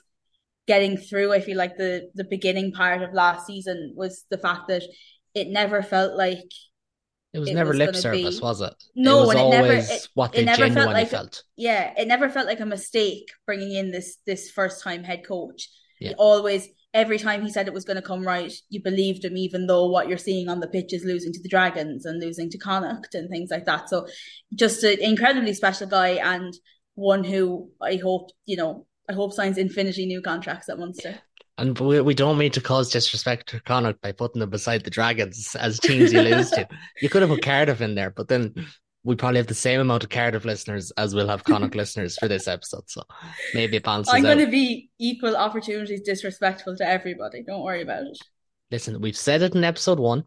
getting 0.65 0.97
through. 0.97 1.33
I 1.33 1.39
feel 1.41 1.57
like 1.57 1.77
the 1.77 2.09
the 2.15 2.23
beginning 2.23 2.71
part 2.71 3.03
of 3.03 3.13
last 3.13 3.45
season 3.45 3.93
was 3.95 4.25
the 4.31 4.39
fact 4.39 4.69
that 4.69 4.81
it 5.33 5.47
never 5.47 5.81
felt 5.81 6.17
like 6.17 6.51
it 7.33 7.39
was 7.39 7.49
it 7.49 7.53
never 7.53 7.69
was 7.69 7.77
lip 7.77 7.95
service, 7.95 8.39
be... 8.39 8.43
was 8.43 8.61
it? 8.61 8.73
No, 8.95 9.23
it 9.23 9.27
was 9.27 9.35
and 9.35 9.39
it 9.39 9.49
never 9.49 9.73
it, 9.73 10.07
what 10.13 10.33
they 10.33 10.39
it 10.39 10.45
never 10.45 10.69
felt 10.69 10.91
like 10.91 11.09
felt. 11.09 11.43
yeah, 11.55 11.93
it 11.97 12.07
never 12.07 12.29
felt 12.29 12.47
like 12.47 12.59
a 12.59 12.65
mistake 12.65 13.29
bringing 13.45 13.73
in 13.73 13.91
this 13.91 14.17
this 14.25 14.51
first 14.51 14.83
time 14.83 15.03
head 15.03 15.25
coach. 15.25 15.69
Yeah. 15.99 16.13
always 16.17 16.67
every 16.93 17.19
time 17.19 17.41
he 17.41 17.49
said 17.49 17.67
it 17.67 17.73
was 17.73 17.85
going 17.85 17.95
to 17.95 18.01
come 18.01 18.23
right, 18.23 18.51
you 18.69 18.81
believed 18.81 19.23
him, 19.23 19.37
even 19.37 19.67
though 19.67 19.89
what 19.89 20.09
you're 20.09 20.17
seeing 20.17 20.49
on 20.49 20.59
the 20.59 20.67
pitch 20.67 20.93
is 20.93 21.05
losing 21.05 21.31
to 21.31 21.41
the 21.41 21.47
Dragons 21.47 22.05
and 22.05 22.19
losing 22.19 22.49
to 22.49 22.57
Connacht 22.57 23.15
and 23.15 23.29
things 23.29 23.49
like 23.49 23.65
that. 23.65 23.89
So, 23.89 24.07
just 24.53 24.83
an 24.83 24.99
incredibly 24.99 25.53
special 25.53 25.87
guy 25.87 26.09
and 26.09 26.53
one 26.95 27.23
who 27.23 27.71
I 27.81 27.95
hope 27.95 28.29
you 28.45 28.57
know 28.57 28.85
I 29.09 29.13
hope 29.13 29.33
signs 29.33 29.57
infinity 29.57 30.05
new 30.05 30.21
contracts 30.21 30.69
at 30.69 30.79
Munster. 30.79 31.19
And 31.61 31.77
we, 31.77 32.01
we 32.01 32.15
don't 32.15 32.39
mean 32.39 32.49
to 32.53 32.61
cause 32.61 32.89
disrespect 32.89 33.49
to 33.49 33.59
Connacht 33.59 34.01
by 34.01 34.13
putting 34.13 34.39
them 34.39 34.49
beside 34.49 34.83
the 34.83 34.89
Dragons 34.89 35.55
as 35.55 35.79
teams 35.79 36.11
you 36.11 36.21
lose 36.23 36.49
to. 36.49 36.67
You 36.99 37.07
could 37.07 37.21
have 37.21 37.29
put 37.29 37.43
Cardiff 37.43 37.81
in 37.81 37.93
there, 37.93 38.09
but 38.09 38.27
then 38.27 38.65
we 39.03 39.15
probably 39.15 39.37
have 39.37 39.45
the 39.45 39.53
same 39.53 39.79
amount 39.79 40.03
of 40.03 40.09
Cardiff 40.09 40.43
listeners 40.43 40.89
as 40.97 41.13
we'll 41.13 41.27
have 41.27 41.43
Connacht 41.43 41.75
listeners 41.75 42.17
for 42.17 42.27
this 42.27 42.47
episode. 42.47 42.89
So 42.89 43.03
maybe 43.53 43.77
it 43.77 43.83
balances 43.83 44.11
I'm 44.11 44.23
going 44.23 44.39
to 44.39 44.47
be 44.47 44.89
equal 44.97 45.37
opportunities 45.37 46.01
disrespectful 46.01 46.77
to 46.77 46.87
everybody. 46.87 47.43
Don't 47.43 47.61
worry 47.61 47.83
about 47.83 48.07
it. 48.07 48.17
Listen, 48.71 48.99
we've 48.99 49.15
said 49.15 49.43
it 49.43 49.53
in 49.53 49.63
episode 49.63 49.99
one. 49.99 50.23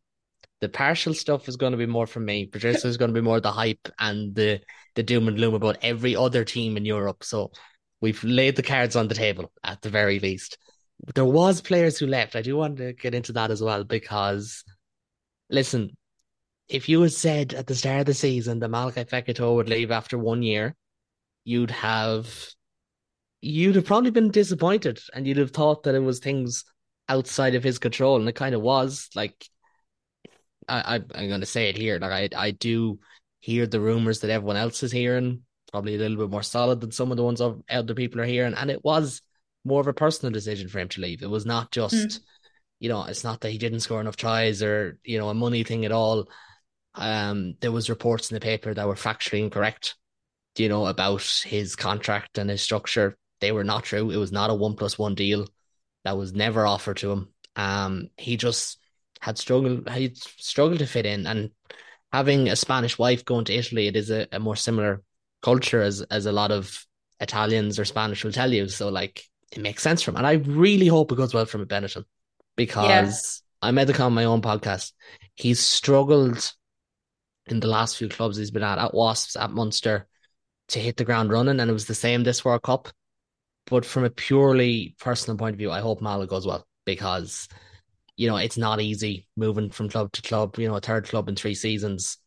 The 0.60 0.68
partial 0.68 1.14
stuff 1.14 1.48
is 1.48 1.56
going 1.56 1.72
to 1.72 1.78
be 1.78 1.86
more 1.86 2.06
from 2.06 2.26
me. 2.26 2.46
Patricia 2.46 2.86
is 2.86 2.96
going 2.96 3.12
to 3.12 3.20
be 3.20 3.24
more 3.24 3.40
the 3.40 3.50
hype 3.50 3.88
and 3.98 4.36
the 4.36 4.60
the 4.94 5.02
doom 5.02 5.26
and 5.26 5.36
gloom 5.36 5.54
about 5.54 5.78
every 5.82 6.14
other 6.14 6.44
team 6.44 6.76
in 6.76 6.84
Europe. 6.84 7.24
So 7.24 7.50
we've 8.00 8.22
laid 8.22 8.54
the 8.54 8.62
cards 8.62 8.94
on 8.94 9.08
the 9.08 9.16
table 9.16 9.50
at 9.64 9.82
the 9.82 9.90
very 9.90 10.20
least. 10.20 10.58
There 11.12 11.24
was 11.24 11.60
players 11.60 11.98
who 11.98 12.06
left. 12.06 12.36
I 12.36 12.42
do 12.42 12.56
want 12.56 12.78
to 12.78 12.92
get 12.92 13.14
into 13.14 13.32
that 13.34 13.50
as 13.50 13.62
well 13.62 13.84
because, 13.84 14.64
listen, 15.50 15.96
if 16.68 16.88
you 16.88 17.02
had 17.02 17.12
said 17.12 17.52
at 17.54 17.66
the 17.66 17.74
start 17.74 18.00
of 18.00 18.06
the 18.06 18.14
season 18.14 18.58
that 18.60 18.70
Malakai 18.70 19.08
Fekitoa 19.08 19.54
would 19.54 19.68
leave 19.68 19.90
after 19.90 20.16
one 20.16 20.42
year, 20.42 20.74
you'd 21.44 21.70
have 21.70 22.32
you'd 23.42 23.76
have 23.76 23.84
probably 23.84 24.10
been 24.10 24.30
disappointed 24.30 24.98
and 25.12 25.26
you'd 25.26 25.36
have 25.36 25.50
thought 25.50 25.82
that 25.82 25.94
it 25.94 26.00
was 26.00 26.18
things 26.18 26.64
outside 27.08 27.54
of 27.54 27.62
his 27.62 27.78
control, 27.78 28.16
and 28.16 28.28
it 28.28 28.34
kind 28.34 28.54
of 28.54 28.62
was. 28.62 29.10
Like 29.14 29.46
I, 30.68 31.02
I 31.14 31.22
am 31.22 31.28
gonna 31.28 31.46
say 31.46 31.68
it 31.68 31.76
here. 31.76 31.98
Like 31.98 32.32
I 32.34 32.46
I 32.46 32.50
do 32.52 32.98
hear 33.40 33.66
the 33.66 33.80
rumors 33.80 34.20
that 34.20 34.30
everyone 34.30 34.56
else 34.56 34.82
is 34.82 34.90
hearing, 34.92 35.42
probably 35.70 35.96
a 35.96 35.98
little 35.98 36.16
bit 36.16 36.30
more 36.30 36.42
solid 36.42 36.80
than 36.80 36.92
some 36.92 37.10
of 37.10 37.18
the 37.18 37.24
ones 37.24 37.42
of 37.42 37.62
other 37.68 37.94
people 37.94 38.22
are 38.22 38.26
hearing, 38.26 38.54
and 38.54 38.70
it 38.70 38.82
was 38.82 39.20
more 39.64 39.80
of 39.80 39.86
a 39.86 39.92
personal 39.92 40.32
decision 40.32 40.68
for 40.68 40.78
him 40.78 40.88
to 40.90 41.00
leave. 41.00 41.22
It 41.22 41.30
was 41.30 41.46
not 41.46 41.70
just. 41.70 41.94
Mm. 41.94 42.20
You 42.80 42.88
know, 42.90 43.04
it's 43.04 43.24
not 43.24 43.40
that 43.40 43.50
he 43.50 43.56
didn't 43.56 43.80
score 43.80 44.00
enough 44.00 44.16
tries 44.16 44.62
or, 44.62 44.98
you 45.04 45.16
know, 45.16 45.30
a 45.30 45.34
money 45.34 45.62
thing 45.62 45.86
at 45.86 45.92
all 45.92 46.28
um, 46.94 47.54
there 47.60 47.72
was 47.72 47.90
reports 47.90 48.30
in 48.30 48.34
the 48.34 48.40
paper 48.40 48.72
that 48.72 48.86
were 48.86 48.94
factually 48.94 49.40
incorrect, 49.40 49.96
you 50.56 50.68
know, 50.68 50.86
about 50.86 51.22
his 51.44 51.76
contract 51.76 52.38
and 52.38 52.48
his 52.48 52.62
structure. 52.62 53.16
They 53.40 53.52
were 53.52 53.64
not 53.64 53.84
true. 53.84 54.10
It 54.10 54.16
was 54.16 54.32
not 54.32 54.50
a 54.50 54.54
one 54.54 54.74
plus 54.74 54.98
one 54.98 55.14
deal 55.14 55.46
that 56.04 56.16
was 56.16 56.32
never 56.32 56.66
offered 56.66 56.98
to 56.98 57.10
him. 57.10 57.28
Um, 57.56 58.10
he 58.16 58.36
just 58.36 58.78
had 59.20 59.38
struggled. 59.38 59.88
He 59.90 60.14
struggled 60.14 60.78
to 60.78 60.86
fit 60.86 61.06
in, 61.06 61.26
and 61.26 61.50
having 62.12 62.48
a 62.48 62.56
Spanish 62.56 62.98
wife 62.98 63.24
going 63.24 63.44
to 63.46 63.54
Italy, 63.54 63.88
it 63.88 63.96
is 63.96 64.10
a, 64.10 64.28
a 64.30 64.38
more 64.38 64.56
similar 64.56 65.02
culture 65.42 65.82
as 65.82 66.00
as 66.02 66.26
a 66.26 66.32
lot 66.32 66.52
of 66.52 66.86
Italians 67.20 67.78
or 67.78 67.84
Spanish 67.84 68.24
will 68.24 68.32
tell 68.32 68.52
you. 68.52 68.68
So 68.68 68.88
like 68.88 69.24
it 69.52 69.60
makes 69.60 69.82
sense 69.82 70.02
for 70.02 70.10
him, 70.10 70.16
and 70.16 70.26
I 70.26 70.34
really 70.34 70.86
hope 70.86 71.12
it 71.12 71.16
goes 71.16 71.34
well 71.34 71.46
for 71.46 71.64
Benetton 71.64 72.04
because 72.56 73.42
yeah. 73.62 73.68
I 73.68 73.70
made 73.70 73.86
the 73.86 73.92
comment 73.92 74.10
on 74.10 74.14
my 74.14 74.24
own 74.24 74.42
podcast. 74.42 74.92
He's 75.34 75.60
struggled 75.60 76.52
in 77.46 77.60
the 77.60 77.68
last 77.68 77.96
few 77.96 78.08
clubs 78.08 78.36
he's 78.36 78.50
been 78.50 78.62
at, 78.62 78.78
at 78.78 78.94
Wasps, 78.94 79.36
at 79.36 79.50
Munster, 79.50 80.06
to 80.68 80.78
hit 80.78 80.96
the 80.96 81.04
ground 81.04 81.30
running, 81.30 81.60
and 81.60 81.70
it 81.70 81.74
was 81.74 81.86
the 81.86 81.94
same 81.94 82.24
this 82.24 82.44
World 82.44 82.62
Cup. 82.62 82.88
But 83.66 83.84
from 83.84 84.04
a 84.04 84.10
purely 84.10 84.94
personal 84.98 85.38
point 85.38 85.54
of 85.54 85.58
view, 85.58 85.70
I 85.70 85.80
hope 85.80 86.00
Mala 86.00 86.26
goes 86.26 86.46
well 86.46 86.66
because 86.84 87.48
you 88.16 88.28
know 88.28 88.36
it's 88.36 88.58
not 88.58 88.80
easy 88.80 89.26
moving 89.36 89.70
from 89.70 89.88
club 89.88 90.12
to 90.12 90.22
club. 90.22 90.58
You 90.58 90.68
know, 90.68 90.76
a 90.76 90.80
third 90.80 91.08
club 91.08 91.28
in 91.28 91.36
three 91.36 91.54
seasons. 91.54 92.18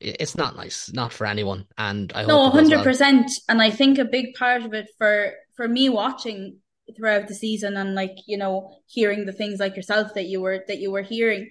It's 0.00 0.36
not 0.36 0.56
nice, 0.56 0.92
not 0.92 1.12
for 1.12 1.26
anyone. 1.26 1.66
And 1.78 2.12
I 2.14 2.24
no, 2.26 2.50
hundred 2.50 2.76
well. 2.76 2.84
percent. 2.84 3.30
And 3.48 3.60
I 3.62 3.70
think 3.70 3.98
a 3.98 4.04
big 4.04 4.34
part 4.34 4.62
of 4.62 4.74
it 4.74 4.88
for 4.98 5.32
for 5.56 5.66
me 5.66 5.88
watching 5.88 6.58
throughout 6.96 7.28
the 7.28 7.34
season 7.34 7.76
and 7.76 7.94
like 7.94 8.16
you 8.26 8.36
know 8.36 8.70
hearing 8.86 9.24
the 9.24 9.32
things 9.32 9.58
like 9.58 9.76
yourself 9.76 10.12
that 10.14 10.26
you 10.26 10.40
were 10.40 10.64
that 10.68 10.78
you 10.78 10.90
were 10.90 11.02
hearing. 11.02 11.50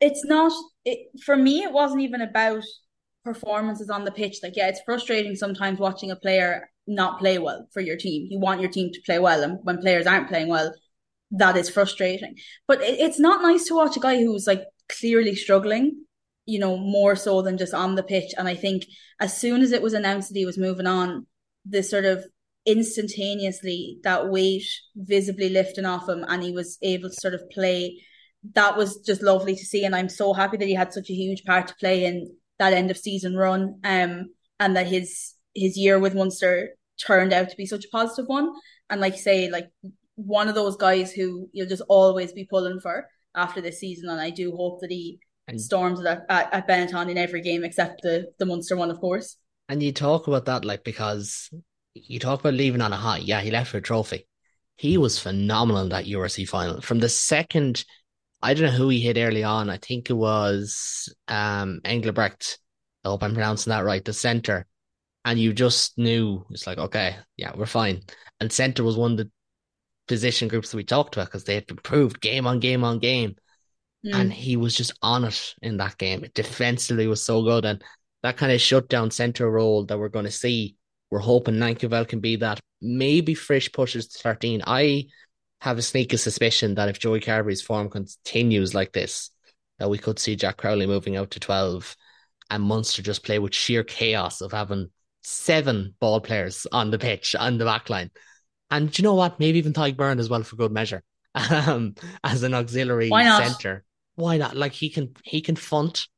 It's 0.00 0.24
not 0.24 0.52
it 0.84 1.08
for 1.24 1.36
me 1.36 1.62
it 1.62 1.72
wasn't 1.72 2.02
even 2.02 2.20
about 2.20 2.64
performances 3.24 3.90
on 3.90 4.04
the 4.04 4.12
pitch. 4.12 4.38
Like 4.42 4.56
yeah 4.56 4.68
it's 4.68 4.80
frustrating 4.84 5.34
sometimes 5.34 5.78
watching 5.78 6.10
a 6.10 6.16
player 6.16 6.68
not 6.86 7.18
play 7.18 7.38
well 7.38 7.66
for 7.72 7.80
your 7.80 7.96
team. 7.96 8.26
You 8.30 8.38
want 8.38 8.60
your 8.60 8.70
team 8.70 8.90
to 8.92 9.00
play 9.06 9.18
well 9.18 9.42
and 9.42 9.58
when 9.62 9.78
players 9.78 10.06
aren't 10.06 10.28
playing 10.28 10.48
well 10.48 10.72
that 11.32 11.56
is 11.56 11.68
frustrating. 11.68 12.36
But 12.68 12.82
it, 12.82 13.00
it's 13.00 13.18
not 13.18 13.42
nice 13.42 13.66
to 13.66 13.74
watch 13.74 13.96
a 13.96 14.00
guy 14.00 14.18
who's 14.18 14.46
like 14.46 14.62
clearly 14.88 15.34
struggling 15.34 16.04
you 16.48 16.60
know 16.60 16.76
more 16.76 17.16
so 17.16 17.42
than 17.42 17.58
just 17.58 17.74
on 17.74 17.94
the 17.94 18.02
pitch. 18.02 18.32
And 18.36 18.48
i 18.48 18.54
think 18.54 18.84
as 19.20 19.36
soon 19.36 19.62
as 19.62 19.72
it 19.72 19.82
was 19.82 19.94
announced 19.94 20.28
that 20.28 20.38
he 20.38 20.46
was 20.46 20.58
moving 20.58 20.86
on 20.86 21.26
this 21.64 21.90
sort 21.90 22.04
of 22.04 22.24
instantaneously 22.66 23.98
that 24.02 24.28
weight 24.28 24.66
visibly 24.96 25.48
lifting 25.48 25.84
off 25.84 26.08
him 26.08 26.24
and 26.28 26.42
he 26.42 26.52
was 26.52 26.78
able 26.82 27.08
to 27.08 27.14
sort 27.14 27.34
of 27.34 27.42
play 27.50 27.96
that 28.54 28.76
was 28.76 28.98
just 28.98 29.22
lovely 29.22 29.54
to 29.54 29.64
see. 29.64 29.84
And 29.84 29.94
I'm 29.94 30.08
so 30.08 30.32
happy 30.32 30.56
that 30.56 30.68
he 30.68 30.74
had 30.74 30.92
such 30.92 31.10
a 31.10 31.14
huge 31.14 31.44
part 31.44 31.68
to 31.68 31.74
play 31.76 32.04
in 32.04 32.32
that 32.58 32.72
end 32.72 32.90
of 32.90 32.96
season 32.96 33.36
run. 33.36 33.80
Um, 33.84 34.30
and 34.58 34.76
that 34.76 34.86
his 34.86 35.34
his 35.54 35.76
year 35.76 35.98
with 35.98 36.14
Munster 36.14 36.70
turned 37.04 37.32
out 37.32 37.50
to 37.50 37.56
be 37.56 37.66
such 37.66 37.84
a 37.84 37.88
positive 37.88 38.26
one. 38.26 38.50
And 38.88 39.00
like 39.00 39.16
say, 39.16 39.50
like 39.50 39.68
one 40.14 40.48
of 40.48 40.54
those 40.54 40.76
guys 40.76 41.12
who 41.12 41.48
you'll 41.52 41.68
just 41.68 41.82
always 41.88 42.32
be 42.32 42.46
pulling 42.48 42.80
for 42.80 43.06
after 43.34 43.60
this 43.60 43.80
season. 43.80 44.08
And 44.08 44.20
I 44.20 44.30
do 44.30 44.52
hope 44.52 44.80
that 44.80 44.90
he 44.90 45.18
and, 45.48 45.60
storms 45.60 46.04
at, 46.04 46.24
at, 46.28 46.52
at 46.52 46.68
Benetton 46.68 47.10
in 47.10 47.18
every 47.18 47.42
game 47.42 47.64
except 47.64 48.02
the 48.02 48.26
the 48.38 48.46
Munster 48.46 48.76
one, 48.76 48.90
of 48.90 49.00
course. 49.00 49.36
And 49.68 49.82
you 49.82 49.92
talk 49.92 50.28
about 50.28 50.44
that 50.44 50.64
like 50.64 50.84
because 50.84 51.50
you 52.06 52.18
talk 52.18 52.40
about 52.40 52.54
leaving 52.54 52.80
on 52.80 52.92
a 52.92 52.96
high. 52.96 53.18
Yeah, 53.18 53.40
he 53.40 53.50
left 53.50 53.70
for 53.70 53.78
a 53.78 53.82
trophy. 53.82 54.26
He 54.76 54.98
was 54.98 55.18
phenomenal 55.18 55.82
in 55.82 55.88
that 55.90 56.04
URC 56.04 56.48
final. 56.48 56.80
From 56.80 56.98
the 56.98 57.08
second 57.08 57.84
I 58.42 58.54
don't 58.54 58.66
know 58.66 58.70
who 58.70 58.88
he 58.88 59.00
hit 59.00 59.16
early 59.16 59.42
on. 59.42 59.70
I 59.70 59.78
think 59.78 60.10
it 60.10 60.14
was 60.14 61.12
um 61.28 61.80
Engelbrecht. 61.84 62.58
I 63.04 63.08
hope 63.08 63.22
I'm 63.22 63.34
pronouncing 63.34 63.70
that 63.70 63.84
right. 63.84 64.04
The 64.04 64.12
center, 64.12 64.66
and 65.24 65.38
you 65.38 65.52
just 65.52 65.96
knew 65.98 66.44
it's 66.50 66.66
like 66.66 66.78
okay, 66.78 67.16
yeah, 67.36 67.52
we're 67.56 67.66
fine. 67.66 68.02
And 68.40 68.52
center 68.52 68.84
was 68.84 68.96
one 68.96 69.12
of 69.12 69.16
the 69.18 69.30
position 70.06 70.48
groups 70.48 70.70
that 70.70 70.76
we 70.76 70.84
talked 70.84 71.16
about 71.16 71.26
because 71.26 71.44
they 71.44 71.54
had 71.54 71.70
improved 71.70 72.20
game 72.20 72.46
on 72.46 72.60
game 72.60 72.84
on 72.84 72.98
game, 72.98 73.36
mm. 74.04 74.14
and 74.14 74.32
he 74.32 74.56
was 74.56 74.76
just 74.76 74.92
on 75.02 75.24
it 75.24 75.54
in 75.62 75.78
that 75.78 75.98
game. 75.98 76.22
It 76.22 76.34
defensively 76.34 77.06
was 77.06 77.22
so 77.22 77.42
good, 77.42 77.64
and 77.64 77.82
that 78.22 78.36
kind 78.36 78.52
of 78.52 78.60
shutdown 78.60 79.10
center 79.10 79.50
role 79.50 79.86
that 79.86 79.98
we're 79.98 80.08
going 80.08 80.26
to 80.26 80.30
see. 80.30 80.76
We're 81.10 81.20
hoping 81.20 81.54
Nankivell 81.54 82.08
can 82.08 82.20
be 82.20 82.36
that. 82.36 82.60
Maybe 82.80 83.34
Frisch 83.34 83.72
pushes 83.72 84.08
to 84.08 84.18
13. 84.18 84.62
I 84.66 85.06
have 85.60 85.78
a 85.78 85.82
sneaky 85.82 86.16
suspicion 86.16 86.74
that 86.74 86.88
if 86.88 86.98
Joey 86.98 87.20
Carbery's 87.20 87.62
form 87.62 87.88
continues 87.88 88.74
like 88.74 88.92
this, 88.92 89.30
that 89.78 89.90
we 89.90 89.98
could 89.98 90.18
see 90.18 90.36
Jack 90.36 90.56
Crowley 90.58 90.86
moving 90.86 91.16
out 91.16 91.30
to 91.32 91.40
12 91.40 91.96
and 92.50 92.62
Munster 92.62 93.02
just 93.02 93.24
play 93.24 93.38
with 93.38 93.54
sheer 93.54 93.82
chaos 93.82 94.40
of 94.40 94.52
having 94.52 94.90
seven 95.22 95.94
ball 96.00 96.20
players 96.20 96.66
on 96.70 96.90
the 96.90 96.98
pitch, 96.98 97.34
on 97.34 97.58
the 97.58 97.64
back 97.64 97.90
line. 97.90 98.10
And 98.70 98.96
you 98.96 99.02
know 99.02 99.14
what? 99.14 99.40
Maybe 99.40 99.58
even 99.58 99.72
Tadhg 99.72 99.96
Beirne 99.96 100.20
as 100.20 100.28
well 100.28 100.42
for 100.42 100.56
good 100.56 100.72
measure. 100.72 101.02
Um, 101.50 101.94
as 102.24 102.44
an 102.44 102.54
auxiliary 102.54 103.10
centre. 103.10 103.84
Why 104.14 104.38
not? 104.38 104.56
Like 104.56 104.72
he 104.72 104.88
can 104.88 105.12
he 105.22 105.42
can 105.42 105.54
front, 105.54 106.08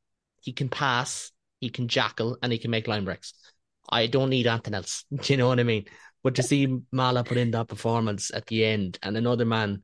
he 0.40 0.52
can 0.52 0.68
pass, 0.68 1.32
he 1.58 1.70
can 1.70 1.88
jackal, 1.88 2.38
and 2.40 2.52
he 2.52 2.58
can 2.58 2.70
make 2.70 2.86
line 2.86 3.04
breaks. 3.04 3.34
I 3.88 4.06
don't 4.06 4.30
need 4.30 4.46
anything 4.46 4.74
else. 4.74 5.04
Do 5.14 5.32
you 5.32 5.36
know 5.36 5.48
what 5.48 5.60
I 5.60 5.64
mean? 5.64 5.86
But 6.22 6.34
to 6.36 6.42
see 6.42 6.78
Mala 6.90 7.24
put 7.24 7.36
in 7.36 7.52
that 7.52 7.68
performance 7.68 8.30
at 8.34 8.46
the 8.46 8.64
end 8.64 8.98
and 9.02 9.16
another 9.16 9.44
man 9.44 9.82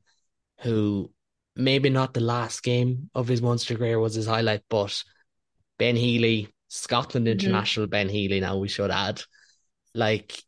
who 0.61 1.11
maybe 1.55 1.89
not 1.89 2.13
the 2.13 2.19
last 2.19 2.63
game 2.63 3.09
of 3.15 3.27
his 3.27 3.41
Munster 3.41 3.75
career 3.75 3.99
was 3.99 4.15
his 4.15 4.27
highlight, 4.27 4.63
but 4.69 5.03
Ben 5.79 5.95
Healy, 5.95 6.53
Scotland 6.67 7.27
mm-hmm. 7.27 7.39
international 7.39 7.85
mm-hmm. 7.85 7.91
Ben 7.91 8.09
Healy, 8.09 8.39
now 8.39 8.57
we 8.57 8.67
should 8.67 8.91
add. 8.91 9.21
Like 9.93 10.41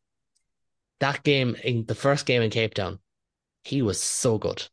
that 0.99 1.23
game 1.23 1.55
in 1.63 1.85
the 1.85 1.95
first 1.95 2.25
game 2.25 2.41
in 2.41 2.49
Cape 2.49 2.73
Town, 2.73 2.99
he 3.63 3.81
was 3.81 4.01
so 4.01 4.37
good. 4.37 4.67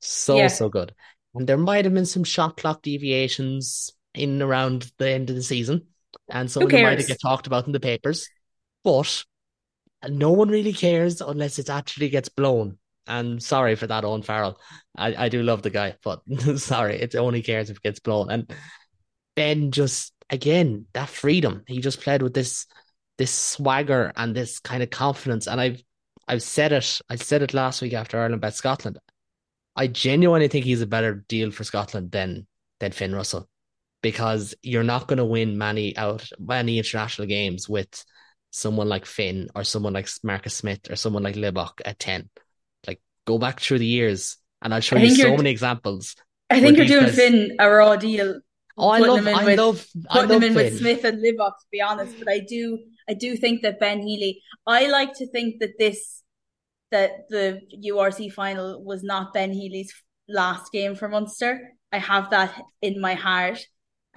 So, 0.00 0.36
yeah. 0.36 0.48
so 0.48 0.68
good. 0.68 0.94
And 1.34 1.46
there 1.46 1.58
might 1.58 1.84
have 1.84 1.94
been 1.94 2.06
some 2.06 2.24
shot 2.24 2.56
clock 2.56 2.82
deviations 2.82 3.92
in 4.14 4.42
around 4.42 4.90
the 4.98 5.10
end 5.10 5.30
of 5.30 5.36
the 5.36 5.42
season. 5.42 5.86
And 6.30 6.46
of 6.46 6.68
them 6.68 6.82
might 6.82 7.06
get 7.06 7.20
talked 7.20 7.46
about 7.46 7.66
in 7.66 7.72
the 7.72 7.80
papers. 7.80 8.28
But 8.84 9.24
no 10.08 10.30
one 10.30 10.48
really 10.48 10.72
cares 10.72 11.20
unless 11.20 11.58
it 11.58 11.70
actually 11.70 12.08
gets 12.08 12.28
blown. 12.28 12.78
And 13.06 13.42
sorry 13.42 13.74
for 13.74 13.86
that, 13.86 14.04
Owen 14.04 14.22
Farrell. 14.22 14.60
I, 14.96 15.24
I 15.24 15.28
do 15.28 15.42
love 15.42 15.62
the 15.62 15.70
guy, 15.70 15.96
but 16.02 16.22
sorry, 16.56 17.00
it 17.00 17.14
only 17.16 17.42
cares 17.42 17.70
if 17.70 17.78
it 17.78 17.82
gets 17.82 18.00
blown. 18.00 18.30
And 18.30 18.52
Ben 19.34 19.72
just 19.72 20.12
again 20.28 20.86
that 20.92 21.08
freedom. 21.08 21.64
He 21.66 21.80
just 21.80 22.00
played 22.00 22.22
with 22.22 22.34
this 22.34 22.66
this 23.18 23.32
swagger 23.32 24.12
and 24.16 24.34
this 24.34 24.60
kind 24.60 24.82
of 24.82 24.90
confidence. 24.90 25.46
And 25.46 25.60
I've 25.60 25.82
I've 26.28 26.42
said 26.42 26.72
it. 26.72 27.00
I 27.08 27.16
said 27.16 27.42
it 27.42 27.54
last 27.54 27.82
week 27.82 27.92
after 27.92 28.18
Ireland 28.18 28.40
bet 28.40 28.54
Scotland. 28.54 28.98
I 29.76 29.86
genuinely 29.88 30.48
think 30.48 30.64
he's 30.64 30.82
a 30.82 30.86
better 30.86 31.24
deal 31.28 31.50
for 31.50 31.64
Scotland 31.64 32.12
than 32.12 32.46
than 32.78 32.92
Finn 32.92 33.14
Russell 33.14 33.48
because 34.02 34.54
you're 34.62 34.82
not 34.82 35.06
going 35.06 35.18
to 35.18 35.24
win 35.24 35.58
many 35.58 35.96
out 35.96 36.28
many 36.38 36.78
international 36.78 37.28
games 37.28 37.68
with 37.68 38.04
someone 38.50 38.88
like 38.88 39.06
Finn 39.06 39.48
or 39.54 39.62
someone 39.64 39.92
like 39.92 40.08
Marcus 40.22 40.54
Smith 40.54 40.90
or 40.90 40.96
someone 40.96 41.22
like 41.22 41.36
Libbok 41.36 41.80
at 41.84 41.98
10. 41.98 42.28
Like 42.86 43.00
go 43.26 43.38
back 43.38 43.60
through 43.60 43.78
the 43.78 43.86
years 43.86 44.38
and 44.62 44.74
I'll 44.74 44.80
show 44.80 44.96
you 44.96 45.14
so 45.14 45.36
many 45.36 45.50
examples. 45.50 46.16
I 46.48 46.60
think 46.60 46.76
you're 46.78 46.86
doing 46.86 47.04
guys- 47.06 47.14
Finn 47.14 47.56
a 47.60 47.70
raw 47.70 47.96
deal, 47.96 48.40
Oh, 48.78 48.88
I 48.88 48.98
love, 49.00 49.26
I 49.26 49.44
with- 49.44 49.58
love, 49.58 49.86
I 50.08 50.14
putting 50.22 50.30
love 50.30 50.42
him 50.42 50.48
in 50.48 50.54
Finn. 50.54 50.64
with 50.72 50.78
Smith 50.78 51.04
and 51.04 51.22
Libbok, 51.22 51.52
to 51.58 51.66
be 51.70 51.82
honest. 51.82 52.18
But 52.18 52.28
I 52.28 52.38
do, 52.40 52.78
I 53.08 53.14
do 53.14 53.36
think 53.36 53.62
that 53.62 53.78
Ben 53.78 54.00
Healy. 54.00 54.40
I 54.66 54.88
like 54.88 55.12
to 55.18 55.26
think 55.30 55.60
that 55.60 55.78
this, 55.78 56.22
that 56.90 57.28
the 57.28 57.60
URC 57.86 58.32
final 58.32 58.82
was 58.82 59.02
not 59.04 59.34
Ben 59.34 59.52
Healy's 59.52 59.92
last 60.28 60.72
game 60.72 60.94
for 60.94 61.08
Munster. 61.08 61.60
I 61.92 61.98
have 61.98 62.30
that 62.30 62.58
in 62.80 63.00
my 63.00 63.14
heart. 63.14 63.60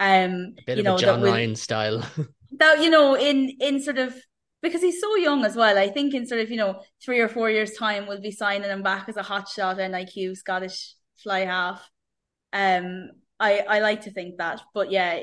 Um, 0.04 0.56
A 0.58 0.64
bit 0.66 0.78
you 0.80 0.90
of 0.90 0.96
a 0.96 1.00
John 1.00 1.22
Ryan 1.22 1.56
style. 1.56 2.06
that 2.60 2.84
you 2.84 2.90
know 2.90 3.16
in 3.16 3.56
in 3.62 3.82
sort 3.82 3.98
of 3.98 4.14
because 4.62 4.82
he's 4.82 5.00
so 5.00 5.16
young 5.16 5.46
as 5.46 5.56
well. 5.56 5.78
I 5.78 5.88
think 5.90 6.14
in 6.14 6.28
sort 6.28 6.42
of 6.42 6.52
you 6.52 6.58
know 6.58 6.82
three 7.04 7.22
or 7.22 7.30
four 7.30 7.50
years 7.50 7.72
time 7.72 8.06
we'll 8.06 8.20
be 8.20 8.32
signing 8.32 8.70
him 8.70 8.84
back 8.84 9.08
as 9.08 9.16
a 9.16 9.24
hotshot 9.24 9.78
NIQ 9.78 10.36
Scottish 10.36 10.96
fly 11.24 11.46
half. 11.46 11.90
Um, 12.52 13.12
I 13.40 13.60
I 13.60 13.80
like 13.80 14.02
to 14.02 14.12
think 14.12 14.38
that, 14.40 14.62
but 14.74 14.92
yeah, 14.92 15.18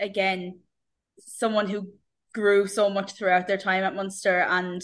again, 0.00 0.58
someone 1.20 1.68
who 1.68 1.92
grew 2.32 2.66
so 2.66 2.90
much 2.90 3.12
throughout 3.12 3.46
their 3.46 3.58
time 3.58 3.84
at 3.84 3.94
Munster 3.94 4.40
and 4.40 4.82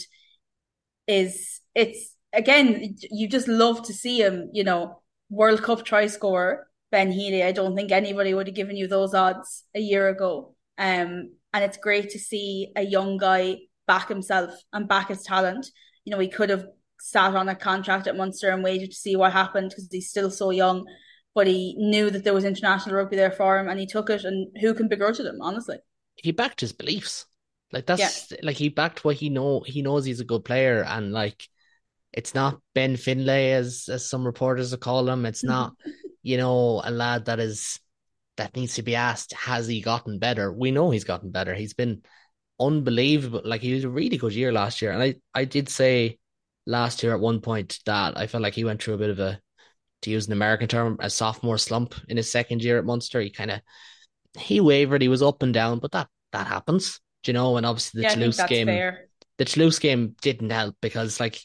is 1.08 1.60
it's 1.74 2.14
again 2.32 2.96
you 3.10 3.28
just 3.28 3.48
love 3.48 3.82
to 3.86 3.92
see 3.92 4.22
him. 4.22 4.50
You 4.52 4.62
know, 4.62 5.02
World 5.30 5.64
Cup 5.64 5.84
try 5.84 6.06
scorer 6.06 6.69
Ben 6.90 7.10
Healy. 7.10 7.42
I 7.42 7.52
don't 7.52 7.76
think 7.76 7.92
anybody 7.92 8.34
would 8.34 8.46
have 8.46 8.56
given 8.56 8.76
you 8.76 8.86
those 8.86 9.14
odds 9.14 9.64
a 9.74 9.80
year 9.80 10.08
ago. 10.08 10.54
Um, 10.78 11.32
and 11.52 11.64
it's 11.64 11.76
great 11.76 12.10
to 12.10 12.18
see 12.18 12.72
a 12.76 12.82
young 12.82 13.16
guy 13.16 13.58
back 13.86 14.08
himself 14.08 14.52
and 14.72 14.88
back 14.88 15.08
his 15.08 15.22
talent. 15.22 15.66
You 16.04 16.12
know, 16.12 16.18
he 16.18 16.28
could 16.28 16.50
have 16.50 16.66
sat 17.00 17.34
on 17.34 17.48
a 17.48 17.54
contract 17.54 18.06
at 18.06 18.16
Munster 18.16 18.50
and 18.50 18.62
waited 18.62 18.90
to 18.90 18.96
see 18.96 19.16
what 19.16 19.32
happened 19.32 19.70
because 19.70 19.88
he's 19.90 20.10
still 20.10 20.30
so 20.30 20.50
young. 20.50 20.86
But 21.34 21.46
he 21.46 21.74
knew 21.78 22.10
that 22.10 22.24
there 22.24 22.34
was 22.34 22.44
international 22.44 22.96
rugby 22.96 23.16
there 23.16 23.30
for 23.30 23.58
him, 23.58 23.68
and 23.68 23.78
he 23.78 23.86
took 23.86 24.10
it. 24.10 24.24
And 24.24 24.48
who 24.60 24.74
can 24.74 24.88
begrudge 24.88 25.20
him? 25.20 25.38
Honestly, 25.40 25.78
he 26.16 26.32
backed 26.32 26.60
his 26.60 26.72
beliefs. 26.72 27.26
Like 27.72 27.86
that's 27.86 28.32
like 28.42 28.56
he 28.56 28.68
backed 28.68 29.04
what 29.04 29.14
he 29.14 29.28
know 29.28 29.62
he 29.64 29.80
knows 29.80 30.04
he's 30.04 30.18
a 30.18 30.24
good 30.24 30.44
player 30.44 30.82
and 30.82 31.12
like 31.12 31.46
it's 32.12 32.34
not 32.34 32.60
Ben 32.74 32.96
Finlay 32.96 33.52
as 33.52 33.88
as 33.90 34.08
some 34.08 34.26
reporters 34.26 34.72
have 34.72 34.80
called 34.80 35.08
him. 35.08 35.26
It's 35.26 35.44
not, 35.54 35.74
you 36.22 36.36
know, 36.36 36.82
a 36.84 36.90
lad 36.90 37.26
that 37.26 37.40
is 37.40 37.80
that 38.36 38.56
needs 38.56 38.74
to 38.74 38.82
be 38.82 38.96
asked, 38.96 39.34
has 39.34 39.66
he 39.66 39.80
gotten 39.80 40.18
better? 40.18 40.52
We 40.52 40.70
know 40.70 40.90
he's 40.90 41.04
gotten 41.04 41.30
better. 41.30 41.54
He's 41.54 41.74
been 41.74 42.02
unbelievable. 42.58 43.42
Like 43.44 43.60
he 43.60 43.74
was 43.74 43.84
a 43.84 43.90
really 43.90 44.16
good 44.16 44.34
year 44.34 44.52
last 44.52 44.80
year. 44.80 44.92
And 44.92 45.02
I, 45.02 45.16
I 45.34 45.44
did 45.44 45.68
say 45.68 46.18
last 46.66 47.02
year 47.02 47.12
at 47.12 47.20
one 47.20 47.40
point 47.40 47.78
that 47.86 48.16
I 48.16 48.26
felt 48.26 48.42
like 48.42 48.54
he 48.54 48.64
went 48.64 48.82
through 48.82 48.94
a 48.94 48.98
bit 48.98 49.10
of 49.10 49.18
a 49.18 49.40
to 50.02 50.10
use 50.10 50.26
an 50.26 50.32
American 50.32 50.68
term, 50.68 50.96
a 51.00 51.10
sophomore 51.10 51.58
slump 51.58 51.94
in 52.08 52.16
his 52.16 52.30
second 52.30 52.62
year 52.62 52.78
at 52.78 52.84
Munster. 52.84 53.20
He 53.20 53.30
kind 53.30 53.50
of 53.50 53.60
he 54.38 54.60
wavered, 54.60 55.02
he 55.02 55.08
was 55.08 55.22
up 55.22 55.42
and 55.42 55.52
down, 55.52 55.78
but 55.78 55.92
that 55.92 56.08
that 56.32 56.46
happens. 56.46 57.00
Do 57.22 57.30
you 57.30 57.34
know? 57.34 57.56
And 57.56 57.66
obviously 57.66 58.00
the 58.00 58.08
yeah, 58.08 58.14
Toulouse 58.14 58.40
game 58.48 58.66
fair. 58.66 59.08
the 59.36 59.44
Toulouse 59.44 59.78
game 59.78 60.14
didn't 60.22 60.50
help 60.50 60.76
because 60.80 61.20
like 61.20 61.40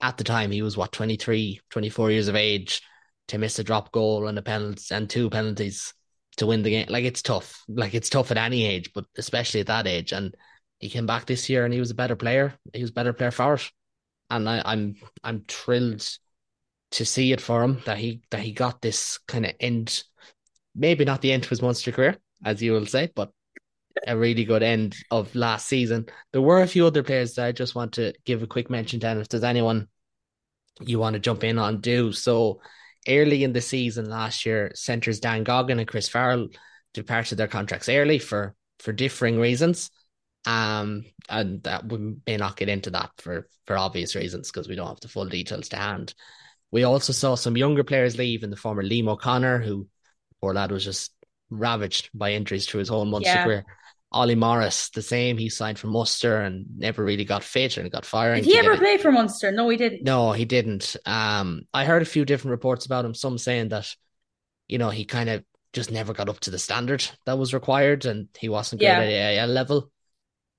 at 0.00 0.16
the 0.16 0.24
time 0.24 0.50
he 0.50 0.62
was 0.62 0.76
what 0.76 0.92
23 0.92 1.60
24 1.70 2.10
years 2.10 2.28
of 2.28 2.36
age 2.36 2.82
to 3.28 3.38
miss 3.38 3.58
a 3.58 3.64
drop 3.64 3.92
goal 3.92 4.26
and 4.26 4.38
a 4.38 4.42
penalty 4.42 4.94
and 4.94 5.08
two 5.08 5.30
penalties 5.30 5.94
to 6.36 6.46
win 6.46 6.62
the 6.62 6.70
game. 6.70 6.86
Like 6.88 7.04
it's 7.04 7.22
tough. 7.22 7.62
Like 7.68 7.94
it's 7.94 8.08
tough 8.08 8.30
at 8.30 8.36
any 8.36 8.64
age 8.64 8.92
but 8.94 9.04
especially 9.16 9.60
at 9.60 9.66
that 9.66 9.86
age. 9.86 10.12
And 10.12 10.34
he 10.78 10.88
came 10.88 11.06
back 11.06 11.26
this 11.26 11.48
year 11.48 11.64
and 11.64 11.74
he 11.74 11.80
was 11.80 11.90
a 11.90 11.94
better 11.94 12.16
player. 12.16 12.54
He 12.72 12.80
was 12.80 12.90
a 12.90 12.94
better 12.94 13.12
player 13.12 13.30
for 13.30 13.54
it. 13.54 13.70
And 14.30 14.48
I, 14.48 14.62
I'm 14.64 14.96
I'm 15.22 15.44
thrilled 15.46 16.06
to 16.92 17.04
see 17.04 17.32
it 17.32 17.40
for 17.40 17.62
him 17.62 17.82
that 17.86 17.98
he 17.98 18.22
that 18.30 18.40
he 18.40 18.52
got 18.52 18.80
this 18.80 19.18
kind 19.28 19.46
of 19.46 19.52
end. 19.60 20.02
Maybe 20.74 21.04
not 21.04 21.22
the 21.22 21.32
end 21.32 21.44
to 21.44 21.48
his 21.50 21.62
Munster 21.62 21.92
career 21.92 22.16
as 22.44 22.62
you 22.62 22.72
will 22.72 22.86
say 22.86 23.10
but 23.16 23.32
a 24.06 24.16
really 24.16 24.44
good 24.44 24.62
end 24.62 24.94
of 25.10 25.34
last 25.34 25.66
season. 25.66 26.06
There 26.32 26.40
were 26.40 26.62
a 26.62 26.68
few 26.68 26.86
other 26.86 27.02
players 27.02 27.34
that 27.34 27.46
I 27.46 27.52
just 27.52 27.74
want 27.74 27.94
to 27.94 28.12
give 28.24 28.44
a 28.44 28.46
quick 28.46 28.70
mention 28.70 29.00
to, 29.00 29.08
and 29.08 29.20
if 29.20 29.28
there's 29.28 29.42
anyone 29.42 29.88
you 30.80 31.00
want 31.00 31.14
to 31.14 31.20
jump 31.20 31.42
in 31.42 31.58
on, 31.58 31.80
do? 31.80 32.12
So. 32.12 32.60
Early 33.08 33.42
in 33.42 33.52
the 33.52 33.60
season 33.60 34.10
last 34.10 34.44
year, 34.44 34.70
centres 34.74 35.20
Dan 35.20 35.44
Goggin 35.44 35.78
and 35.78 35.88
Chris 35.88 36.08
Farrell 36.08 36.48
departed 36.94 37.38
their 37.38 37.48
contracts 37.48 37.88
early 37.88 38.18
for 38.18 38.54
for 38.80 38.92
differing 38.92 39.38
reasons. 39.40 39.90
Um, 40.46 41.04
and 41.28 41.62
that 41.64 41.90
we 41.90 42.16
may 42.26 42.36
not 42.36 42.56
get 42.56 42.68
into 42.68 42.90
that 42.90 43.10
for 43.18 43.48
for 43.66 43.76
obvious 43.76 44.14
reasons 44.14 44.50
because 44.50 44.68
we 44.68 44.76
don't 44.76 44.88
have 44.88 45.00
the 45.00 45.08
full 45.08 45.26
details 45.26 45.68
to 45.70 45.76
hand. 45.76 46.14
We 46.70 46.84
also 46.84 47.12
saw 47.12 47.34
some 47.34 47.56
younger 47.56 47.84
players 47.84 48.16
leave 48.16 48.42
in 48.42 48.50
the 48.50 48.56
former 48.56 48.82
Liam 48.82 49.08
O'Connor, 49.08 49.58
who 49.60 49.88
poor 50.40 50.54
lad 50.54 50.70
was 50.70 50.84
just 50.84 51.12
ravaged 51.50 52.10
by 52.14 52.32
injuries 52.32 52.66
through 52.66 52.80
his 52.80 52.88
whole 52.88 53.04
Munster 53.04 53.34
Yeah. 53.34 53.44
career. 53.44 53.64
Ollie 54.10 54.34
Morris, 54.34 54.88
the 54.90 55.02
same. 55.02 55.36
He 55.36 55.50
signed 55.50 55.78
for 55.78 55.88
Munster 55.88 56.40
and 56.40 56.64
never 56.78 57.04
really 57.04 57.24
got 57.24 57.44
fit 57.44 57.76
and 57.76 57.90
got 57.90 58.06
firing. 58.06 58.42
Did 58.42 58.50
he 58.52 58.58
ever 58.58 58.76
play 58.76 58.96
for 58.96 59.12
Munster? 59.12 59.52
No, 59.52 59.68
he 59.68 59.76
didn't. 59.76 60.02
No, 60.02 60.32
he 60.32 60.46
didn't. 60.46 60.96
Um, 61.04 61.62
I 61.74 61.84
heard 61.84 62.00
a 62.02 62.06
few 62.06 62.24
different 62.24 62.52
reports 62.52 62.86
about 62.86 63.04
him. 63.04 63.12
Some 63.14 63.36
saying 63.36 63.68
that, 63.68 63.94
you 64.66 64.78
know, 64.78 64.88
he 64.88 65.04
kind 65.04 65.28
of 65.28 65.44
just 65.74 65.90
never 65.90 66.14
got 66.14 66.30
up 66.30 66.40
to 66.40 66.50
the 66.50 66.58
standard 66.58 67.06
that 67.26 67.36
was 67.38 67.52
required, 67.52 68.06
and 68.06 68.28
he 68.38 68.48
wasn't 68.48 68.80
good 68.80 68.86
Yeah. 68.86 69.00
at 69.00 69.08
AIL 69.08 69.48
level. 69.48 69.90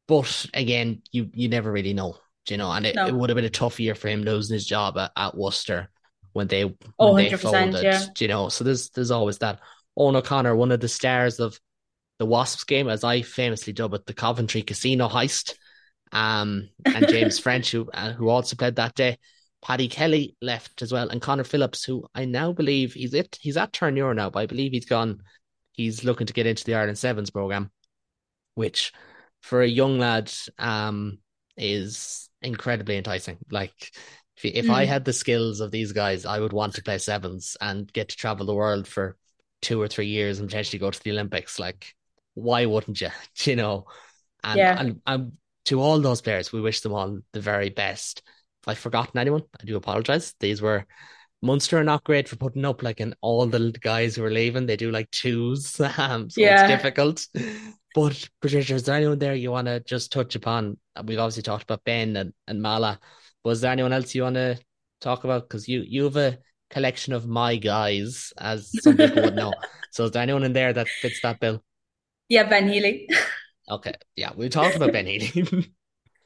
But 0.07 0.45
again, 0.53 1.01
you 1.11 1.29
you 1.33 1.49
never 1.49 1.71
really 1.71 1.93
know, 1.93 2.17
you 2.47 2.57
know. 2.57 2.71
And 2.71 2.85
it, 2.85 2.95
No. 2.95 3.07
it 3.07 3.13
would 3.15 3.29
have 3.29 3.35
been 3.35 3.45
a 3.45 3.49
tough 3.49 3.79
year 3.79 3.95
for 3.95 4.07
him 4.09 4.21
losing 4.23 4.53
his 4.53 4.65
job 4.65 4.97
at, 4.97 5.11
at 5.15 5.35
Worcester 5.35 5.89
when 6.33 6.47
they 6.47 6.65
when 6.65 6.75
Oh, 6.99 7.15
they 7.15 7.29
100%, 7.29 7.39
folded. 7.39 7.83
yeah. 7.83 8.05
You 8.19 8.27
know, 8.27 8.49
so 8.49 8.63
there's 8.63 8.89
there's 8.91 9.11
always 9.11 9.39
that. 9.39 9.59
Owen 9.97 10.15
O'Connor, 10.15 10.55
one 10.55 10.71
of 10.71 10.79
the 10.79 10.87
stars 10.87 11.39
of 11.39 11.59
the 12.19 12.25
Wasps 12.25 12.65
game, 12.65 12.89
as 12.89 13.03
I 13.03 13.21
famously 13.23 13.73
dub 13.73 13.93
it, 13.93 14.05
the 14.05 14.13
Coventry 14.13 14.61
Casino 14.61 15.09
heist. 15.09 15.55
Um, 16.11 16.69
and 16.93 17.07
James 17.07 17.39
French, 17.39 17.71
who 17.71 17.89
uh, 17.93 18.13
who 18.13 18.29
also 18.29 18.55
played 18.55 18.75
that 18.77 18.95
day. 18.95 19.17
Paddy 19.61 19.89
Kelly 19.89 20.35
left 20.41 20.81
as 20.81 20.91
well, 20.93 21.09
and 21.09 21.21
Connor 21.21 21.43
Phillips, 21.43 21.83
who 21.83 22.05
I 22.15 22.25
now 22.25 22.53
believe 22.53 22.93
he's 22.93 23.13
it. 23.13 23.37
He's 23.41 23.57
at 23.57 23.73
Terenure 23.73 24.15
now, 24.15 24.29
but 24.29 24.39
I 24.39 24.45
believe 24.45 24.71
he's 24.71 24.85
gone. 24.85 25.21
He's 25.73 26.03
looking 26.03 26.27
to 26.27 26.33
get 26.33 26.47
into 26.47 26.63
the 26.63 26.75
Ireland 26.75 26.97
Sevens 26.97 27.29
program, 27.29 27.71
which 28.55 28.91
for 29.41 29.61
a 29.61 29.67
young 29.67 29.99
lad 29.99 30.31
um 30.57 31.19
is 31.57 32.29
incredibly 32.41 32.97
enticing. 32.97 33.37
Like 33.51 33.73
if 34.37 34.45
if 34.45 34.69
I 34.69 34.85
Mm. 34.85 34.87
had 34.87 35.05
the 35.05 35.13
skills 35.13 35.59
of 35.59 35.71
these 35.71 35.91
guys, 35.91 36.25
I 36.25 36.39
would 36.39 36.53
want 36.53 36.75
to 36.75 36.83
play 36.83 36.97
sevens 36.97 37.57
and 37.61 37.91
get 37.91 38.09
to 38.09 38.17
travel 38.17 38.45
the 38.45 38.55
world 38.55 38.87
for 38.87 39.17
two 39.61 39.81
or 39.81 39.87
three 39.87 40.07
years 40.07 40.39
and 40.39 40.47
potentially 40.49 40.79
go 40.79 40.91
to 40.91 41.03
the 41.03 41.11
Olympics. 41.11 41.59
Like, 41.59 41.93
why 42.39 42.65
wouldn't 42.65 43.01
you? 43.01 43.09
You 43.45 43.55
know, 43.55 43.85
and 44.43 44.57
Yeah. 44.57 44.79
and, 44.79 45.01
and 45.05 45.31
to 45.65 45.81
all 45.81 45.99
those 45.99 46.21
players, 46.21 46.51
we 46.51 46.61
wish 46.61 46.81
them 46.81 46.93
all 46.93 47.19
the 47.33 47.41
very 47.41 47.69
best. 47.69 48.21
If 48.63 48.67
I've 48.67 48.79
forgotten 48.79 49.19
anyone, 49.19 49.43
I 49.61 49.65
do 49.65 49.77
apologize. 49.77 50.33
These 50.39 50.61
were 50.61 50.85
Munster 51.41 51.77
are 51.77 51.85
not 51.85 52.03
great 52.03 52.27
for 52.27 52.35
putting 52.35 52.65
up 52.65 52.83
like 52.83 52.99
in 52.99 53.15
all 53.21 53.45
the 53.45 53.71
guys 53.81 54.15
who 54.15 54.25
are 54.25 54.31
leaving. 54.31 54.65
They 54.65 54.75
do 54.75 54.91
like 54.91 55.09
twos, 55.11 55.79
um, 55.97 56.29
so 56.29 56.41
Yeah. 56.41 56.53
it's 56.53 56.67
difficult. 56.67 57.27
But 57.95 58.29
Patricia, 58.41 58.75
is 58.75 58.83
there 58.83 58.95
anyone 58.95 59.19
there 59.19 59.35
you 59.35 59.51
want 59.51 59.67
to 59.67 59.79
just 59.79 60.11
touch 60.11 60.35
upon? 60.35 60.77
We've 61.05 61.17
obviously 61.19 61.43
talked 61.43 61.63
about 61.63 61.83
Ben 61.85 62.17
and, 62.17 62.33
and 62.47 62.61
Mala. 62.61 62.99
Was 63.43 63.61
there 63.61 63.71
anyone 63.71 63.93
else 63.93 64.13
you 64.13 64.23
want 64.23 64.35
to 64.35 64.59
talk 65.01 65.23
about? 65.23 65.47
Because 65.47 65.67
you 65.67 65.83
you 65.87 66.03
have 66.03 66.17
a 66.17 66.37
collection 66.69 67.13
of 67.13 67.27
my 67.27 67.55
guys, 67.55 68.33
as 68.37 68.69
some 68.83 68.97
people 68.97 69.23
would 69.23 69.35
know. 69.35 69.53
So 69.91 70.05
is 70.05 70.11
there 70.11 70.21
anyone 70.21 70.43
in 70.43 70.53
there 70.53 70.71
that 70.71 70.87
fits 70.87 71.19
that 71.21 71.39
bill? 71.39 71.63
Yeah, 72.29 72.47
Ben 72.47 72.69
Healy. 72.69 73.09
Okay, 73.71 73.93
yeah, 74.15 74.31
we 74.35 74.49
talked 74.49 74.75
about 74.75 74.93
Ben 74.93 75.05
Healy. 75.05 75.71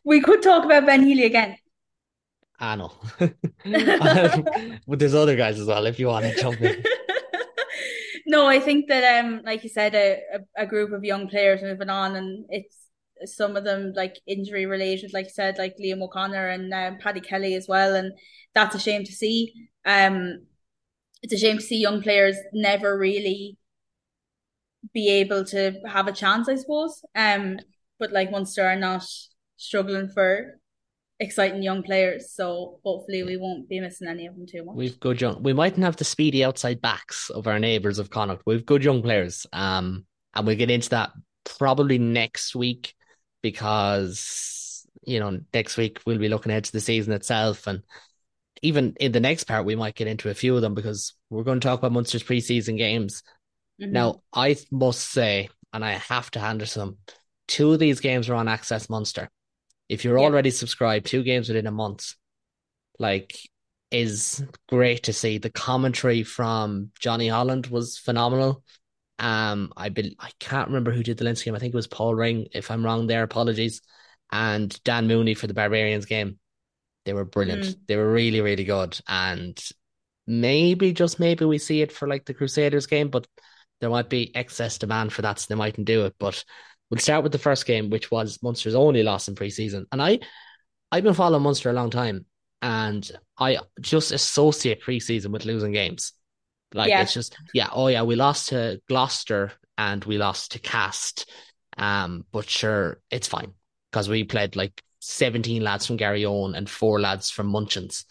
We 0.06 0.22
could 0.22 0.42
talk 0.42 0.64
about 0.64 0.86
Ben 0.86 1.04
Healy 1.04 1.26
again. 1.26 1.58
I 2.58 2.78
know. 2.78 2.94
but 3.20 5.00
there's 5.00 5.14
other 5.14 5.36
guys 5.36 5.60
as 5.60 5.68
well 5.68 5.86
if 5.86 6.00
you 6.00 6.08
want 6.08 6.26
to 6.26 6.42
jump 6.42 6.62
in. 6.62 6.84
No, 8.26 8.48
I 8.48 8.60
think 8.60 8.88
that 8.88 9.24
um, 9.24 9.42
like 9.46 9.64
you 9.64 9.70
said, 9.70 9.94
a, 9.96 10.20
a, 10.34 10.64
a 10.64 10.66
group 10.66 10.92
of 10.92 11.04
young 11.04 11.28
players 11.28 11.62
moving 11.62 11.90
on, 11.90 12.16
and 12.16 12.46
it's 12.50 12.76
some 13.26 13.56
of 13.56 13.64
them 13.64 13.94
like 13.96 14.16
injury 14.26 14.66
related, 14.66 15.14
like 15.14 15.26
you 15.26 15.32
said, 15.32 15.58
like 15.58 15.76
Liam 15.78 16.02
O'Connor 16.02 16.48
and 16.48 16.74
um, 16.74 16.98
Paddy 16.98 17.22
Kelly 17.22 17.56
as 17.56 17.68
well, 17.68 17.96
and 17.96 18.14
that's 18.54 18.76
a 18.76 18.80
shame 18.80 19.04
to 19.04 19.12
see. 19.12 19.54
Um, 19.86 20.46
it's 21.22 21.34
a 21.34 21.38
shame 21.38 21.58
to 21.58 21.64
see 21.64 21.80
young 21.80 22.02
players 22.02 22.38
never 22.54 22.98
really 22.98 23.58
be 24.94 25.10
able 25.10 25.46
to 25.46 25.74
have 25.88 26.08
a 26.08 26.12
chance, 26.12 26.50
I 26.50 26.56
suppose. 26.56 27.02
Um, 27.16 27.60
but 28.00 28.12
like 28.12 28.32
Munster 28.32 28.66
are 28.66 28.76
not 28.76 29.06
struggling 29.58 30.10
for 30.10 30.60
exciting 31.20 31.64
young 31.64 31.84
players, 31.84 32.34
so 32.34 32.80
hopefully 32.84 33.24
we 33.24 33.38
won't 33.38 33.70
be 33.70 33.80
missing 33.80 34.08
any 34.08 34.26
of 34.26 34.36
them 34.36 34.46
too 34.46 34.66
much. 34.66 34.76
We've 34.76 35.00
good 35.00 35.22
young. 35.22 35.42
We 35.44 35.54
mightn't 35.54 35.84
have 35.84 35.96
the 35.96 36.04
speedy 36.04 36.44
outside 36.44 36.82
backs 36.82 37.30
of 37.30 37.48
our 37.48 37.60
neighbours 37.60 38.00
of 38.00 38.10
Connacht. 38.10 38.44
We've 38.46 38.66
good 38.66 38.84
young 38.84 39.02
players. 39.02 39.46
Um, 39.54 40.06
and 40.36 40.48
we'll 40.48 40.58
get 40.58 40.72
into 40.72 40.90
that 40.90 41.12
probably 41.44 41.98
next 41.98 42.56
week 42.56 42.96
because 43.42 44.88
you 45.06 45.20
know 45.20 45.40
next 45.54 45.78
week 45.78 46.00
we'll 46.06 46.18
be 46.18 46.30
looking 46.30 46.52
ahead 46.52 46.64
to 46.64 46.72
the 46.72 46.80
season 46.80 47.14
itself 47.14 47.68
and 47.68 47.84
even 48.62 48.96
in 49.00 49.12
the 49.12 49.20
next 49.20 49.44
part 49.44 49.66
we 49.66 49.76
might 49.76 49.96
get 49.96 50.08
into 50.08 50.30
a 50.30 50.34
few 50.34 50.56
of 50.56 50.62
them 50.62 50.74
because 50.74 51.14
we're 51.30 51.44
going 51.44 51.60
to 51.60 51.68
talk 51.68 51.80
about 51.80 51.92
Munster's 51.92 52.24
preseason 52.24 52.78
games. 52.78 53.22
Mm-hmm. 53.82 53.92
Now 53.92 54.22
I 54.34 54.58
must 54.72 55.02
say, 55.02 55.50
and 55.72 55.84
I 55.84 55.94
have 55.94 56.32
to 56.32 56.40
hand 56.40 56.62
it 56.62 56.68
to 56.68 56.80
them, 56.80 56.98
two 57.48 57.74
of 57.74 57.80
these 57.80 58.00
games 58.00 58.30
are 58.30 58.36
on 58.36 58.48
Access 58.48 58.90
Munster. 58.90 59.30
If 59.90 60.04
you're 60.04 60.20
already 60.20 60.50
subscribed, 60.50 61.06
two 61.06 61.24
games 61.24 61.48
within 61.48 61.68
a 61.68 61.72
month, 61.72 62.14
like 63.00 63.38
is 63.92 64.44
great 64.68 65.04
to 65.04 65.14
see. 65.14 65.38
The 65.38 65.52
commentary 65.52 66.24
from 66.24 66.92
Johnny 67.00 67.28
Holland 67.28 67.68
was 67.68 67.98
phenomenal. 67.98 68.64
Um, 69.20 69.72
I 69.78 69.90
be, 69.90 70.16
I 70.20 70.32
can't 70.40 70.68
remember 70.68 70.92
who 70.92 71.04
did 71.04 71.18
the 71.18 71.26
Leinster 71.26 71.46
game. 71.46 71.56
I 71.56 71.60
think 71.60 71.74
it 71.74 71.78
was 71.78 71.88
Paul 71.88 72.16
Ring. 72.16 72.48
If 72.54 72.72
I'm 72.72 72.84
wrong, 72.84 73.06
there, 73.06 73.24
apologies. 73.24 73.82
And 74.32 74.84
Dan 74.84 75.08
Mooney 75.08 75.36
for 75.36 75.46
the 75.46 75.54
Barbarians 75.54 76.06
game. 76.06 76.40
They 77.06 77.14
were 77.14 77.26
brilliant. 77.26 77.64
Mm. 77.64 77.78
They 77.88 77.98
were 77.98 78.12
really, 78.12 78.42
really 78.42 78.64
good. 78.64 79.00
And 79.08 79.62
maybe, 80.26 80.92
just 80.94 81.20
maybe, 81.20 81.46
we 81.46 81.60
see 81.60 81.82
it 81.82 81.92
for 81.92 82.08
like 82.08 82.26
the 82.26 82.34
Crusaders 82.34 82.88
game, 82.88 83.10
but 83.10 83.28
there 83.84 83.90
might 83.90 84.10
be 84.10 84.34
excess 84.34 84.78
demand 84.78 85.12
for 85.12 85.24
that, 85.24 85.40
so 85.40 85.48
they 85.50 85.58
mightn't 85.58 85.88
do 85.88 86.06
it. 86.06 86.16
But 86.18 86.42
we'll 86.90 87.00
start 87.00 87.22
with 87.22 87.34
the 87.34 87.38
first 87.38 87.66
game, 87.66 87.90
which 87.90 88.10
was 88.10 88.42
Munster's 88.42 88.76
only 88.76 89.04
loss 89.04 89.28
in 89.28 89.36
preseason. 89.36 89.84
And 89.92 90.02
I, 90.02 90.20
I've 90.90 91.04
been 91.04 91.14
following 91.14 91.44
Munster 91.44 91.70
a 91.70 91.74
long 91.74 91.90
time, 91.90 92.26
and 92.62 93.12
I 93.38 93.58
just 93.82 94.14
associate 94.14 94.82
preseason 94.82 95.32
with 95.32 95.44
losing 95.44 95.74
games. 95.74 96.14
Like 96.74 96.88
yeah. 96.88 97.02
it's 97.02 97.14
just 97.14 97.36
yeah, 97.54 97.68
oh 97.74 97.90
yeah, 97.90 98.04
we 98.04 98.16
lost 98.16 98.50
to 98.50 98.80
Gloucester 98.88 99.52
and 99.78 100.02
we 100.06 100.18
lost 100.18 100.54
to 100.54 100.60
Cast. 100.60 101.30
Um, 101.78 102.24
but 102.32 102.50
sure, 102.50 103.02
it's 103.12 103.28
fine 103.28 103.52
because 103.92 104.08
we 104.08 104.24
played 104.24 104.56
like 104.56 104.82
17 105.02 105.62
lads 105.62 105.86
from 105.86 105.98
Garryowen 105.98 106.56
and 106.56 106.70
four 106.70 107.02
lads 107.02 107.30
from 107.30 107.52
Munchins. 107.52 108.06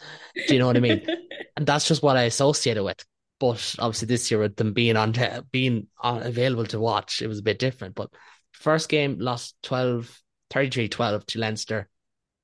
Do 0.47 0.53
you 0.53 0.61
know 0.61 0.67
what 0.67 0.77
I 0.77 0.81
mean? 0.81 1.07
and 1.57 1.67
that's 1.67 1.89
just 1.89 2.03
what 2.03 2.19
I 2.19 2.25
associate 2.25 2.77
it 2.77 2.85
with. 2.85 3.03
But 3.43 3.75
obviously 3.81 4.07
this 4.07 4.31
year 4.31 4.39
with 4.39 4.55
them 4.55 4.73
being 4.73 4.97
on 4.97 5.17
being 5.51 5.89
on, 6.01 6.23
available 6.23 6.65
to 6.67 6.79
watch, 6.79 7.21
it 7.21 7.27
was 7.27 7.41
a 7.41 7.43
bit 7.43 7.59
different. 7.59 7.97
But 7.97 8.11
first 8.53 8.89
game 8.89 9.19
lost 9.19 9.57
12, 9.65 10.23
33-12 10.51 11.27
to 11.27 11.39
Leinster. 11.41 11.89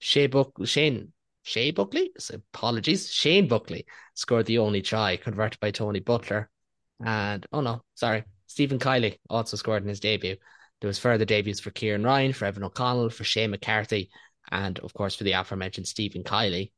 Shea 0.00 0.26
Buck, 0.26 0.54
Shane 0.64 1.12
Shay 1.44 1.70
Buckley, 1.70 2.10
apologies, 2.32 3.12
Shane 3.12 3.46
Buckley 3.46 3.86
scored 4.14 4.46
the 4.46 4.58
only 4.58 4.82
try 4.82 5.16
converted 5.16 5.60
by 5.60 5.70
Tony 5.70 6.00
Butler. 6.00 6.50
And 6.98 7.46
oh 7.52 7.60
no, 7.60 7.82
sorry, 7.94 8.24
Stephen 8.48 8.80
Kiley 8.80 9.18
also 9.30 9.56
scored 9.56 9.84
in 9.84 9.88
his 9.88 10.00
debut. 10.00 10.34
There 10.80 10.88
was 10.88 10.98
further 10.98 11.24
debuts 11.24 11.60
for 11.60 11.70
Kieran 11.70 12.02
Ryan, 12.02 12.32
for 12.32 12.46
Evan 12.46 12.64
O'Connell, 12.64 13.10
for 13.10 13.22
Shane 13.22 13.52
McCarthy, 13.52 14.10
and 14.50 14.80
of 14.80 14.92
course 14.94 15.14
for 15.14 15.22
the 15.22 15.34
aforementioned 15.34 15.86
Stephen 15.86 16.24
Kiley. 16.24 16.72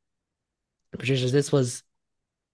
Patricia, 0.91 1.25
this 1.31 1.51
was 1.51 1.81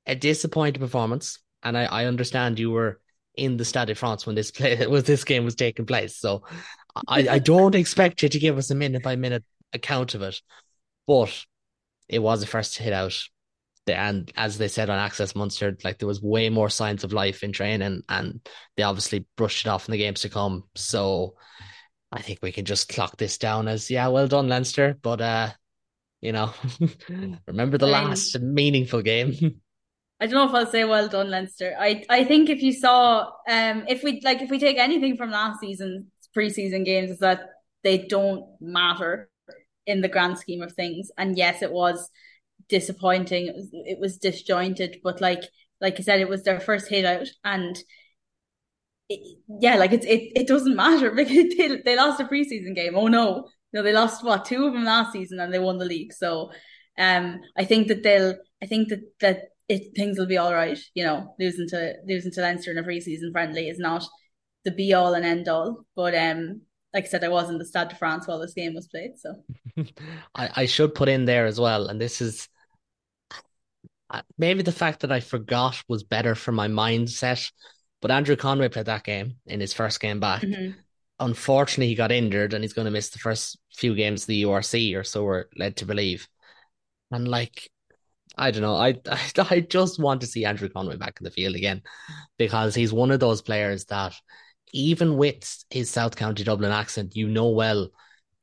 a 0.06 0.15
disappointing 0.15 0.80
performance, 0.82 1.39
and 1.67 1.77
I, 1.77 1.84
I 1.86 2.06
understand 2.06 2.60
you 2.60 2.71
were 2.71 2.99
in 3.36 3.58
the 3.58 3.65
Stade 3.65 3.88
de 3.88 3.95
France 3.95 4.25
when 4.25 4.36
this 4.36 4.51
play 4.58 4.86
was 4.88 5.03
this 5.03 5.23
game 5.23 5.45
was 5.45 5.56
taking 5.56 5.86
place. 5.86 6.17
So 6.17 6.43
I, 7.08 7.27
I 7.27 7.39
don't 7.39 7.75
expect 7.75 8.23
you 8.23 8.30
to 8.30 8.39
give 8.39 8.58
us 8.58 8.71
a 8.71 8.75
minute 8.75 9.03
by 9.03 9.15
minute 9.15 9.43
account 9.73 10.15
of 10.15 10.21
it. 10.21 10.41
But 11.06 11.45
it 12.10 12.19
was 12.19 12.41
the 12.41 12.47
first 12.47 12.77
hit 12.77 12.93
out. 12.93 13.17
And 13.86 14.30
as 14.36 14.58
they 14.58 14.67
said 14.67 14.89
on 14.89 14.99
Access 14.99 15.36
Munster, 15.36 15.77
like 15.84 15.99
there 15.99 16.08
was 16.08 16.21
way 16.21 16.49
more 16.49 16.69
signs 16.69 17.06
of 17.06 17.13
life 17.13 17.41
in 17.41 17.53
training, 17.53 18.03
and 18.10 18.49
they 18.75 18.84
obviously 18.84 19.25
brushed 19.38 19.65
it 19.65 19.69
off 19.69 19.88
in 19.88 19.93
the 19.93 19.97
games 19.97 20.21
to 20.21 20.30
come. 20.30 20.65
So 20.75 21.36
I 22.12 22.21
think 22.21 22.39
we 22.41 22.51
can 22.51 22.65
just 22.65 22.89
clock 22.89 23.15
this 23.15 23.38
down 23.38 23.69
as 23.69 23.89
yeah, 23.89 24.10
well 24.10 24.27
done, 24.27 24.49
Leinster. 24.49 24.97
But 25.01 25.21
uh, 25.21 25.49
you 26.19 26.34
know, 26.34 26.53
remember 27.47 27.77
the 27.77 27.88
last 27.88 28.38
meaningful 28.41 29.01
game. 29.01 29.62
I 30.19 30.25
don't 30.25 30.36
know 30.36 30.47
if 30.47 30.53
I'll 30.53 30.71
say 30.71 30.84
well 30.84 31.08
done, 31.08 31.30
Leinster. 31.30 31.75
I 31.80 32.03
I 32.10 32.23
think 32.23 32.49
if 32.49 32.62
you 32.62 32.73
saw, 32.73 33.30
um, 33.49 33.86
if 33.88 34.03
we 34.03 34.21
like, 34.23 34.41
if 34.41 34.49
we 34.49 34.60
take 34.60 34.77
anything 34.77 35.15
from 35.15 35.32
last 35.32 35.60
season's 35.60 36.06
preseason 36.36 36.86
games, 36.86 37.12
is 37.12 37.19
that 37.19 37.41
they 37.84 37.99
don't 37.99 38.45
matter 38.60 39.30
in 39.86 40.01
the 40.01 40.10
grand 40.10 40.38
scheme 40.39 40.62
of 40.62 40.73
things. 40.73 41.10
And 41.17 41.38
yes, 41.38 41.62
it 41.62 41.71
was 41.71 42.10
disappointing. 42.69 43.47
It 43.47 43.56
was, 43.56 43.69
it 43.71 43.99
was 43.99 44.17
disjointed, 44.17 44.97
but 45.03 45.21
like 45.21 45.43
like 45.82 45.99
I 45.99 46.03
said, 46.03 46.19
it 46.19 46.30
was 46.30 46.43
their 46.43 46.60
first 46.60 46.88
hit 46.89 47.06
out, 47.06 47.27
and 47.43 47.77
it, 49.10 49.38
yeah, 49.60 49.75
like 49.75 49.93
it's 49.93 50.06
it 50.06 50.32
it 50.36 50.47
doesn't 50.47 50.75
matter 50.75 51.12
because 51.15 51.56
they 51.58 51.82
they 51.84 51.95
lost 51.95 52.19
a 52.19 52.25
preseason 52.25 52.75
game. 52.75 52.95
Oh 52.95 53.08
no, 53.08 53.47
no, 53.73 53.84
they 53.84 53.93
lost 53.93 54.23
what 54.23 54.45
two 54.45 54.65
of 54.65 54.73
them 54.73 54.84
last 54.86 55.13
season, 55.13 55.39
and 55.39 55.53
they 55.53 55.60
won 55.60 55.77
the 55.77 55.86
league. 55.86 56.13
So, 56.13 56.51
um, 56.97 57.39
I 57.58 57.65
think 57.65 57.88
that 57.88 58.03
they'll, 58.03 58.36
I 58.62 58.65
think 58.65 58.89
that 58.89 59.01
that 59.21 59.41
it 59.69 59.95
things 59.95 60.17
will 60.17 60.27
be 60.27 60.38
all 60.38 60.53
right. 60.53 60.80
You 60.93 61.03
know, 61.03 61.36
losing 61.39 61.67
to 61.69 61.95
losing 62.08 62.32
to 62.32 62.41
Leinster 62.41 62.71
in 62.71 62.77
a 62.77 62.84
preseason 62.84 63.32
friendly 63.32 63.69
is 63.69 63.80
not 63.80 64.06
the 64.63 64.71
be 64.71 64.93
all 64.93 65.13
and 65.13 65.25
end 65.25 65.47
all, 65.47 65.86
but 65.95 66.15
um, 66.15 66.62
like 66.93 67.06
I 67.06 67.08
said, 67.08 67.23
I 67.23 67.30
was 67.30 67.49
in 67.49 67.58
the 67.58 67.65
Stade 67.65 67.89
de 67.89 67.95
France 67.95 68.27
while 68.27 68.39
this 68.39 68.53
game 68.53 68.73
was 68.73 68.88
played. 68.88 69.12
So 69.17 69.36
I, 70.36 70.49
I 70.56 70.65
should 70.65 70.95
put 70.95 71.10
in 71.10 71.25
there 71.25 71.45
as 71.45 71.60
well, 71.60 71.88
and 71.88 71.99
this 71.99 72.21
is 72.21 72.47
uh, 74.10 74.21
maybe 74.38 74.63
the 74.63 74.71
fact 74.71 75.01
that 75.01 75.12
I 75.12 75.19
forgot 75.19 75.82
was 75.88 76.03
better 76.03 76.36
for 76.36 76.51
my 76.51 76.67
mindset. 76.67 77.51
But 78.01 78.12
Andrew 78.12 78.36
Conway 78.36 78.69
played 78.69 78.86
that 78.86 79.03
game 79.03 79.38
in 79.47 79.60
his 79.60 79.73
first 79.73 79.99
game 79.99 80.19
back. 80.19 80.43
Mm-hmm. 80.43 80.77
Unfortunately, 81.19 81.88
he 81.88 81.95
got 81.95 82.12
injured 82.12 82.53
and 82.53 82.63
he's 82.63 82.73
going 82.73 82.86
to 82.86 82.91
miss 82.91 83.10
the 83.10 83.19
first 83.19 83.58
few 83.75 83.95
games 83.95 84.23
of 84.23 84.27
the 84.27 84.43
URC, 84.43 84.95
or 84.95 85.03
so 85.03 85.23
we're 85.23 85.45
led 85.56 85.77
to 85.77 85.86
believe. 85.86 86.27
And 87.10 87.27
like, 87.27 87.69
I 88.38 88.52
don't 88.52 88.62
know, 88.62 88.76
I, 88.76 88.95
I 89.10 89.19
I 89.50 89.60
just 89.62 90.00
want 90.00 90.21
to 90.21 90.28
see 90.28 90.45
Andrew 90.45 90.69
Conway 90.69 90.97
back 90.97 91.17
in 91.19 91.23
the 91.23 91.32
field 91.32 91.56
again 91.56 91.82
because 92.38 92.76
he's 92.76 92.93
one 92.93 93.12
of 93.12 93.19
those 93.19 93.41
players 93.41 93.86
that 93.86 94.15
even 94.73 95.17
with 95.17 95.63
his 95.69 95.89
South 95.89 96.15
County 96.15 96.43
Dublin 96.43 96.71
accent, 96.71 97.15
you 97.15 97.28
know 97.28 97.50
well 97.50 97.89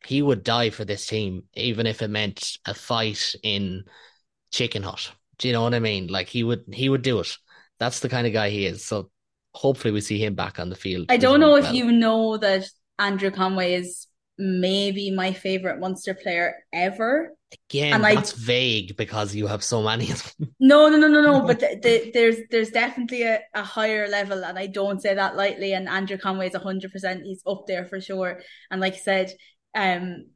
he 0.07 0.23
would 0.23 0.45
die 0.45 0.71
for 0.71 0.85
this 0.85 1.07
team, 1.07 1.45
even 1.55 1.87
if 1.87 2.03
it 2.03 2.09
meant 2.09 2.59
a 2.67 2.75
fight 2.75 3.35
in 3.43 3.85
Chicken 4.51 4.83
Hut. 4.83 5.11
Do 5.39 5.49
you 5.49 5.55
know 5.55 5.63
what 5.63 5.75
I 5.75 5.81
mean? 5.81 6.09
Like 6.09 6.29
he 6.29 6.45
would 6.45 6.65
he 6.73 6.89
would 6.89 7.03
do 7.03 7.21
it. 7.21 7.37
That's 7.79 8.01
the 8.01 8.09
kind 8.09 8.27
of 8.27 8.33
guy 8.33 8.51
he 8.51 8.67
is. 8.67 8.85
So 8.85 9.11
hopefully 9.53 9.93
we 9.93 10.01
see 10.01 10.23
him 10.23 10.35
back 10.35 10.59
on 10.59 10.69
the 10.69 10.77
field. 10.77 11.07
I 11.09 11.17
don't 11.17 11.41
know 11.41 11.57
if 11.57 11.73
you 11.73 11.91
know 11.91 12.37
that 12.37 12.69
Andrew 12.99 13.31
Conway 13.31 13.75
is 13.75 14.07
maybe 14.39 15.11
my 15.11 15.33
favorite 15.33 15.81
Munster 15.81 16.15
player 16.15 16.55
ever. 16.73 17.35
Again, 17.71 17.95
and 17.95 18.05
that's 18.05 18.35
I, 18.35 18.37
vague 18.39 18.97
because 18.97 19.35
you 19.35 19.47
have 19.47 19.63
so 19.63 19.83
many. 19.83 20.11
Of 20.11 20.35
them. 20.39 20.55
No, 20.61 20.89
no, 20.89 20.97
no, 20.97 21.09
no, 21.09 21.21
no. 21.21 21.41
But 21.47 21.61
the, 21.61 21.79
the, 21.81 22.11
there's 22.13 22.37
there's 22.51 22.71
definitely 22.71 23.23
a, 23.23 23.41
a 23.55 23.63
higher 23.63 24.09
level, 24.09 24.45
and 24.45 24.59
I 24.59 24.67
don't 24.67 25.01
say 25.01 25.15
that 25.15 25.37
lightly. 25.37 25.73
And 25.73 25.89
Andrew 25.89 26.19
Conway 26.19 26.49
is 26.49 26.57
hundred 26.57 26.93
percent. 26.93 27.23
He's 27.25 27.43
up 27.47 27.67
there 27.67 27.85
for 27.85 28.01
sure. 28.01 28.41
And 28.71 28.81
like 28.81 28.95
I 28.95 28.99
said, 28.99 29.33
um, 29.75 30.27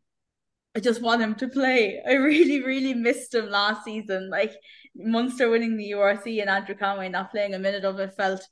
I 0.76 0.80
just 0.80 1.02
want 1.02 1.22
him 1.22 1.34
to 1.36 1.48
play. 1.48 2.00
I 2.06 2.12
really, 2.30 2.62
really 2.62 2.94
missed 2.94 3.34
him 3.34 3.50
last 3.50 3.84
season. 3.84 4.30
Like 4.30 4.54
Munster 4.94 5.50
winning 5.50 5.76
the 5.76 5.90
URC 5.92 6.40
and 6.40 6.48
Andrew 6.48 6.76
Conway 6.76 7.08
not 7.08 7.32
playing 7.32 7.54
a 7.54 7.58
minute 7.58 7.84
of 7.84 7.98
it 7.98 8.14
felt 8.16 8.46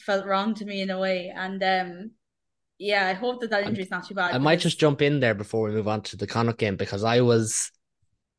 felt 0.00 0.26
wrong 0.26 0.54
to 0.54 0.64
me 0.64 0.80
in 0.80 0.90
a 0.90 0.98
way. 0.98 1.32
And 1.34 1.62
um, 1.62 2.10
yeah, 2.82 3.06
I 3.06 3.12
hope 3.12 3.40
that 3.40 3.50
that 3.50 3.64
injury 3.64 3.84
is 3.84 3.90
not 3.90 4.08
too 4.08 4.14
bad. 4.14 4.34
I 4.34 4.38
might 4.38 4.58
just 4.58 4.80
jump 4.80 5.02
in 5.02 5.20
there 5.20 5.34
before 5.34 5.68
we 5.68 5.74
move 5.74 5.86
on 5.86 6.02
to 6.02 6.16
the 6.16 6.26
Connacht 6.26 6.58
game 6.58 6.74
because 6.74 7.04
I 7.04 7.20
was, 7.20 7.70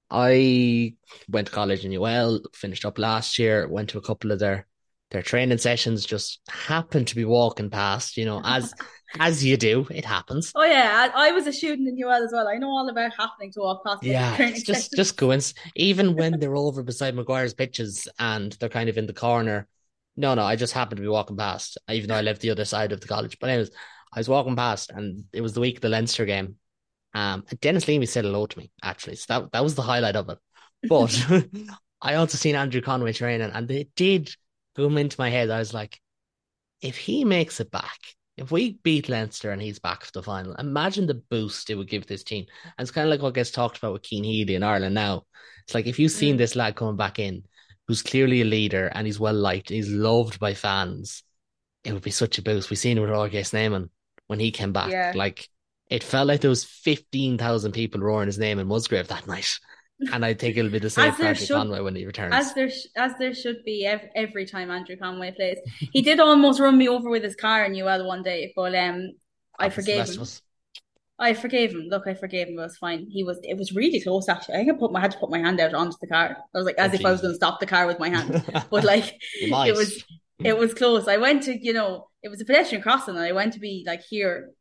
I 0.09 0.95
went 1.29 1.47
to 1.47 1.53
college 1.53 1.85
in 1.85 1.93
UL, 1.93 2.41
finished 2.53 2.83
up 2.83 2.99
last 2.99 3.39
year, 3.39 3.69
went 3.69 3.89
to 3.91 3.97
a 3.97 4.01
couple 4.01 4.31
of 4.31 4.39
their 4.39 4.67
their 5.11 5.21
training 5.21 5.59
sessions. 5.59 6.05
Just 6.05 6.41
happened 6.49 7.07
to 7.07 7.15
be 7.15 7.23
walking 7.23 7.69
past, 7.69 8.17
you 8.17 8.25
know, 8.25 8.41
as 8.43 8.73
as 9.19 9.45
you 9.45 9.55
do, 9.55 9.87
it 9.89 10.03
happens. 10.03 10.51
Oh 10.55 10.65
yeah, 10.65 11.09
I, 11.15 11.29
I, 11.29 11.31
was 11.31 11.47
a 11.47 11.53
student 11.53 11.87
in 11.87 12.03
UL 12.03 12.11
as 12.11 12.31
well. 12.33 12.49
I 12.49 12.57
know 12.57 12.67
all 12.67 12.89
about 12.89 13.13
happening 13.17 13.51
to 13.53 13.61
walk 13.61 13.85
past. 13.85 14.03
Yeah, 14.03 14.35
it's 14.39 14.63
just 14.63 14.91
just 14.93 15.15
going. 15.15 15.41
Even 15.77 16.17
when 16.17 16.37
they're 16.37 16.57
over 16.57 16.83
beside 16.83 17.15
Maguire's 17.15 17.53
pitches 17.53 18.09
and 18.19 18.51
they're 18.59 18.67
kind 18.67 18.89
of 18.89 18.97
in 18.97 19.07
the 19.07 19.13
corner 19.13 19.69
No, 20.17 20.35
no, 20.35 20.43
I 20.43 20.57
just 20.57 20.73
happened 20.73 20.97
to 20.97 21.03
be 21.03 21.07
walking 21.07 21.37
past, 21.37 21.77
even 21.89 22.09
though 22.09 22.15
I 22.15 22.21
lived 22.21 22.41
the 22.41 22.51
other 22.51 22.65
side 22.65 22.91
of 22.91 22.99
the 22.99 23.07
college. 23.07 23.39
But 23.39 23.49
anyways, 23.49 23.71
I 24.15 24.19
was 24.19 24.29
walking 24.29 24.55
past, 24.55 24.91
and 24.91 25.25
it 25.33 25.41
was 25.41 25.53
the 25.53 25.61
week 25.61 25.75
of 25.77 25.81
the 25.81 25.89
Leinster 25.89 26.25
game. 26.25 26.55
Um, 27.13 27.45
Denis 27.61 27.87
Leamy 27.87 28.07
said 28.07 28.25
hello 28.25 28.45
to 28.47 28.57
me 28.57 28.71
actually, 28.81 29.15
so 29.15 29.25
that 29.29 29.51
that 29.51 29.63
was 29.63 29.75
the 29.75 29.81
highlight 29.81 30.15
of 30.15 30.29
it. 30.29 30.37
But 30.87 31.25
I 32.01 32.15
also 32.15 32.37
seen 32.37 32.55
Andrew 32.55 32.81
Conway 32.81 33.13
training, 33.13 33.51
and 33.51 33.69
it 33.71 33.89
did 33.95 34.33
boom 34.75 34.97
into 34.97 35.19
my 35.19 35.29
head. 35.29 35.49
I 35.49 35.59
was 35.59 35.73
like, 35.73 35.99
if 36.81 36.97
he 36.97 37.23
makes 37.23 37.59
it 37.59 37.71
back, 37.71 37.99
if 38.37 38.51
we 38.51 38.79
beat 38.83 39.09
Leinster 39.09 39.51
and 39.51 39.61
he's 39.61 39.79
back 39.79 40.03
for 40.03 40.11
the 40.11 40.23
final, 40.23 40.53
imagine 40.55 41.07
the 41.07 41.21
boost 41.29 41.69
it 41.69 41.75
would 41.75 41.89
give 41.89 42.07
this 42.07 42.23
team. 42.23 42.45
And 42.77 42.85
it's 42.85 42.91
kind 42.91 43.07
of 43.07 43.11
like 43.11 43.21
what 43.21 43.35
gets 43.35 43.51
talked 43.51 43.77
about 43.77 43.93
with 43.93 44.05
Cian 44.05 44.23
Healy 44.23 44.55
in 44.55 44.63
Ireland 44.63 44.95
now. 44.95 45.23
It's 45.65 45.75
like 45.75 45.85
if 45.85 45.99
you've 45.99 46.11
seen 46.11 46.35
mm. 46.35 46.39
this 46.39 46.55
lad 46.55 46.75
coming 46.75 46.97
back 46.97 47.19
in, 47.19 47.43
who's 47.87 48.01
clearly 48.01 48.41
a 48.41 48.45
leader 48.45 48.87
and 48.87 49.05
he's 49.05 49.19
well 49.19 49.35
liked, 49.35 49.69
he's 49.69 49.89
loved 49.89 50.39
by 50.39 50.53
fans, 50.53 51.23
it 51.83 51.93
would 51.93 52.01
be 52.01 52.11
such 52.11 52.37
a 52.37 52.41
boost. 52.41 52.69
We've 52.69 52.79
seen 52.79 52.97
it 52.97 53.01
with 53.01 53.09
RK 53.11 53.45
Snyman 53.45 53.89
when 54.27 54.39
he 54.39 54.51
came 54.51 54.73
back. 54.73 54.91
Yeah. 54.91 55.13
Like 55.15 55.49
it 55.89 56.03
felt 56.03 56.27
like 56.27 56.41
there 56.41 56.49
was 56.49 56.63
fifteen 56.63 57.37
thousand 57.37 57.73
people 57.73 58.01
roaring 58.01 58.27
his 58.27 58.39
name 58.39 58.59
in 58.59 58.67
Musgrave 58.67 59.07
that 59.09 59.27
night. 59.27 59.59
And 60.11 60.25
I 60.25 60.33
think 60.33 60.57
it'll 60.57 60.71
be 60.71 60.79
the 60.79 60.89
same 60.89 61.13
for 61.13 61.23
Andrew 61.23 61.47
Conway 61.47 61.79
when 61.79 61.95
he 61.95 62.05
returns. 62.05 62.33
As 62.33 62.53
there, 62.53 62.69
as 62.97 63.13
there 63.19 63.33
should 63.33 63.63
be 63.63 63.85
every, 63.85 64.09
every 64.15 64.45
time 64.45 64.71
Andrew 64.71 64.97
Conway 64.97 65.31
plays. 65.31 65.59
He 65.91 66.01
did 66.01 66.19
almost 66.19 66.59
run 66.59 66.77
me 66.77 66.89
over 66.89 67.09
with 67.09 67.23
his 67.23 67.35
car 67.35 67.63
in 67.63 67.79
UL 67.79 68.05
one 68.05 68.23
day, 68.23 68.51
but 68.55 68.75
um, 68.75 69.11
I 69.59 69.69
forgave 69.69 70.09
him. 70.09 70.25
I 71.19 71.33
forgave 71.33 71.71
him. 71.71 71.87
Look, 71.89 72.07
I 72.07 72.15
forgave 72.15 72.47
him. 72.47 72.57
It 72.57 72.63
was 72.63 72.77
fine. 72.77 73.07
He 73.09 73.23
was. 73.23 73.39
It 73.43 73.57
was 73.57 73.73
really 73.73 74.01
close. 74.01 74.27
Actually, 74.27 74.55
I 74.55 74.57
think 74.57 74.71
I 74.73 74.79
put 74.79 74.91
my 74.91 74.99
I 74.99 75.03
had 75.03 75.11
to 75.11 75.19
put 75.19 75.29
my 75.29 75.39
hand 75.39 75.59
out 75.59 75.73
onto 75.73 75.95
the 76.01 76.07
car. 76.07 76.37
I 76.53 76.57
was 76.57 76.65
like, 76.65 76.75
as 76.77 76.91
oh, 76.91 76.93
if 76.95 76.99
geez. 76.99 77.05
I 77.05 77.11
was 77.11 77.21
going 77.21 77.31
to 77.31 77.35
stop 77.35 77.59
the 77.59 77.65
car 77.65 77.85
with 77.85 77.99
my 77.99 78.09
hand. 78.09 78.43
but 78.69 78.83
like, 78.83 79.19
it 79.35 79.75
was. 79.75 80.03
It 80.39 80.57
was 80.57 80.73
close. 80.73 81.07
I 81.07 81.17
went 81.17 81.43
to, 81.43 81.57
you 81.57 81.73
know, 81.73 82.07
it 82.21 82.29
was 82.29 82.41
a 82.41 82.45
pedestrian 82.45 82.81
crossing, 82.81 83.15
and 83.15 83.23
I 83.23 83.31
went 83.31 83.53
to 83.53 83.59
be 83.59 83.83
like 83.85 84.01
here 84.01 84.51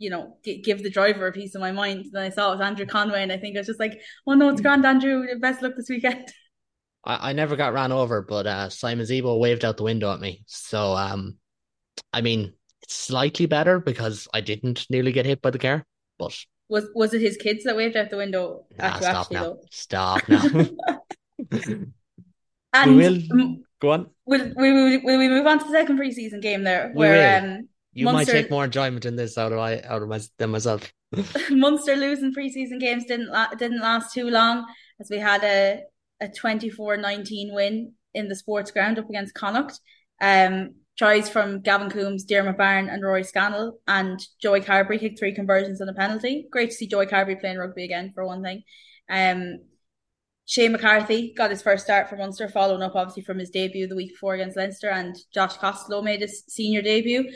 you 0.00 0.08
know, 0.08 0.38
g- 0.44 0.62
give 0.62 0.82
the 0.82 0.90
driver 0.90 1.26
a 1.28 1.32
piece 1.32 1.54
of 1.54 1.60
my 1.60 1.70
mind. 1.70 2.06
Then 2.10 2.22
I 2.22 2.30
saw 2.30 2.48
it 2.48 2.56
was 2.56 2.60
Andrew 2.62 2.86
Conway, 2.86 3.22
and 3.22 3.30
I 3.30 3.36
think 3.36 3.56
I 3.56 3.60
was 3.60 3.66
just 3.66 3.78
like, 3.78 4.00
oh 4.26 4.32
no, 4.32 4.48
it's 4.48 4.62
grand, 4.62 4.84
Andrew. 4.84 5.26
Best 5.38 5.62
luck 5.62 5.74
this 5.76 5.90
weekend. 5.90 6.26
I, 7.04 7.30
I 7.30 7.32
never 7.34 7.54
got 7.54 7.74
ran 7.74 7.92
over, 7.92 8.22
but 8.22 8.46
uh, 8.46 8.68
Simon 8.70 9.06
Zebo 9.06 9.38
waved 9.38 9.64
out 9.64 9.76
the 9.76 9.84
window 9.84 10.12
at 10.12 10.20
me. 10.20 10.42
So, 10.46 10.94
um, 10.96 11.36
I 12.12 12.22
mean, 12.22 12.54
it's 12.82 12.94
slightly 12.94 13.46
better 13.46 13.78
because 13.78 14.26
I 14.34 14.40
didn't 14.40 14.86
nearly 14.90 15.12
get 15.12 15.26
hit 15.26 15.42
by 15.42 15.50
the 15.50 15.58
car. 15.58 15.84
But 16.18 16.36
was 16.68 16.86
was 16.94 17.14
it 17.14 17.20
his 17.20 17.36
kids 17.36 17.64
that 17.64 17.76
waved 17.76 17.96
out 17.96 18.10
the 18.10 18.16
window? 18.16 18.64
Nah, 18.78 18.98
stop 18.98 19.30
now. 19.30 19.42
Though? 19.42 19.60
Stop 19.70 20.28
now. 20.28 20.42
and 22.72 22.96
we 22.96 23.28
will, 23.30 23.56
go 23.80 23.90
on. 23.90 24.10
Will, 24.26 24.52
will, 24.54 24.74
will, 24.74 25.00
will 25.02 25.18
we 25.18 25.28
move 25.28 25.46
on 25.46 25.58
to 25.58 25.64
the 25.64 25.72
second 25.72 25.98
preseason 25.98 26.40
game 26.40 26.64
there, 26.64 26.90
where 26.92 27.42
um 27.42 27.68
you 27.92 28.04
Munster, 28.04 28.32
might 28.32 28.40
take 28.42 28.50
more 28.50 28.64
enjoyment 28.64 29.04
in 29.04 29.16
this 29.16 29.36
out 29.36 29.52
of 29.52 29.58
I 29.58 29.80
out 29.80 30.02
of 30.02 30.08
my, 30.08 30.20
than 30.38 30.50
myself. 30.50 30.92
Munster 31.50 31.96
losing 31.96 32.34
preseason 32.34 32.78
games 32.78 33.04
didn't 33.04 33.30
la- 33.30 33.54
didn't 33.54 33.80
last 33.80 34.14
too 34.14 34.30
long 34.30 34.66
as 35.00 35.08
we 35.10 35.18
had 35.18 35.42
a 35.42 35.82
a 36.22 36.28
24-19 36.28 37.54
win 37.54 37.92
in 38.14 38.28
the 38.28 38.36
sports 38.36 38.70
ground 38.70 38.98
up 38.98 39.08
against 39.08 39.34
Connacht. 39.34 39.80
Um, 40.20 40.74
tries 40.98 41.30
from 41.30 41.62
Gavin 41.62 41.88
Coombes, 41.88 42.24
Diarmuid 42.24 42.58
Barron, 42.58 42.90
and 42.90 43.02
Rory 43.02 43.24
Scannell, 43.24 43.78
and 43.88 44.20
Joey 44.42 44.60
Carbery 44.60 45.00
kicked 45.00 45.18
three 45.18 45.34
conversions 45.34 45.80
and 45.80 45.88
a 45.88 45.94
penalty. 45.94 46.46
Great 46.50 46.70
to 46.70 46.76
see 46.76 46.86
Joey 46.86 47.06
Carbery 47.06 47.40
playing 47.40 47.56
rugby 47.56 47.84
again 47.84 48.12
for 48.14 48.26
one 48.26 48.42
thing. 48.42 48.62
Um, 49.08 49.60
Shane 50.50 50.72
McCarthy 50.72 51.32
got 51.32 51.50
his 51.50 51.62
first 51.62 51.84
start 51.84 52.08
for 52.08 52.16
Munster, 52.16 52.48
following 52.48 52.82
up 52.82 52.96
obviously 52.96 53.22
from 53.22 53.38
his 53.38 53.50
debut 53.50 53.86
the 53.86 53.94
week 53.94 54.10
before 54.10 54.34
against 54.34 54.56
Leinster, 54.56 54.90
and 54.90 55.16
Josh 55.32 55.56
Costello 55.56 56.02
made 56.02 56.22
his 56.22 56.42
senior 56.48 56.82
debut. 56.82 57.30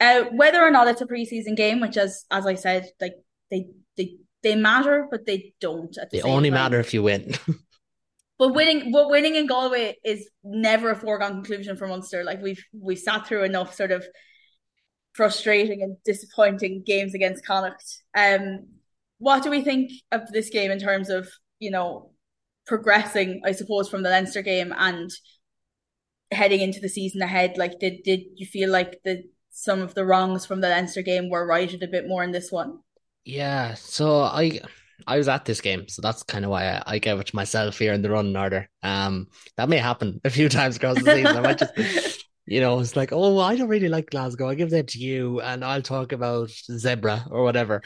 Uh, 0.00 0.22
whether 0.32 0.62
or 0.62 0.70
not 0.70 0.88
it's 0.88 1.02
a 1.02 1.06
preseason 1.06 1.54
game, 1.54 1.80
which 1.80 1.98
as 1.98 2.24
as 2.30 2.46
I 2.46 2.54
said, 2.54 2.86
like 2.98 3.12
they 3.50 3.66
they 3.98 4.14
they 4.42 4.56
matter, 4.56 5.06
but 5.10 5.26
they 5.26 5.52
don't. 5.60 5.92
The 5.92 6.08
they 6.10 6.22
only 6.22 6.48
time. 6.48 6.54
matter 6.54 6.80
if 6.80 6.94
you 6.94 7.02
win. 7.02 7.34
but 8.38 8.54
winning, 8.54 8.90
but 8.90 9.10
winning 9.10 9.34
in 9.34 9.46
Galway 9.46 9.98
is 10.02 10.26
never 10.42 10.90
a 10.90 10.96
foregone 10.96 11.34
conclusion 11.34 11.76
for 11.76 11.86
Munster. 11.86 12.24
Like 12.24 12.40
we've 12.40 12.64
we've 12.72 12.98
sat 12.98 13.26
through 13.26 13.44
enough 13.44 13.74
sort 13.74 13.90
of 13.90 14.02
frustrating 15.12 15.82
and 15.82 15.98
disappointing 16.06 16.84
games 16.86 17.12
against 17.12 17.44
Connacht. 17.44 18.02
Um, 18.16 18.68
what 19.18 19.42
do 19.42 19.50
we 19.50 19.60
think 19.60 19.92
of 20.10 20.32
this 20.32 20.48
game 20.48 20.70
in 20.70 20.78
terms 20.78 21.10
of 21.10 21.28
you 21.58 21.70
know 21.70 22.12
progressing? 22.66 23.42
I 23.44 23.52
suppose 23.52 23.88
from 23.88 24.02
the 24.02 24.10
Leinster 24.10 24.42
game 24.42 24.74
and 24.76 25.10
heading 26.32 26.60
into 26.60 26.80
the 26.80 26.88
season 26.88 27.22
ahead. 27.22 27.56
Like, 27.56 27.78
did 27.78 28.02
did 28.02 28.22
you 28.36 28.46
feel 28.46 28.70
like 28.70 29.00
the 29.04 29.24
some 29.58 29.80
of 29.80 29.94
the 29.94 30.04
wrongs 30.04 30.44
from 30.44 30.60
the 30.60 30.68
Leinster 30.68 31.00
game 31.00 31.30
were 31.30 31.46
righted 31.46 31.82
a 31.82 31.88
bit 31.88 32.06
more 32.06 32.22
in 32.22 32.30
this 32.30 32.52
one. 32.52 32.78
Yeah, 33.24 33.72
so 33.74 34.20
I 34.20 34.60
I 35.06 35.16
was 35.16 35.28
at 35.28 35.46
this 35.46 35.62
game, 35.62 35.88
so 35.88 36.02
that's 36.02 36.22
kind 36.22 36.44
of 36.44 36.50
why 36.50 36.68
I, 36.68 36.82
I 36.86 36.98
gave 36.98 37.18
it 37.18 37.26
to 37.28 37.36
myself 37.36 37.78
here 37.78 37.94
in 37.94 38.02
the 38.02 38.10
running 38.10 38.36
order. 38.36 38.68
Um, 38.82 39.28
that 39.56 39.70
may 39.70 39.78
happen 39.78 40.20
a 40.24 40.30
few 40.30 40.48
times 40.50 40.76
across 40.76 41.02
the 41.02 41.10
season. 41.10 41.36
I 41.38 41.40
might 41.40 41.58
just, 41.58 42.26
you 42.44 42.60
know, 42.60 42.78
it's 42.80 42.96
like, 42.96 43.12
oh, 43.12 43.38
I 43.40 43.56
don't 43.56 43.68
really 43.68 43.88
like 43.88 44.10
Glasgow. 44.10 44.48
I 44.48 44.54
give 44.54 44.70
that 44.70 44.88
to 44.88 44.98
you, 44.98 45.40
and 45.40 45.64
I'll 45.64 45.82
talk 45.82 46.12
about 46.12 46.50
zebra 46.50 47.26
or 47.30 47.42
whatever. 47.42 47.82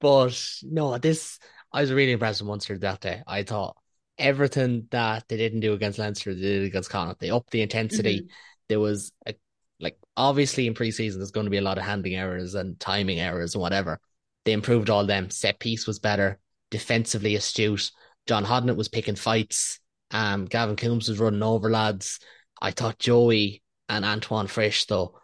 But 0.00 0.42
no, 0.62 0.96
this 0.96 1.38
I 1.70 1.82
was 1.82 1.92
really 1.92 2.12
impressed 2.12 2.40
with 2.40 2.48
Munster 2.48 2.78
that 2.78 3.00
day. 3.00 3.22
I 3.26 3.42
thought 3.42 3.76
everything 4.20 4.86
that 4.90 5.28
they 5.28 5.36
didn't 5.36 5.60
do 5.60 5.72
against 5.72 5.98
Leinster, 5.98 6.34
they 6.34 6.40
did 6.40 6.64
against 6.64 6.90
Connacht. 6.90 7.20
They 7.20 7.30
upped 7.30 7.50
the 7.50 7.62
intensity. 7.62 8.20
Mm-hmm. 8.20 8.32
There 8.68 8.80
was 8.80 9.12
a 9.26 9.34
like 9.80 9.98
obviously 10.16 10.66
in 10.66 10.74
preseason 10.74 11.16
there's 11.16 11.30
going 11.30 11.46
to 11.46 11.50
be 11.50 11.56
a 11.56 11.62
lot 11.62 11.78
of 11.78 11.84
handling 11.84 12.14
errors 12.14 12.54
and 12.54 12.78
timing 12.78 13.18
errors 13.18 13.54
and 13.54 13.62
whatever. 13.62 13.98
They 14.44 14.52
improved 14.52 14.90
all 14.90 15.06
them. 15.06 15.30
Set 15.30 15.58
piece 15.58 15.86
was 15.86 15.98
better, 15.98 16.38
defensively 16.70 17.34
astute. 17.34 17.90
John 18.26 18.44
Hodnett 18.44 18.76
was 18.76 18.88
picking 18.88 19.16
fights. 19.16 19.80
Um, 20.10 20.44
Gavin 20.44 20.76
Coombes 20.76 21.08
was 21.08 21.18
running 21.18 21.42
over 21.42 21.70
lads. 21.70 22.20
I 22.60 22.70
thought 22.70 22.98
Joey 22.98 23.62
and 23.88 24.04
Antoine 24.04 24.46
Frisch 24.46 24.86
though. 24.86 25.18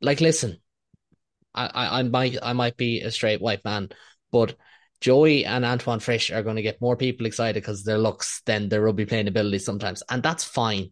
Like, 0.00 0.20
listen, 0.20 0.58
I, 1.54 1.66
I, 1.66 1.98
I 1.98 2.02
might 2.02 2.36
I 2.42 2.52
might 2.52 2.76
be 2.76 3.00
a 3.00 3.10
straight 3.10 3.40
white 3.40 3.64
man, 3.64 3.88
but 4.30 4.56
Joey 5.00 5.44
and 5.44 5.64
Antoine 5.64 6.00
Frisch 6.00 6.30
are 6.30 6.42
going 6.42 6.56
to 6.56 6.62
get 6.62 6.80
more 6.80 6.96
people 6.96 7.26
excited 7.26 7.62
because 7.62 7.84
their 7.84 7.98
looks 7.98 8.42
than 8.46 8.68
their 8.68 8.82
rugby 8.82 9.06
playing 9.06 9.28
ability 9.28 9.58
sometimes, 9.60 10.02
and 10.10 10.22
that's 10.22 10.44
fine. 10.44 10.90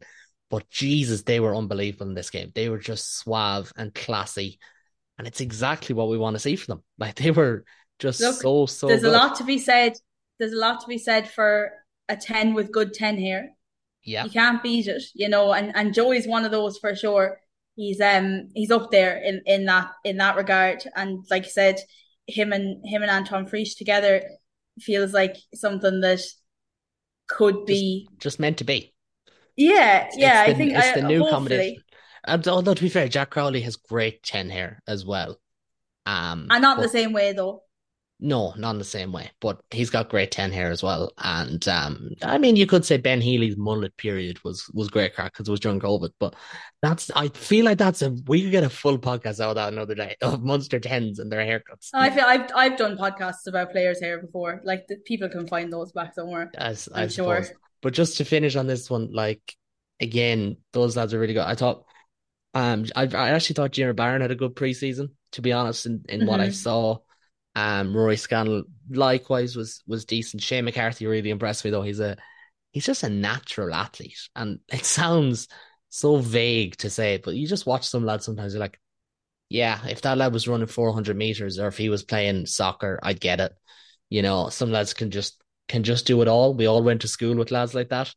But 0.49 0.71
Jesus, 0.71 1.23
they 1.23 1.41
were 1.41 1.57
unbelievable 1.57 2.07
in 2.07 2.15
this 2.15 2.31
game. 2.31 2.53
They 2.55 2.69
were 2.69 2.79
just 2.79 3.17
suave 3.19 3.73
and 3.77 3.93
classy. 3.93 4.61
And 5.19 5.27
it's 5.27 5.41
exactly 5.41 5.95
what 5.95 6.09
we 6.09 6.19
want 6.19 6.35
to 6.35 6.41
see 6.41 6.57
from 6.57 6.77
them. 6.77 6.83
Like 6.99 7.17
they 7.17 7.31
were 7.33 7.65
just 7.99 8.21
Look, 8.21 8.37
so, 8.37 8.67
so 8.67 8.87
There's 8.87 9.03
good. 9.03 9.13
a 9.13 9.17
lot 9.17 9.37
to 9.37 9.45
be 9.45 9.59
said. 9.59 9.95
There's 10.39 10.53
a 10.53 10.59
lot 10.59 10.81
to 10.83 10.87
be 10.87 10.99
said 10.99 11.29
for 11.29 11.73
a 12.09 12.17
10 12.17 12.55
with 12.55 12.71
good 12.71 12.93
10 12.95 13.17
here. 13.17 13.51
Yeah. 14.05 14.25
You 14.25 14.31
can't 14.31 14.63
beat 14.63 14.87
it, 14.87 15.03
you 15.15 15.29
know, 15.29 15.53
and, 15.53 15.73
and 15.75 15.93
Joey's 15.93 16.29
one 16.29 16.45
of 16.45 16.53
those 16.53 16.79
for 16.79 16.95
sure. 16.95 17.41
He's 17.75 18.01
um 18.01 18.49
he's 18.55 18.71
up 18.71 18.91
there 18.91 19.17
in, 19.19 19.43
in 19.47 19.67
that 19.67 19.91
in 20.05 20.19
that 20.19 20.37
regard. 20.37 20.85
And 20.95 21.25
like 21.29 21.45
I 21.45 21.49
said, 21.49 21.81
him 22.27 22.53
and 22.53 22.87
him 22.87 23.03
and 23.03 23.11
Antoine 23.11 23.47
Frisch 23.47 23.75
together 23.77 24.23
feels 24.81 25.13
like 25.13 25.37
something 25.55 26.01
that 26.01 26.21
could 27.29 27.65
be 27.67 28.07
just, 28.13 28.21
just 28.21 28.41
meant 28.41 28.59
to 28.59 28.65
be. 28.65 28.95
Yeah, 29.57 30.09
yeah, 30.17 30.45
the, 30.45 30.51
I 30.51 30.55
think 30.55 30.73
it's 30.73 30.87
I, 30.87 31.01
the 31.01 31.09
new 31.09 31.21
hopefully. 31.21 31.31
combination. 31.31 31.83
And 32.25 32.49
although 32.49 32.75
to 32.75 32.83
be 32.83 32.89
fair, 32.89 33.09
Jack 33.09 33.31
Crowley 33.31 33.61
has 33.63 33.77
great 33.77 34.23
ten 34.23 34.51
hair 34.51 34.83
as 34.87 35.05
well. 35.07 35.39
Um, 36.05 36.49
and 36.51 36.63
not 36.63 36.77
but, 36.77 36.83
the 36.83 36.89
same 36.89 37.13
way 37.13 37.33
though. 37.33 37.63
No, 38.19 38.55
not 38.57 38.71
in 38.71 38.79
the 38.79 38.85
same 38.85 39.13
way. 39.13 39.31
But 39.41 39.61
he's 39.71 39.91
got 39.91 40.09
great 40.09 40.31
ten 40.31 40.51
hair 40.51 40.71
as 40.71 40.83
well. 40.83 41.13
And 41.19 41.67
um, 41.69 42.11
I 42.23 42.39
mean, 42.39 42.57
you 42.57 42.67
could 42.67 42.85
say 42.85 42.97
Ben 42.97 43.21
Healy's 43.21 43.59
mullet 43.59 43.97
period 43.99 44.43
was 44.43 44.71
was 44.73 44.89
great 44.89 45.15
crack 45.15 45.33
because 45.33 45.49
it 45.49 45.51
was 45.51 45.61
during 45.61 45.81
COVID. 45.81 46.11
But 46.19 46.35
that's 46.81 47.11
I 47.15 47.29
feel 47.29 47.67
like 47.67 47.77
that's 47.77 48.01
a 48.01 48.17
we 48.27 48.43
could 48.43 48.53
get 48.53 48.65
a 48.65 48.71
full 48.71 48.99
podcast 48.99 49.41
out 49.41 49.51
of 49.51 49.55
that 49.57 49.73
another 49.73 49.95
day 49.95 50.17
of 50.23 50.43
Munster 50.43 50.81
tens 50.81 51.19
and 51.19 51.31
their 51.31 51.41
haircuts. 51.41 51.91
I 51.93 52.09
feel 52.09 52.25
I've 52.25 52.51
I've 52.55 52.79
done 52.79 52.97
podcasts 52.97 53.47
about 53.47 53.73
players' 53.73 54.01
hair 54.01 54.19
before. 54.19 54.63
Like 54.65 54.87
the, 54.87 54.97
people 54.97 55.29
can 55.29 55.47
find 55.47 55.71
those 55.71 55.93
back 55.93 56.15
somewhere. 56.15 56.51
As 56.57 56.89
I'm 56.95 57.11
sure. 57.11 57.43
Suppose. 57.43 57.59
But 57.83 57.93
just 57.93 58.17
to 58.17 58.25
finish 58.25 58.57
on 58.57 58.67
this 58.67 58.89
one, 58.89 59.13
like 59.13 59.55
again, 60.01 60.57
those 60.73 60.97
lads 60.97 61.13
are 61.13 61.19
really 61.19 61.35
good. 61.35 61.45
I 61.45 61.55
thought, 61.55 61.85
um, 62.55 62.87
I, 62.97 63.03
I 63.03 63.31
actually 63.31 63.55
thought 63.55 63.73
Diarmuid 63.73 63.97
Barron 63.97 64.23
had 64.23 64.31
a 64.31 64.37
good 64.37 64.55
preseason. 64.55 65.09
To 65.33 65.43
be 65.43 65.53
honest, 65.53 65.85
in, 65.85 66.05
in 66.09 66.21
mm-hmm. 66.21 66.29
what 66.29 66.41
I 66.41 66.47
mm-hmm. 66.47 66.53
saw, 66.53 66.99
um, 67.57 67.97
Rory 67.97 68.19
Scannell 68.19 68.65
likewise 68.91 69.57
was 69.57 69.83
was 69.89 70.05
decent. 70.05 70.43
Shane 70.43 70.67
McCarthy 70.67 71.07
really 71.07 71.31
impressed 71.31 71.65
me 71.65 71.73
though. 71.73 71.83
He's 71.83 72.01
a 72.01 72.17
he's 72.73 72.87
just 72.87 73.03
a 73.03 73.09
natural 73.09 73.75
athlete, 73.75 74.29
and 74.37 74.61
it 74.73 74.85
sounds 74.87 75.49
so 75.89 76.19
vague 76.19 76.77
to 76.79 76.91
say, 76.91 77.17
but 77.17 77.35
you 77.35 77.47
just 77.49 77.67
watch 77.67 77.89
some 77.89 78.05
lads 78.05 78.27
sometimes. 78.27 78.53
You're 78.55 78.61
like, 78.61 78.79
yeah, 79.49 79.87
if 79.89 80.03
that 80.03 80.19
lad 80.19 80.33
was 80.33 80.49
running 80.49 80.67
400 80.67 81.17
meters 81.17 81.59
or 81.59 81.69
if 81.69 81.79
he 81.79 81.89
was 81.89 82.03
playing 82.03 82.47
soccer, 82.47 83.01
I'd 83.03 83.21
get 83.21 83.41
it. 83.41 83.53
You 84.11 84.23
know, 84.23 84.51
some 84.51 84.73
lads 84.73 84.95
can 84.95 85.11
just 85.11 85.41
can 85.69 85.83
just 85.83 86.07
do 86.07 86.23
it 86.23 86.29
all. 86.29 86.55
We 86.55 86.67
all 86.67 86.83
went 86.83 87.03
to 87.03 87.09
school 87.09 87.37
with 87.37 87.51
lads 87.51 87.75
like 87.75 87.89
that. 87.91 88.15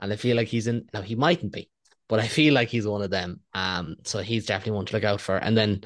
And 0.00 0.12
I 0.12 0.16
feel 0.16 0.36
like 0.36 0.48
he's 0.48 0.66
in 0.68 0.88
now 0.94 1.02
he 1.02 1.16
mightn't 1.16 1.52
be, 1.52 1.70
but 2.08 2.20
I 2.20 2.28
feel 2.28 2.54
like 2.54 2.68
he's 2.68 2.86
one 2.86 3.02
of 3.02 3.10
them. 3.10 3.40
Um, 3.54 3.96
so 4.04 4.20
he's 4.20 4.46
definitely 4.46 4.72
one 4.76 4.86
to 4.86 4.94
look 4.94 5.04
out 5.04 5.20
for. 5.20 5.36
And 5.36 5.56
then, 5.56 5.82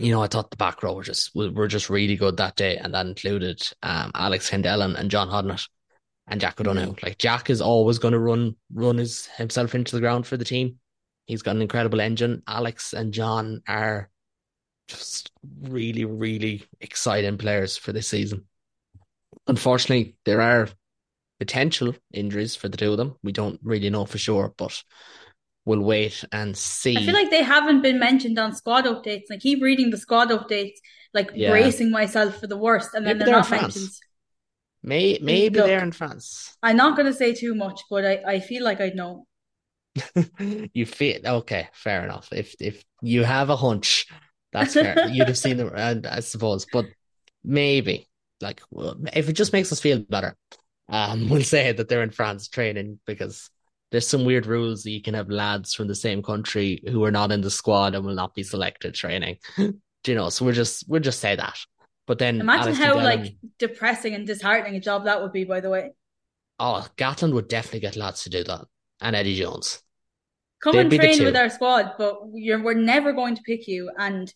you 0.00 0.12
know, 0.12 0.22
I 0.22 0.26
thought 0.26 0.50
the 0.50 0.56
back 0.56 0.82
row 0.82 0.94
were 0.94 1.02
just 1.02 1.34
were 1.34 1.68
just 1.68 1.90
really 1.90 2.16
good 2.16 2.36
that 2.38 2.56
day, 2.56 2.76
and 2.76 2.94
that 2.94 3.06
included 3.06 3.62
um 3.82 4.10
Alex 4.14 4.50
Kendall 4.50 4.82
and, 4.82 5.10
John 5.10 5.28
Hodnett 5.28 5.68
and 6.26 6.40
Jack 6.40 6.60
O'Donoghue. 6.60 6.96
Like 7.02 7.18
Jack 7.18 7.50
is 7.50 7.60
always 7.60 7.98
going 7.98 8.12
to 8.12 8.18
run 8.18 8.56
run 8.72 8.98
his 8.98 9.26
himself 9.26 9.74
into 9.74 9.94
the 9.94 10.00
ground 10.00 10.26
for 10.26 10.36
the 10.36 10.44
team. 10.44 10.78
He's 11.26 11.42
got 11.42 11.56
an 11.56 11.62
incredible 11.62 12.00
engine. 12.00 12.42
Alex 12.46 12.94
and 12.94 13.12
John 13.12 13.62
are 13.68 14.10
just 14.88 15.30
really, 15.62 16.04
really 16.04 16.64
exciting 16.80 17.36
players 17.36 17.76
for 17.76 17.92
this 17.92 18.08
season. 18.08 18.46
Unfortunately, 19.46 20.16
there 20.24 20.40
are 20.40 20.68
potential 21.38 21.94
injuries 22.12 22.56
for 22.56 22.68
the 22.68 22.76
two 22.76 22.92
of 22.92 22.96
them. 22.96 23.16
We 23.22 23.32
don't 23.32 23.60
really 23.62 23.90
know 23.90 24.06
for 24.06 24.18
sure, 24.18 24.54
but 24.56 24.82
we'll 25.68 25.80
wait 25.80 26.24
and 26.32 26.56
see. 26.56 26.96
I 26.96 27.04
feel 27.04 27.14
like 27.14 27.30
they 27.30 27.42
haven't 27.42 27.82
been 27.82 27.98
mentioned 27.98 28.38
on 28.38 28.54
squad 28.54 28.86
updates. 28.86 29.24
I 29.30 29.36
keep 29.36 29.62
reading 29.62 29.90
the 29.90 29.98
squad 29.98 30.30
updates, 30.30 30.76
like 31.12 31.30
yeah. 31.34 31.50
bracing 31.50 31.90
myself 31.90 32.40
for 32.40 32.46
the 32.46 32.56
worst, 32.56 32.94
and 32.94 33.06
then 33.06 33.18
maybe 33.18 33.30
they're, 33.30 33.42
they're 33.42 33.50
not 33.50 33.62
mentioned. 33.62 33.90
May, 34.82 35.18
maybe 35.20 35.58
Look, 35.58 35.66
they're 35.66 35.82
in 35.82 35.92
France. 35.92 36.56
I'm 36.62 36.76
not 36.76 36.96
going 36.96 37.06
to 37.06 37.12
say 37.12 37.34
too 37.34 37.54
much, 37.54 37.82
but 37.90 38.04
I, 38.06 38.22
I 38.26 38.40
feel 38.40 38.64
like 38.64 38.80
I'd 38.80 38.96
know. 38.96 39.26
you 40.72 40.86
feel 40.86 41.20
okay, 41.24 41.68
fair 41.72 42.04
enough. 42.04 42.28
If 42.32 42.54
if 42.60 42.82
you 43.02 43.24
have 43.24 43.50
a 43.50 43.56
hunch, 43.56 44.06
that's 44.52 44.74
fair. 44.74 45.08
You'd 45.10 45.28
have 45.28 45.38
seen 45.38 45.58
them, 45.58 45.72
I 45.76 46.20
suppose. 46.20 46.66
But 46.72 46.86
maybe, 47.44 48.08
like, 48.40 48.62
if 49.12 49.28
it 49.28 49.34
just 49.34 49.52
makes 49.52 49.70
us 49.70 49.80
feel 49.80 49.98
better, 49.98 50.34
um, 50.88 51.28
we'll 51.30 51.42
say 51.42 51.72
that 51.72 51.88
they're 51.88 52.02
in 52.02 52.10
France 52.10 52.48
training 52.48 53.00
because 53.06 53.50
there's 53.90 54.06
some 54.06 54.24
weird 54.24 54.46
rules 54.46 54.82
that 54.82 54.90
you 54.90 55.02
can 55.02 55.14
have 55.14 55.30
lads 55.30 55.74
from 55.74 55.88
the 55.88 55.94
same 55.94 56.22
country 56.22 56.82
who 56.88 57.04
are 57.04 57.10
not 57.10 57.32
in 57.32 57.40
the 57.40 57.50
squad 57.50 57.94
and 57.94 58.04
will 58.04 58.14
not 58.14 58.34
be 58.34 58.42
selected 58.42 58.94
training. 58.94 59.38
Do 59.56 59.72
you 60.06 60.14
know? 60.14 60.28
So 60.28 60.44
we'll 60.44 60.54
just 60.54 60.84
we'll 60.88 61.00
just 61.00 61.20
say 61.20 61.36
that. 61.36 61.58
But 62.06 62.18
then 62.18 62.40
imagine 62.40 62.74
Alex 62.74 62.78
how 62.78 62.94
like 62.96 63.36
depressing 63.58 64.14
and 64.14 64.26
disheartening 64.26 64.76
a 64.76 64.80
job 64.80 65.04
that 65.04 65.22
would 65.22 65.32
be. 65.32 65.44
By 65.44 65.60
the 65.60 65.70
way. 65.70 65.90
Oh, 66.60 66.86
Gatland 66.96 67.34
would 67.34 67.48
definitely 67.48 67.80
get 67.80 67.96
lads 67.96 68.24
to 68.24 68.30
do 68.30 68.44
that, 68.44 68.66
and 69.00 69.14
Eddie 69.14 69.36
Jones. 69.36 69.82
Come 70.62 70.74
They'd 70.74 70.80
and 70.80 70.90
train 70.92 71.24
with 71.24 71.36
our 71.36 71.50
squad, 71.50 71.92
but 71.98 72.18
you're 72.34 72.62
we're 72.62 72.74
never 72.74 73.12
going 73.12 73.36
to 73.36 73.42
pick 73.42 73.68
you, 73.68 73.90
and 73.96 74.32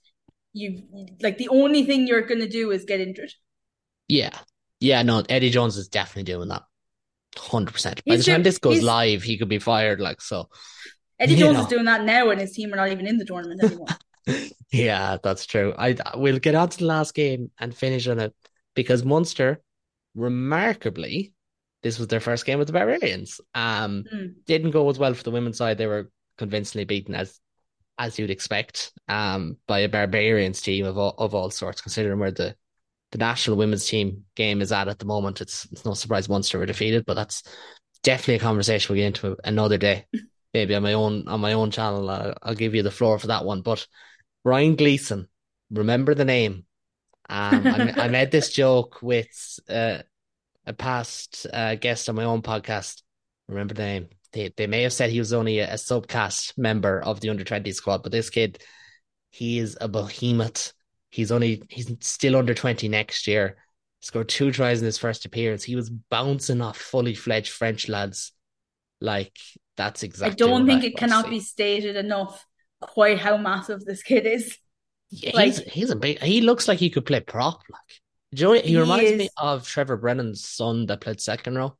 you 0.53 0.83
like 1.21 1.39
the 1.39 1.49
only 1.49 1.85
thing 1.85 2.07
you're 2.07 2.27
going 2.27 2.41
to 2.41 2.49
do 2.49 2.71
is 2.71 2.85
get 2.85 3.01
injured. 3.01 3.33
Yeah, 4.09 4.37
yeah, 4.81 5.03
no, 5.03 5.23
Eddie 5.29 5.51
Jones 5.51 5.77
is 5.77 5.89
definitely 5.89 6.33
doing 6.33 6.49
that. 6.49 6.63
Hundred 7.37 7.73
percent. 7.73 8.05
By 8.05 8.17
the 8.17 8.23
time 8.23 8.43
this 8.43 8.59
goes 8.59 8.83
live, 8.83 9.23
he 9.23 9.39
could 9.39 9.49
be 9.49 9.59
fired. 9.59 10.01
Like 10.01 10.21
so. 10.21 10.49
Eddie 11.19 11.37
Jones 11.37 11.57
know. 11.57 11.63
is 11.63 11.69
doing 11.69 11.85
that 11.85 12.05
now, 12.05 12.31
and 12.31 12.41
his 12.41 12.53
team 12.53 12.73
are 12.73 12.77
not 12.77 12.91
even 12.91 13.07
in 13.07 13.17
the 13.17 13.25
tournament 13.25 13.63
anymore. 13.63 13.87
yeah, 14.73 15.19
that's 15.23 15.47
true. 15.47 15.75
I 15.77 15.97
we'll 16.15 16.39
get 16.39 16.55
on 16.55 16.69
to 16.69 16.79
the 16.79 16.85
last 16.85 17.15
game 17.15 17.51
and 17.59 17.75
finish 17.75 18.07
on 18.07 18.19
it 18.19 18.35
because 18.75 19.05
Munster, 19.05 19.61
remarkably, 20.15 21.33
this 21.83 21.99
was 21.99 22.09
their 22.09 22.21
first 22.21 22.47
game 22.47 22.59
with 22.59 22.69
the 22.69 22.73
Barbarians. 22.73 23.41
Um, 23.55 24.05
mm. 24.13 24.35
didn't 24.47 24.71
go 24.71 24.89
as 24.89 24.99
well 24.99 25.15
for 25.15 25.25
the 25.25 25.31
women's 25.31 25.59
side. 25.59 25.79
They 25.79 25.87
were 25.87 26.11
convincingly 26.39 26.85
beaten 26.85 27.15
as 27.15 27.39
as 27.99 28.19
you'd 28.19 28.31
expect 28.31 28.91
um 29.09 29.59
by 29.67 29.81
a 29.81 29.89
Barbarians 29.89 30.63
team 30.63 30.87
of 30.87 30.99
all, 30.99 31.15
of 31.19 31.35
all 31.35 31.51
sorts, 31.51 31.81
considering 31.81 32.19
where 32.19 32.31
the 32.31 32.55
the 33.13 33.19
national 33.19 33.59
women's 33.59 33.87
team 33.87 34.25
game 34.35 34.61
is 34.61 34.73
at 34.73 34.89
at 34.89 34.99
the 34.99 35.05
moment. 35.05 35.41
It's 35.41 35.67
it's 35.71 35.85
no 35.85 35.95
surprise 35.95 36.29
Munster 36.29 36.59
were 36.59 36.67
defeated, 36.67 37.05
but 37.07 37.15
that's 37.15 37.43
definitely 38.03 38.37
a 38.37 38.41
conversation 38.41 38.93
we 38.93 39.01
get 39.01 39.07
into 39.07 39.37
another 39.45 39.79
day. 39.79 40.07
Maybe 40.53 40.75
on 40.75 40.83
my 40.83 40.95
own 40.95 41.29
on 41.29 41.41
my 41.41 41.53
own 41.53 41.71
channel, 41.71 42.11
I'll, 42.11 42.35
I'll 42.43 42.55
give 42.55 42.75
you 42.75 42.83
the 42.83 42.91
floor 42.91 43.19
for 43.19 43.29
that 43.29 43.45
one. 43.45 43.61
But 43.61 43.87
Brian 44.43 44.77
Gleeson, 44.77 45.29
remember 45.71 46.15
the 46.15 46.25
name. 46.25 46.65
Um, 47.29 47.67
I, 47.67 47.95
I, 47.97 48.09
made 48.09 48.31
this 48.31 48.51
joke 48.53 49.01
with 49.01 49.61
uh, 49.69 49.99
a 50.67 50.73
past 50.73 51.47
uh, 51.53 51.77
guest 51.77 52.09
on 52.09 52.17
my 52.17 52.25
own 52.25 52.43
podcast. 52.43 53.03
Remember 53.49 53.75
the 53.75 53.83
name? 53.83 54.09
They 54.33 54.53
they 54.57 54.67
may 54.67 54.83
have 54.83 54.93
said 54.93 55.11
he 55.11 55.19
was 55.19 55.35
only 55.35 55.59
a, 55.59 55.73
a 55.73 55.77
subcast 55.77 56.57
member 56.57 57.01
of 57.01 57.21
the 57.21 57.29
under 57.29 57.45
twenty 57.45 57.73
squad, 57.73 58.03
but 58.03 58.13
this 58.13 58.31
kid, 58.31 58.63
he 59.31 59.59
is 59.59 59.77
a 59.81 59.89
behemoth. 59.89 60.73
He's 61.13 61.31
only 61.31 61.63
he's 61.69 61.95
still 62.01 62.37
under 62.37 62.55
twenty 62.55 62.89
next 62.89 63.27
year. 63.27 63.59
Scored 64.01 64.31
two 64.31 64.51
tries 64.51 64.81
in 64.81 64.87
his 64.87 64.97
first 64.97 65.27
appearance. 65.27 65.63
He 65.63 65.77
was 65.77 65.91
bouncing 65.91 66.63
off 66.63 66.79
fully 66.79 67.15
fledged 67.15 67.51
French 67.51 67.87
lads. 67.87 68.33
Like 68.99 69.37
that's 69.77 70.03
exactly. 70.03 70.33
I 70.33 70.49
don't 70.49 70.67
think 70.67 70.85
I 70.85 70.87
it 70.87 70.97
cannot 70.97 71.29
be 71.29 71.39
stated 71.41 71.97
enough 71.97 72.45
quite 72.81 73.19
how 73.19 73.37
massive 73.37 73.85
this 73.85 74.03
kid 74.03 74.25
is. 74.25 74.57
Yeah, 75.11 75.33
like, 75.35 75.47
he's 75.49 75.59
he's 75.65 75.91
a 75.91 75.97
big. 75.97 76.19
He 76.21 76.41
looks 76.41 76.67
like 76.67 76.79
he 76.79 76.89
could 76.89 77.05
play 77.05 77.21
prop. 77.21 77.61
Like, 77.71 78.01
you 78.31 78.47
know, 78.47 78.53
he, 78.55 78.61
he 78.63 78.79
reminds 78.79 79.11
is, 79.11 79.19
me 79.19 79.29
of 79.37 79.69
Trevor 79.69 79.99
Brennan's 79.99 80.49
son 80.49 80.87
that 80.87 81.03
played 81.03 81.21
second 81.21 81.57
row. 81.57 81.77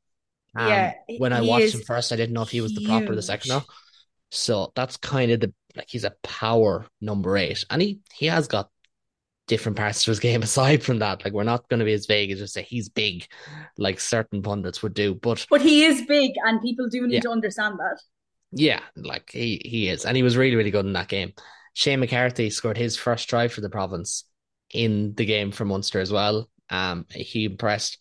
Um, 0.55 0.67
yeah, 0.67 0.93
when 1.17 1.33
I 1.33 1.41
watched 1.41 1.73
him 1.73 1.81
first, 1.81 2.13
I 2.13 2.17
didn't 2.17 2.33
know 2.33 2.43
if 2.43 2.51
he 2.51 2.61
was 2.61 2.75
the 2.75 2.85
prop 2.85 3.09
or 3.09 3.15
the 3.15 3.23
second 3.23 3.49
row. 3.49 3.63
So 4.29 4.71
that's 4.75 4.97
kind 4.97 5.31
of 5.31 5.39
the 5.39 5.53
like 5.75 5.87
he's 5.89 6.03
a 6.03 6.13
power 6.21 6.85
number 7.01 7.35
eight, 7.35 7.65
and 7.71 7.81
he 7.81 8.01
he 8.13 8.27
has 8.27 8.47
got 8.47 8.69
different 9.47 9.77
parts 9.77 10.03
to 10.03 10.11
his 10.11 10.19
game 10.19 10.41
aside 10.43 10.83
from 10.83 10.99
that. 10.99 11.23
Like 11.23 11.33
we're 11.33 11.43
not 11.43 11.67
going 11.69 11.79
to 11.79 11.85
be 11.85 11.93
as 11.93 12.05
vague 12.05 12.31
as 12.31 12.39
just 12.39 12.53
say 12.53 12.63
he's 12.63 12.89
big, 12.89 13.27
like 13.77 13.99
certain 13.99 14.41
pundits 14.41 14.83
would 14.83 14.93
do. 14.93 15.15
But 15.15 15.45
but 15.49 15.61
he 15.61 15.85
is 15.85 16.05
big, 16.07 16.33
and 16.45 16.61
people 16.61 16.89
do 16.89 17.07
need 17.07 17.15
yeah. 17.15 17.21
to 17.21 17.31
understand 17.31 17.79
that. 17.79 17.99
Yeah, 18.51 18.81
like 18.95 19.31
he 19.31 19.61
he 19.65 19.89
is, 19.89 20.05
and 20.05 20.15
he 20.15 20.23
was 20.23 20.37
really 20.37 20.55
really 20.55 20.71
good 20.71 20.85
in 20.85 20.93
that 20.93 21.07
game. 21.07 21.33
Shane 21.73 21.99
McCarthy 21.99 22.49
scored 22.49 22.77
his 22.77 22.95
first 22.95 23.29
try 23.29 23.47
for 23.47 23.61
the 23.61 23.69
province 23.69 24.25
in 24.71 25.13
the 25.15 25.25
game 25.25 25.51
for 25.51 25.65
Munster 25.65 25.99
as 25.99 26.11
well. 26.11 26.49
Um, 26.69 27.05
he 27.09 27.45
impressed. 27.45 27.97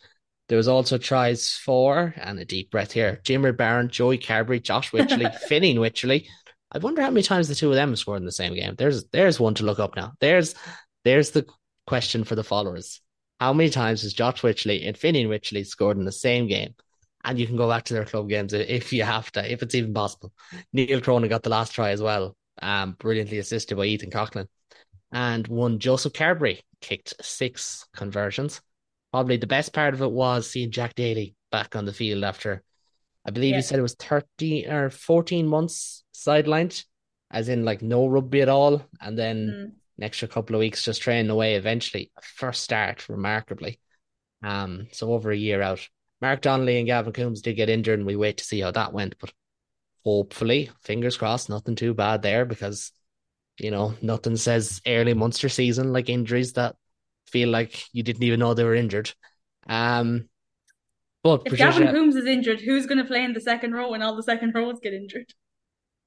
There 0.48 0.58
was 0.58 0.68
also 0.68 0.98
tries 0.98 1.52
for 1.52 2.14
and 2.16 2.38
a 2.38 2.44
deep 2.44 2.70
breath 2.70 2.92
here. 2.92 3.20
Jimmer 3.24 3.56
Barron, 3.56 3.88
Joey 3.88 4.18
Carbery, 4.18 4.62
Josh 4.62 4.90
Wycherley, 4.90 5.34
Fineen 5.48 5.76
Wycherley. 5.76 6.26
I 6.70 6.78
wonder 6.78 7.02
how 7.02 7.10
many 7.10 7.22
times 7.22 7.48
the 7.48 7.54
two 7.54 7.70
of 7.70 7.74
them 7.74 7.96
scored 7.96 8.20
in 8.20 8.26
the 8.26 8.32
same 8.32 8.54
game. 8.54 8.74
There's 8.76 9.04
there's 9.08 9.40
one 9.40 9.54
to 9.54 9.64
look 9.64 9.78
up 9.78 9.96
now. 9.96 10.12
There's 10.20 10.54
there's 11.04 11.30
the 11.30 11.46
question 11.86 12.24
for 12.24 12.34
the 12.34 12.44
followers. 12.44 13.00
How 13.40 13.52
many 13.52 13.70
times 13.70 14.02
has 14.02 14.12
Josh 14.12 14.42
Wycherley 14.42 14.86
and 14.86 14.96
Fineen 14.96 15.28
Wycherley 15.28 15.66
scored 15.66 15.96
in 15.96 16.04
the 16.04 16.12
same 16.12 16.46
game? 16.46 16.74
and 17.24 17.38
you 17.38 17.46
can 17.46 17.56
go 17.56 17.68
back 17.68 17.84
to 17.84 17.94
their 17.94 18.04
club 18.04 18.28
games 18.28 18.52
if 18.52 18.92
you 18.92 19.04
have 19.04 19.30
to, 19.32 19.52
if 19.52 19.62
it's 19.62 19.74
even 19.74 19.94
possible. 19.94 20.32
Neil 20.72 21.00
Cronin 21.00 21.28
got 21.28 21.42
the 21.42 21.50
last 21.50 21.72
try 21.72 21.90
as 21.90 22.02
well, 22.02 22.36
um, 22.60 22.96
brilliantly 22.98 23.38
assisted 23.38 23.76
by 23.76 23.84
Ethan 23.84 24.10
Coughlan. 24.10 24.48
And 25.12 25.46
one 25.46 25.78
Joseph 25.78 26.12
Carbery 26.12 26.60
kicked 26.80 27.14
six 27.24 27.86
conversions. 27.94 28.60
Probably 29.12 29.36
the 29.36 29.46
best 29.46 29.72
part 29.72 29.94
of 29.94 30.02
it 30.02 30.10
was 30.10 30.50
seeing 30.50 30.70
Jack 30.70 30.94
Daly 30.94 31.36
back 31.50 31.76
on 31.76 31.84
the 31.84 31.92
field 31.92 32.24
after, 32.24 32.62
I 33.24 33.30
believe 33.30 33.50
yeah. 33.50 33.56
he 33.56 33.62
said 33.62 33.78
it 33.78 33.82
was 33.82 33.94
13 33.94 34.70
or 34.70 34.90
14 34.90 35.46
months 35.46 36.02
sidelined, 36.14 36.84
as 37.30 37.48
in 37.48 37.64
like 37.64 37.82
no 37.82 38.06
rugby 38.06 38.40
at 38.40 38.48
all. 38.48 38.82
And 39.00 39.18
then 39.18 39.48
mm. 39.48 39.81
An 39.98 40.04
extra 40.04 40.28
couple 40.28 40.56
of 40.56 40.60
weeks 40.60 40.84
just 40.84 41.02
training 41.02 41.30
away 41.30 41.54
eventually. 41.54 42.10
First 42.22 42.62
start, 42.62 43.08
remarkably. 43.08 43.78
Um, 44.42 44.88
so 44.92 45.12
over 45.12 45.30
a 45.30 45.36
year 45.36 45.62
out. 45.62 45.86
Mark 46.20 46.40
Donnelly 46.40 46.78
and 46.78 46.86
Gavin 46.86 47.12
Coombes 47.12 47.42
did 47.42 47.54
get 47.54 47.68
injured, 47.68 47.98
and 47.98 48.06
we 48.06 48.16
wait 48.16 48.38
to 48.38 48.44
see 48.44 48.60
how 48.60 48.70
that 48.70 48.92
went. 48.92 49.16
But 49.20 49.32
hopefully, 50.04 50.70
fingers 50.82 51.16
crossed, 51.16 51.50
nothing 51.50 51.74
too 51.74 51.94
bad 51.94 52.22
there 52.22 52.44
because 52.44 52.92
you 53.58 53.70
know 53.70 53.94
nothing 54.00 54.36
says 54.36 54.80
early 54.86 55.14
Munster 55.14 55.48
season 55.48 55.92
like 55.92 56.08
injuries 56.08 56.54
that 56.54 56.76
feel 57.26 57.48
like 57.48 57.84
you 57.92 58.02
didn't 58.02 58.22
even 58.22 58.40
know 58.40 58.54
they 58.54 58.64
were 58.64 58.74
injured. 58.74 59.12
Um, 59.66 60.28
but 61.22 61.42
if 61.46 61.52
Patricia, 61.52 61.80
Gavin 61.80 61.94
Coombes 61.94 62.16
is 62.16 62.26
injured, 62.26 62.60
who's 62.60 62.86
going 62.86 62.98
to 62.98 63.04
play 63.04 63.24
in 63.24 63.32
the 63.32 63.40
second 63.40 63.72
row 63.72 63.90
when 63.90 64.02
all 64.02 64.16
the 64.16 64.22
second 64.22 64.54
rows 64.54 64.80
get 64.80 64.94
injured? 64.94 65.32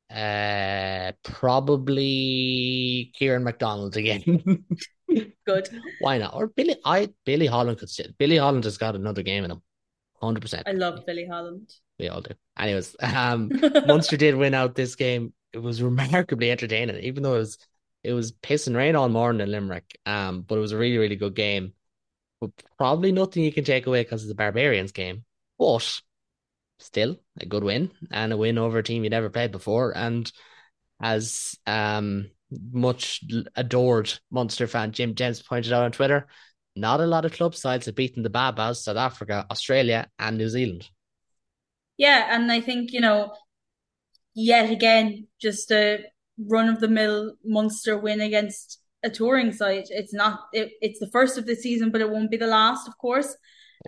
Uh, 0.10 1.12
probably 1.24 3.12
Kiran 3.20 3.44
McDonald 3.44 3.98
again. 3.98 4.66
Good. 5.46 5.70
Why 6.00 6.18
not? 6.18 6.36
Or 6.36 6.48
Billy? 6.48 6.76
I 6.86 7.10
Billy 7.26 7.48
Holland 7.48 7.80
could 7.80 7.90
sit. 7.90 8.18
Billy 8.18 8.38
Holland 8.38 8.64
has 8.66 8.78
got 8.78 8.96
another 8.96 9.24
game 9.24 9.44
in 9.44 9.52
him. 9.52 9.62
Hundred 10.22 10.42
percent. 10.42 10.64
I 10.68 10.72
love 10.72 11.06
Billy 11.06 11.28
Holland. 11.28 11.72
We 12.00 12.10
all 12.10 12.22
do. 12.22 12.34
Anyways, 12.58 12.96
um, 13.02 13.52
Munster 13.88 14.18
did 14.18 14.36
win 14.36 14.54
out 14.54 14.76
this 14.76 14.96
game. 14.96 15.34
It 15.54 15.60
was 15.60 15.82
remarkably 15.82 16.52
entertaining, 16.52 16.98
even 17.04 17.24
though 17.24 17.36
it 17.36 17.40
was 17.40 17.58
it 18.04 18.14
was 18.14 18.32
pissing 18.32 18.76
rain 18.76 18.96
all 18.96 19.10
morning 19.10 19.42
in 19.42 19.52
Limerick. 19.52 20.00
Um, 20.06 20.42
but 20.42 20.58
it 20.58 20.62
was 20.62 20.72
a 20.72 20.78
really 20.78 20.98
really 20.98 21.16
good 21.16 21.36
game. 21.36 21.74
But 22.42 22.52
probably 22.78 23.12
nothing 23.12 23.44
you 23.44 23.52
can 23.54 23.64
take 23.64 23.88
away 23.88 24.04
because 24.04 24.24
of 24.24 24.30
the 24.30 24.36
Barbarians 24.36 24.92
game. 24.92 25.24
But 25.58 26.02
still 26.80 27.18
a 27.40 27.46
good 27.46 27.64
win 27.64 27.92
and 28.12 28.34
a 28.34 28.38
win 28.38 28.58
over 28.58 28.80
a 28.80 28.84
team 28.84 29.04
you 29.04 29.10
never 29.10 29.30
played 29.30 29.52
before. 29.52 29.96
And 29.96 30.32
as 31.02 31.56
um 31.66 32.30
much 32.72 33.24
adored 33.56 34.14
Munster 34.32 34.68
fan 34.68 34.92
Jim 34.92 35.16
James 35.16 35.42
pointed 35.42 35.74
out 35.74 35.84
on 35.84 35.92
Twitter, 35.92 36.28
not 36.76 37.00
a 37.00 37.06
lot 37.06 37.26
of 37.26 37.34
club 37.34 37.56
sides 37.56 37.86
have 37.86 37.96
beaten 37.96 38.24
the 38.24 38.30
Baa-Baas, 38.30 38.84
South 38.84 38.98
Africa, 38.98 39.46
Australia, 39.50 40.10
and 40.20 40.38
New 40.38 40.50
Zealand. 40.50 40.90
Yeah, 41.98 42.28
and 42.30 42.52
I 42.52 42.60
think, 42.62 42.92
you 42.92 43.00
know, 43.00 43.34
yet 44.34 44.70
again, 44.70 45.28
just 45.42 45.72
a 45.72 46.04
run 46.38 46.68
of 46.68 46.82
the 46.82 46.90
mill 46.90 47.36
Munster 47.46 47.98
win 47.98 48.20
against 48.20 48.80
a 49.04 49.10
touring 49.10 49.54
side. 49.54 49.86
It's 49.90 50.14
not. 50.14 50.42
It, 50.52 50.72
it's 50.82 51.00
the 51.00 51.10
first 51.12 51.38
of 51.38 51.46
the 51.46 51.56
season, 51.56 51.92
but 51.92 52.02
it 52.02 52.10
won't 52.10 52.32
be 52.32 52.38
the 52.38 52.48
last, 52.48 52.88
of 52.88 52.98
course. 52.98 53.36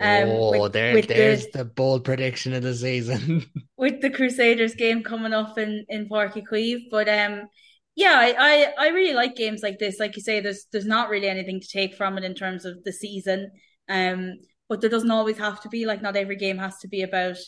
Um, 0.00 0.28
oh, 0.28 0.62
with, 0.62 0.72
there, 0.72 0.94
with 0.94 1.08
there's 1.08 1.46
the, 1.48 1.58
the, 1.58 1.64
bold 1.64 2.04
prediction 2.04 2.52
of 2.52 2.62
the 2.62 2.74
season. 2.74 3.44
with 3.76 4.00
the 4.00 4.10
Crusaders 4.10 4.74
game 4.74 5.02
coming 5.02 5.32
up 5.32 5.58
in 5.58 5.84
in 5.88 6.08
Uí 6.08 6.46
Chaoimh, 6.46 6.82
but 6.90 7.08
um, 7.08 7.48
yeah, 7.96 8.14
I, 8.14 8.34
I, 8.38 8.86
I 8.86 8.88
really 8.90 9.14
like 9.14 9.34
games 9.34 9.60
like 9.60 9.80
this. 9.80 9.98
Like 9.98 10.14
you 10.14 10.22
say, 10.22 10.40
there's 10.40 10.66
there's 10.70 10.86
not 10.86 11.08
really 11.08 11.28
anything 11.28 11.60
to 11.60 11.66
take 11.66 11.96
from 11.96 12.16
it 12.16 12.22
in 12.22 12.34
terms 12.34 12.64
of 12.64 12.84
the 12.84 12.92
season. 12.92 13.50
Um, 13.88 14.34
but 14.68 14.80
there 14.80 14.90
doesn't 14.90 15.10
always 15.10 15.38
have 15.38 15.60
to 15.62 15.68
be 15.68 15.84
like 15.84 16.00
not 16.00 16.16
every 16.16 16.36
game 16.36 16.58
has 16.58 16.78
to 16.78 16.88
be 16.88 17.02
about 17.02 17.38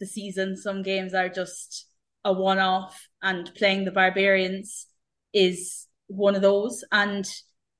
the 0.00 0.06
season. 0.06 0.56
Some 0.56 0.82
games 0.82 1.14
are 1.14 1.28
just 1.30 1.86
a 2.22 2.32
one 2.32 2.58
off, 2.58 3.08
and 3.22 3.50
playing 3.54 3.84
the 3.84 3.92
Barbarians 3.92 4.86
is 5.32 5.86
one 6.08 6.34
of 6.34 6.42
those. 6.42 6.84
And 6.92 7.26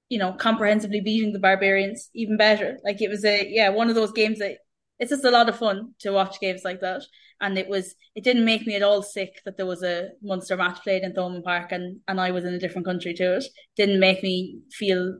you 0.08 0.18
know, 0.18 0.32
comprehensively 0.32 1.00
beating 1.00 1.32
the 1.32 1.38
Barbarians 1.38 2.10
even 2.14 2.36
better. 2.36 2.78
Like 2.84 3.00
it 3.00 3.08
was 3.08 3.24
a 3.24 3.46
yeah 3.48 3.70
one 3.70 3.88
of 3.88 3.94
those 3.94 4.12
games 4.12 4.38
that 4.38 4.58
it's 4.98 5.10
just 5.10 5.24
a 5.24 5.30
lot 5.30 5.48
of 5.48 5.58
fun 5.58 5.94
to 6.00 6.12
watch 6.12 6.40
games 6.40 6.62
like 6.64 6.80
that 6.80 7.02
and 7.40 7.58
it 7.58 7.68
was 7.68 7.94
it 8.14 8.24
didn't 8.24 8.44
make 8.44 8.66
me 8.66 8.74
at 8.74 8.82
all 8.82 9.02
sick 9.02 9.40
that 9.44 9.56
there 9.56 9.66
was 9.66 9.82
a 9.82 10.08
Munster 10.22 10.56
match 10.56 10.82
played 10.82 11.02
in 11.02 11.12
Thomond 11.12 11.44
Park 11.44 11.72
and 11.72 12.00
and 12.08 12.20
I 12.20 12.30
was 12.30 12.44
in 12.44 12.54
a 12.54 12.58
different 12.58 12.86
country 12.86 13.14
to 13.14 13.36
it. 13.36 13.44
Didn't 13.76 14.00
make 14.00 14.22
me 14.22 14.60
feel, 14.72 15.18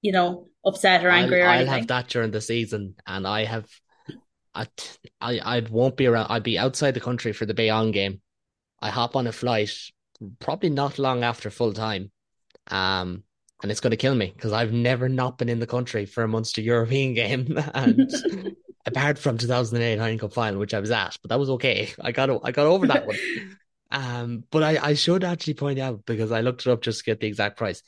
you 0.00 0.12
know, 0.12 0.48
upset 0.64 1.04
or 1.04 1.10
angry 1.10 1.42
I'll, 1.42 1.48
or 1.48 1.52
I'll 1.52 1.66
have 1.66 1.86
that 1.88 2.08
during 2.08 2.30
the 2.30 2.40
season, 2.40 2.94
and 3.06 3.26
I 3.26 3.44
have. 3.44 3.66
I, 4.54 4.66
I 5.20 5.38
I 5.38 5.60
won't 5.70 5.96
be 5.96 6.06
around. 6.06 6.28
I'd 6.30 6.42
be 6.42 6.58
outside 6.58 6.94
the 6.94 7.00
country 7.00 7.32
for 7.32 7.46
the 7.46 7.54
Bayonne 7.54 7.92
game. 7.92 8.20
I 8.80 8.90
hop 8.90 9.16
on 9.16 9.26
a 9.26 9.32
flight, 9.32 9.72
probably 10.38 10.70
not 10.70 10.98
long 10.98 11.22
after 11.22 11.50
full 11.50 11.72
time, 11.72 12.10
um, 12.68 13.24
and 13.62 13.70
it's 13.70 13.80
going 13.80 13.90
to 13.90 13.96
kill 13.96 14.14
me 14.14 14.32
because 14.34 14.52
I've 14.52 14.72
never 14.72 15.08
not 15.08 15.38
been 15.38 15.48
in 15.48 15.60
the 15.60 15.66
country 15.66 16.06
for 16.06 16.22
a 16.22 16.28
Munster 16.28 16.60
European 16.60 17.14
game, 17.14 17.58
and 17.74 18.10
apart 18.86 19.18
from 19.18 19.38
2008 19.38 19.98
Heineken 19.98 20.20
Cup 20.20 20.32
final, 20.32 20.60
which 20.60 20.74
I 20.74 20.80
was 20.80 20.90
at, 20.90 21.16
but 21.22 21.30
that 21.30 21.38
was 21.38 21.50
okay. 21.50 21.92
I 22.00 22.12
got 22.12 22.30
I 22.44 22.52
got 22.52 22.66
over 22.66 22.86
that 22.86 23.06
one. 23.06 23.18
um, 23.90 24.44
but 24.50 24.62
I, 24.62 24.78
I 24.90 24.94
should 24.94 25.24
actually 25.24 25.54
point 25.54 25.78
out 25.78 26.04
because 26.06 26.32
I 26.32 26.40
looked 26.40 26.66
it 26.66 26.70
up 26.70 26.82
just 26.82 27.00
to 27.00 27.04
get 27.04 27.20
the 27.20 27.26
exact 27.26 27.56
price. 27.56 27.82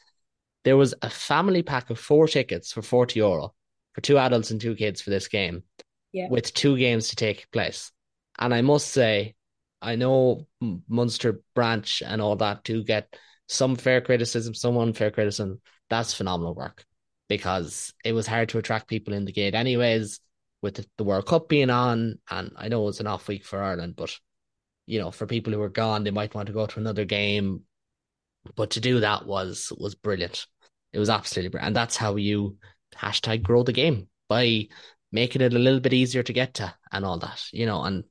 There 0.65 0.77
was 0.77 0.95
a 1.03 1.09
family 1.11 1.63
pack 1.63 1.91
of 1.91 1.99
four 1.99 2.29
tickets 2.29 2.73
for 2.73 2.83
40 2.83 3.19
euro 3.19 3.55
for 3.95 4.01
two 4.01 4.19
adults 4.19 4.51
and 4.51 4.61
two 4.61 4.75
kids 4.75 5.01
for 5.01 5.11
this 5.11 5.29
game, 5.29 5.63
yeah. 6.13 6.29
with 6.29 6.53
two 6.53 6.77
games 6.77 7.09
to 7.09 7.17
take 7.17 7.51
place. 7.51 7.93
And 8.39 8.55
I 8.55 8.61
must 8.61 8.89
say, 8.89 9.35
I 9.83 9.97
know 9.97 10.47
Munster 10.61 11.41
branch 11.55 12.03
and 12.05 12.21
all 12.21 12.37
that 12.37 12.65
do 12.65 12.85
get 12.85 13.17
some 13.51 13.77
fair 13.77 14.01
criticism, 14.01 14.55
some 14.55 14.79
unfair 14.79 15.11
criticism. 15.11 15.61
That's 15.89 16.15
phenomenal 16.15 16.55
work 16.55 16.85
because 17.29 17.93
it 18.05 18.13
was 18.13 18.27
hard 18.27 18.49
to 18.51 18.59
attract 18.59 18.89
people 18.89 19.15
in 19.15 19.25
the 19.25 19.33
gate, 19.33 19.55
anyways 19.55 20.21
with 20.63 20.87
the 20.97 21.05
World 21.05 21.27
Cup 21.27 21.49
being 21.49 21.71
on, 21.71 22.19
and 22.31 22.53
I 22.57 22.69
know 22.69 22.89
it's 22.89 23.01
an 23.01 23.07
off 23.07 23.29
week 23.29 23.45
for 23.45 23.63
Ireland, 23.63 23.95
but 23.97 24.15
you 24.87 24.99
know, 24.99 25.11
for 25.11 25.27
people 25.27 25.53
who 25.53 25.63
are 25.63 25.69
gone, 25.69 26.05
they 26.05 26.11
might 26.11 26.35
want 26.35 26.47
to 26.49 26.53
go 26.53 26.67
to 26.67 26.81
another 26.81 27.05
game. 27.05 27.63
But 28.57 28.71
to 28.71 28.81
do 28.81 29.01
that 29.01 29.27
was 29.27 29.73
was 29.79 29.95
brilliant. 29.95 30.47
It 30.93 30.99
was 30.99 31.11
absolutely 31.11 31.51
brilliant. 31.51 31.69
And 31.69 31.77
that's 31.77 31.97
how 31.97 32.17
you 32.17 32.57
hashtag 32.97 33.43
grow 33.43 33.63
the 33.63 33.73
game 33.73 34.09
by 34.29 34.69
making 35.13 35.43
it 35.43 35.55
a 35.55 35.59
little 35.59 35.81
bit 35.81 35.93
easier 35.93 36.23
to 36.23 36.33
get 36.33 36.55
to 36.55 36.75
and 36.93 37.05
all 37.05 37.19
that, 37.19 37.43
you 37.53 37.67
know, 37.67 37.83
and 37.83 38.05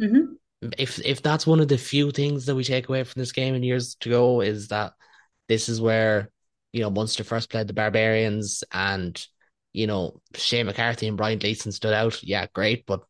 mm-hmm. 0.00 0.34
If 0.78 0.98
if 1.04 1.22
that's 1.22 1.46
one 1.46 1.60
of 1.60 1.68
the 1.68 1.78
few 1.78 2.10
things 2.10 2.46
that 2.46 2.54
we 2.54 2.64
take 2.64 2.88
away 2.88 3.04
from 3.04 3.20
this 3.20 3.32
game 3.32 3.54
in 3.54 3.62
years 3.62 3.94
to 3.96 4.10
go 4.10 4.40
is 4.40 4.68
that 4.68 4.92
this 5.48 5.68
is 5.68 5.80
where, 5.80 6.30
you 6.72 6.80
know, 6.80 6.90
Munster 6.90 7.24
first 7.24 7.50
played 7.50 7.66
the 7.66 7.72
Barbarians 7.72 8.64
and 8.72 9.24
you 9.76 9.86
know, 9.86 10.22
Shane 10.34 10.64
McCarthy 10.64 11.06
and 11.06 11.18
Brian 11.18 11.38
Gleeson 11.38 11.70
stood 11.70 11.92
out. 11.92 12.22
Yeah, 12.22 12.46
great. 12.54 12.86
But 12.86 13.02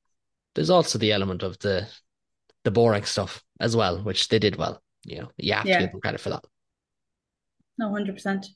there's 0.56 0.68
also 0.68 0.98
the 0.98 1.12
element 1.12 1.44
of 1.44 1.56
the 1.60 1.88
the 2.64 2.72
boring 2.72 3.04
stuff 3.04 3.44
as 3.60 3.76
well, 3.76 4.02
which 4.02 4.28
they 4.28 4.40
did 4.40 4.56
well. 4.56 4.82
You 5.04 5.20
know, 5.20 5.30
you 5.36 5.52
have 5.52 5.64
yeah. 5.64 5.78
to 5.78 5.84
give 5.84 5.92
them 5.92 6.00
credit 6.00 6.20
for 6.20 6.30
that. 6.30 6.44
No, 7.78 7.90
hundred 7.90 8.14
percent. 8.14 8.46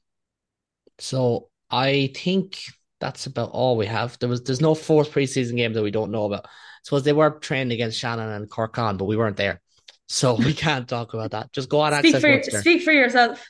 So 0.99 1.51
I 1.71 2.11
think 2.17 2.59
that's 2.99 3.27
about 3.27 3.51
all 3.51 3.77
we 3.77 3.87
have. 3.87 4.19
There 4.19 4.29
was 4.29 4.43
there's 4.43 4.61
no 4.61 4.75
fourth 4.75 5.13
preseason 5.13 5.57
game 5.57 5.73
that 5.75 5.83
we 5.83 5.93
don't 5.93 6.11
know 6.11 6.25
about. 6.25 6.47
Suppose 6.83 7.03
they 7.03 7.13
were 7.13 7.31
trained 7.31 7.73
against 7.73 7.99
Shannon 7.99 8.29
and 8.29 8.49
Cork 8.49 8.79
on, 8.79 8.97
but 8.97 9.05
we 9.05 9.17
weren't 9.17 9.37
there. 9.37 9.61
So 10.09 10.35
we 10.39 10.53
can't 10.53 10.89
talk 10.89 11.15
about 11.15 11.31
that. 11.33 11.53
Just 11.53 11.69
go 11.69 11.81
on 11.81 11.99
speak 12.01 12.17
for, 12.17 12.43
speak 12.43 12.83
for 12.83 12.93
yourself. 12.93 13.45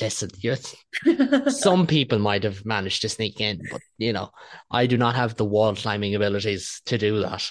Listen, 0.00 0.30
some 1.50 1.86
people 1.86 2.18
might 2.18 2.42
have 2.44 2.64
managed 2.64 3.02
to 3.02 3.08
sneak 3.08 3.40
in, 3.40 3.60
but 3.70 3.80
you 3.98 4.12
know, 4.12 4.30
I 4.70 4.86
do 4.86 4.96
not 4.96 5.14
have 5.14 5.34
the 5.34 5.44
wall 5.44 5.74
climbing 5.74 6.14
abilities 6.14 6.80
to 6.86 6.96
do 6.96 7.20
that. 7.20 7.46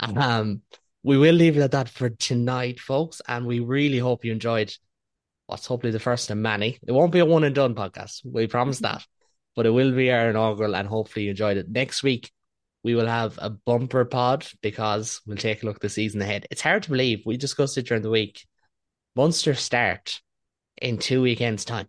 Um, 0.00 0.62
we 1.02 1.18
will 1.18 1.34
leave 1.34 1.56
it 1.56 1.62
at 1.62 1.70
that 1.70 1.88
for 1.88 2.10
tonight, 2.10 2.80
folks, 2.80 3.22
and 3.28 3.46
we 3.46 3.60
really 3.60 3.98
hope 3.98 4.24
you 4.24 4.32
enjoyed 4.32 4.74
what's 5.46 5.66
hopefully 5.66 5.92
the 5.92 5.98
first 5.98 6.30
of 6.30 6.38
many. 6.38 6.78
It 6.86 6.92
won't 6.92 7.12
be 7.12 7.20
a 7.20 7.24
one 7.24 7.44
and 7.44 7.54
done 7.54 7.74
podcast, 7.74 8.20
we 8.24 8.46
promise 8.46 8.78
that, 8.80 9.04
but 9.54 9.66
it 9.66 9.70
will 9.70 9.92
be 9.92 10.10
our 10.10 10.30
inaugural, 10.30 10.74
and 10.74 10.88
hopefully 10.88 11.26
you 11.26 11.30
enjoyed 11.30 11.56
it. 11.56 11.68
Next 11.68 12.02
week, 12.02 12.30
we 12.82 12.94
will 12.94 13.06
have 13.06 13.38
a 13.40 13.50
bumper 13.50 14.04
pod 14.04 14.46
because 14.62 15.20
we'll 15.26 15.36
take 15.36 15.62
a 15.62 15.66
look 15.66 15.76
at 15.76 15.82
the 15.82 15.88
season 15.88 16.22
ahead. 16.22 16.46
It's 16.50 16.62
hard 16.62 16.82
to 16.84 16.90
believe 16.90 17.22
we 17.26 17.36
discussed 17.36 17.76
it 17.78 17.86
during 17.86 18.02
the 18.02 18.10
week. 18.10 18.46
Munster 19.16 19.54
start 19.54 20.20
in 20.80 20.98
two 20.98 21.22
weekends' 21.22 21.64
time. 21.64 21.88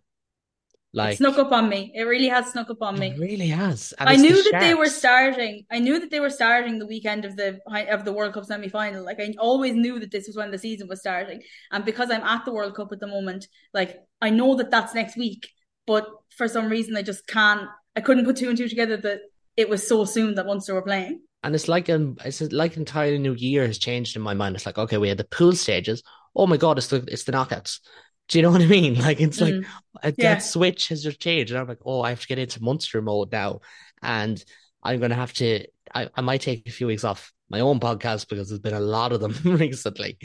Like 0.94 1.14
it 1.14 1.18
snuck 1.18 1.38
up 1.38 1.52
on 1.52 1.70
me. 1.70 1.90
It 1.94 2.02
really 2.02 2.28
has 2.28 2.52
snuck 2.52 2.68
up 2.68 2.82
on 2.82 2.98
me. 2.98 3.12
It 3.12 3.18
really 3.18 3.48
has. 3.48 3.94
And 3.98 4.10
I 4.10 4.16
knew 4.16 4.36
the 4.36 4.42
that 4.42 4.50
Sharks. 4.50 4.66
they 4.66 4.74
were 4.74 4.86
starting. 4.86 5.64
I 5.70 5.78
knew 5.78 5.98
that 5.98 6.10
they 6.10 6.20
were 6.20 6.28
starting 6.28 6.78
the 6.78 6.86
weekend 6.86 7.24
of 7.24 7.34
the 7.36 7.60
of 7.90 8.04
the 8.04 8.12
World 8.12 8.34
Cup 8.34 8.44
semi 8.44 8.68
final. 8.68 9.02
Like 9.02 9.18
I 9.18 9.32
always 9.38 9.72
knew 9.72 9.98
that 10.00 10.10
this 10.10 10.26
was 10.26 10.36
when 10.36 10.50
the 10.50 10.58
season 10.58 10.88
was 10.88 11.00
starting. 11.00 11.40
And 11.70 11.86
because 11.86 12.10
I'm 12.10 12.22
at 12.22 12.44
the 12.44 12.52
World 12.52 12.74
Cup 12.74 12.92
at 12.92 13.00
the 13.00 13.06
moment, 13.06 13.48
like 13.72 14.00
I 14.20 14.28
know 14.28 14.54
that 14.56 14.70
that's 14.70 14.94
next 14.94 15.16
week. 15.16 15.48
But 15.86 16.06
for 16.36 16.46
some 16.46 16.68
reason, 16.68 16.94
I 16.94 17.02
just 17.02 17.26
can't. 17.26 17.68
I 17.96 18.02
couldn't 18.02 18.26
put 18.26 18.36
two 18.36 18.50
and 18.50 18.58
two 18.58 18.68
together 18.68 18.98
that 18.98 19.20
it 19.56 19.68
was 19.68 19.86
so 19.86 20.04
soon 20.04 20.34
that 20.34 20.46
Munster 20.46 20.74
were 20.74 20.82
playing. 20.82 21.20
And 21.42 21.54
it's 21.54 21.68
like 21.68 21.88
an 21.88 22.16
it's 22.24 22.40
like 22.40 22.76
entirely 22.76 23.18
new 23.18 23.34
year 23.34 23.66
has 23.66 23.78
changed 23.78 24.16
in 24.16 24.22
my 24.22 24.34
mind. 24.34 24.54
It's 24.54 24.66
like 24.66 24.78
okay, 24.78 24.98
we 24.98 25.08
had 25.08 25.18
the 25.18 25.24
pool 25.24 25.52
stages. 25.52 26.02
Oh 26.36 26.46
my 26.46 26.56
god, 26.56 26.78
it's 26.78 26.86
the 26.86 27.04
it's 27.08 27.24
the 27.24 27.32
knockouts. 27.32 27.80
Do 28.28 28.38
you 28.38 28.42
know 28.42 28.52
what 28.52 28.62
I 28.62 28.66
mean? 28.66 28.94
Like 29.00 29.20
it's 29.20 29.40
mm. 29.40 29.58
like 29.58 29.66
uh, 30.02 30.12
yeah. 30.16 30.34
that 30.34 30.42
switch 30.42 30.88
has 30.88 31.02
just 31.02 31.20
changed, 31.20 31.52
and 31.52 31.60
I'm 31.60 31.66
like, 31.66 31.80
oh, 31.84 32.00
I 32.00 32.10
have 32.10 32.20
to 32.20 32.28
get 32.28 32.38
into 32.38 32.62
Munster 32.62 33.02
mode 33.02 33.32
now, 33.32 33.60
and 34.02 34.42
I'm 34.82 35.00
gonna 35.00 35.16
have 35.16 35.32
to. 35.34 35.66
I, 35.94 36.08
I 36.14 36.20
might 36.20 36.40
take 36.40 36.68
a 36.68 36.72
few 36.72 36.86
weeks 36.86 37.04
off 37.04 37.32
my 37.50 37.60
own 37.60 37.80
podcast 37.80 38.28
because 38.28 38.48
there's 38.48 38.60
been 38.60 38.74
a 38.74 38.80
lot 38.80 39.12
of 39.12 39.20
them 39.20 39.34
recently. 39.44 40.18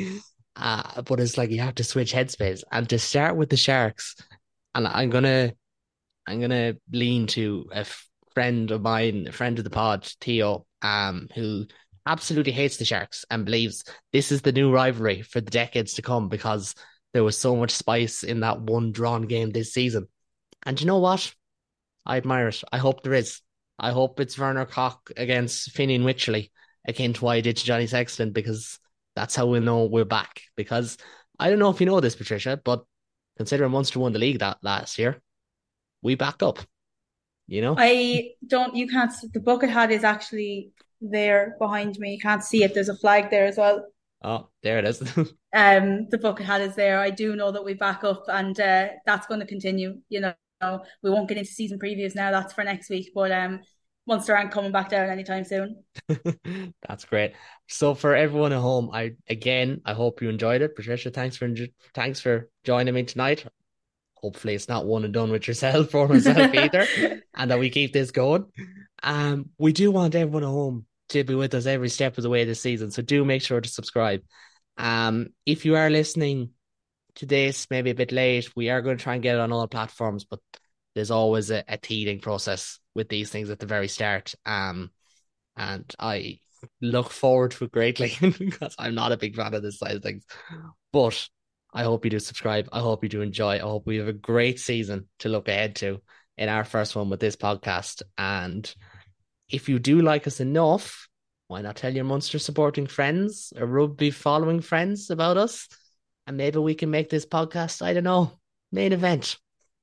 Uh, 0.56 1.02
but 1.02 1.20
it's 1.20 1.38
like 1.38 1.50
you 1.50 1.60
have 1.60 1.76
to 1.76 1.84
switch 1.84 2.14
headspace, 2.14 2.64
and 2.72 2.88
to 2.90 3.00
start 3.00 3.36
with 3.36 3.50
the 3.50 3.58
Sharks, 3.58 4.16
and 4.76 4.88
I'm 4.88 5.10
gonna, 5.10 5.54
I'm 6.28 6.40
gonna 6.40 6.76
lean 6.92 7.26
to 7.28 7.70
a 7.74 7.86
friend 8.38 8.70
of 8.70 8.84
mine, 8.84 9.26
a 9.28 9.32
friend 9.32 9.58
of 9.58 9.64
the 9.64 9.72
pod, 9.72 10.06
Theo, 10.22 10.68
um, 10.84 11.28
who 11.34 11.66
absolutely 12.06 12.52
hates 12.52 12.78
the 12.78 12.86
Sharks 12.86 13.26
and 13.32 13.46
believes 13.46 13.84
this 14.14 14.32
is 14.32 14.44
the 14.44 14.52
new 14.52 14.72
rivalry 14.72 15.24
for 15.24 15.42
the 15.42 15.50
decades 15.50 15.96
to 15.96 16.04
come 16.04 16.30
because 16.30 16.76
there 17.14 17.24
was 17.24 17.36
so 17.36 17.56
much 17.56 17.72
spice 17.72 18.22
in 18.22 18.42
that 18.42 18.62
one 18.62 18.92
drawn 18.92 19.24
game 19.24 19.50
this 19.50 19.74
season. 19.74 20.08
And 20.68 20.80
you 20.80 20.86
know 20.86 21.00
what? 21.00 21.34
I 22.06 22.18
admire 22.18 22.50
it. 22.50 22.62
I 22.72 22.78
hope 22.78 23.02
there 23.02 23.16
is. 23.16 23.42
I 23.80 23.90
hope 23.90 24.20
it's 24.20 24.38
Werner 24.38 24.68
Kok 24.68 25.14
against 25.18 25.74
Fineen 25.74 26.04
Wycherley, 26.04 26.52
akin 26.88 27.14
to 27.14 27.26
what 27.26 27.38
I 27.38 27.42
did 27.42 27.58
to 27.58 27.66
Johnny 27.66 27.88
Sexton, 27.88 28.34
because 28.34 28.78
that's 29.16 29.36
how 29.36 29.48
we'll 29.48 29.64
know 29.64 29.86
we're 29.86 30.06
back. 30.06 30.44
Because 30.56 31.00
I 31.40 31.50
don't 31.50 31.58
know 31.58 31.72
if 31.72 31.80
you 31.80 31.88
know 31.88 32.02
this, 32.02 32.16
Patricia, 32.16 32.62
but 32.64 32.86
considering 33.36 33.72
Munster 33.72 34.00
won 34.00 34.14
the 34.14 34.20
league 34.20 34.38
that 34.42 34.60
last 34.62 35.00
year, 35.00 35.24
we 36.04 36.14
backed 36.14 36.44
up. 36.44 36.60
You 37.48 37.62
know? 37.62 37.76
I 37.78 38.32
don't, 38.46 38.76
you 38.76 38.88
can't, 38.88 39.12
the 39.34 39.40
bucket 39.40 39.70
hat 39.70 39.92
is 39.92 40.04
actually 40.04 40.72
there 41.02 41.56
behind 41.60 41.98
me. 42.00 42.14
You 42.14 42.20
can't 42.20 42.44
see 42.44 42.64
it. 42.64 42.74
There's 42.74 42.90
a 42.90 42.96
flag 42.96 43.30
there 43.30 43.46
as 43.46 43.58
well. 43.58 43.86
Oh, 44.24 44.50
there 44.64 44.80
it 44.80 44.86
is. 44.86 45.02
um, 45.54 46.10
the 46.10 46.20
bucket 46.22 46.46
hat 46.46 46.62
is 46.62 46.76
there. 46.76 47.00
I 47.00 47.10
do 47.10 47.36
know 47.36 47.52
that 47.52 47.64
we 47.64 47.74
back 47.74 48.04
up, 48.04 48.26
and 48.28 48.60
uh, 48.60 48.90
that's 49.06 49.28
going 49.28 49.40
to 49.40 49.46
continue. 49.46 50.02
You 50.10 50.22
know, 50.22 50.84
we 51.04 51.10
won't 51.10 51.30
get 51.30 51.38
into 51.38 51.52
season 51.52 51.80
previews 51.80 52.16
now. 52.16 52.32
That's 52.32 52.54
for 52.54 52.64
next 52.64 52.90
week. 52.90 53.12
But 53.14 53.32
um, 53.32 53.62
Munster 54.08 54.36
aren't 54.36 54.52
coming 54.52 54.72
back 54.72 54.90
down 54.90 55.10
anytime 55.10 55.44
soon. 55.44 55.84
that's 56.88 57.06
great. 57.06 57.34
So 57.68 57.94
for 57.94 58.16
everyone 58.16 58.54
at 58.54 58.60
home, 58.60 58.90
I 58.92 59.12
again, 59.30 59.82
I 59.86 59.94
hope 59.94 60.22
you 60.22 60.30
enjoyed 60.30 60.62
it. 60.62 60.76
Patricia, 60.76 61.12
thanks 61.12 61.38
for 61.38 61.54
thanks 61.94 62.20
for 62.20 62.50
joining 62.64 62.94
me 62.94 63.04
tonight. 63.04 63.46
Hopefully, 64.22 64.56
it's 64.56 64.68
not 64.68 64.86
one 64.86 65.04
and 65.04 65.14
done 65.14 65.32
with 65.32 65.48
yourself 65.48 65.94
or 65.96 66.08
myself 66.08 66.54
either, 66.54 66.88
and 67.36 67.52
that 67.52 67.60
we 67.60 67.70
keep 67.70 67.94
this 67.94 68.12
going. 68.12 68.46
Um, 69.04 69.50
we 69.58 69.74
do 69.74 69.92
want 69.92 70.16
everyone 70.16 70.44
at 70.44 70.48
home 70.48 70.86
to 71.10 71.24
be 71.24 71.36
with 71.36 71.54
us 71.54 71.66
every 71.66 71.90
step 71.90 72.18
of 72.18 72.24
the 72.24 72.30
way 72.30 72.44
this 72.44 72.62
season. 72.62 72.92
So 72.92 73.02
do 73.02 73.24
make 73.24 73.42
sure 73.42 73.62
to 73.62 73.70
subscribe. 73.70 74.22
Um, 74.78 75.28
if 75.46 75.66
you 75.66 75.76
are 75.76 75.90
listening 75.90 76.52
to 77.16 77.26
this, 77.26 77.68
maybe 77.70 77.90
a 77.90 77.96
bit 77.96 78.12
late, 78.12 78.56
we 78.56 78.70
are 78.70 78.82
going 78.82 78.98
to 78.98 79.04
try 79.04 79.14
and 79.14 79.24
get 79.24 79.36
it 79.36 79.42
on 79.42 79.52
all 79.52 79.68
platforms, 79.68 80.26
but 80.26 80.40
there's 80.96 81.12
always 81.12 81.52
a, 81.52 81.64
a 81.68 81.78
teething 81.78 82.20
process 82.20 82.80
with 82.96 83.10
these 83.10 83.30
things 83.30 83.50
at 83.50 83.60
the 83.60 83.66
very 83.66 83.88
start. 83.88 84.34
Um, 84.46 84.92
and 85.56 85.86
I 86.00 86.40
look 86.82 87.12
forward 87.12 87.52
to 87.52 87.66
it 87.66 87.72
greatly 87.72 88.14
because 88.22 88.76
I'm 88.78 88.96
not 88.96 89.12
a 89.12 89.18
big 89.18 89.36
fan 89.36 89.54
of 89.54 89.64
this 89.64 89.80
side 89.80 89.96
of 89.96 90.04
things. 90.04 90.26
But 90.92 91.28
I 91.78 91.84
hope 91.84 92.04
you 92.04 92.10
do 92.10 92.18
subscribe. 92.18 92.68
I 92.74 92.80
hope 92.80 93.04
you 93.04 93.10
do 93.10 93.22
enjoy. 93.22 93.58
I 93.58 93.60
hope 93.60 93.86
we 93.86 93.98
have 93.98 94.08
a 94.08 94.14
great 94.14 94.60
season 94.60 95.08
to 95.20 95.30
look 95.30 95.48
ahead 95.48 95.76
to 95.76 96.02
in 96.36 96.50
our 96.50 96.64
first 96.64 96.96
one 96.96 97.08
with 97.12 97.20
this 97.20 97.36
podcast. 97.36 98.02
And 98.18 98.74
if 99.48 99.70
you 99.70 99.78
do 99.78 100.02
like 100.02 100.26
us 100.26 100.40
enough, 100.40 101.08
why 101.50 101.62
not 101.62 101.76
tell 101.76 101.94
your 101.94 102.04
Munster 102.04 102.40
supporting 102.40 102.88
friends 102.88 103.54
or 103.56 103.68
rugby 103.68 104.10
following 104.10 104.60
friends 104.60 105.12
about 105.12 105.38
us? 105.38 105.68
And 106.26 106.36
maybe 106.36 106.58
we 106.58 106.74
can 106.74 106.90
make 106.90 107.12
this 107.12 107.28
podcast, 107.28 107.84
I 107.84 107.94
don't 107.94 108.04
know, 108.04 108.32
main 108.72 108.92
event. 108.92 109.38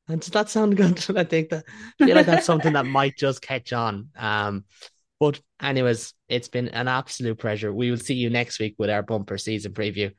And 0.09 0.21
does 0.21 0.31
that 0.31 0.51
sound 0.51 0.77
good? 0.77 0.99
I 1.17 1.23
think 1.23 1.51
that 1.51 1.65
I 2.01 2.07
feel 2.07 2.17
like 2.17 2.27
that's 2.27 2.45
something 2.45 2.73
that 2.73 2.87
might 2.87 3.17
just 3.17 3.41
catch 3.41 3.73
on. 3.73 4.09
Um, 4.17 4.65
but 5.21 5.41
anyways, 5.63 6.13
it's 6.29 6.49
been 6.49 6.71
an 6.71 6.89
absolute 6.89 7.39
pleasure. 7.39 7.73
We 7.73 7.93
will 7.93 7.99
see 7.99 8.15
you 8.15 8.31
next 8.31 8.59
week 8.59 8.75
with 8.81 8.91
our 8.91 9.05
bumper 9.05 9.39
season 9.39 9.75
preview. 9.75 10.13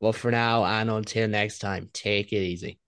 But 0.00 0.16
for 0.16 0.30
now 0.32 0.64
and 0.64 0.90
until 0.90 1.28
next 1.28 1.60
time, 1.60 1.90
take 1.92 2.32
it 2.32 2.38
easy. 2.38 2.79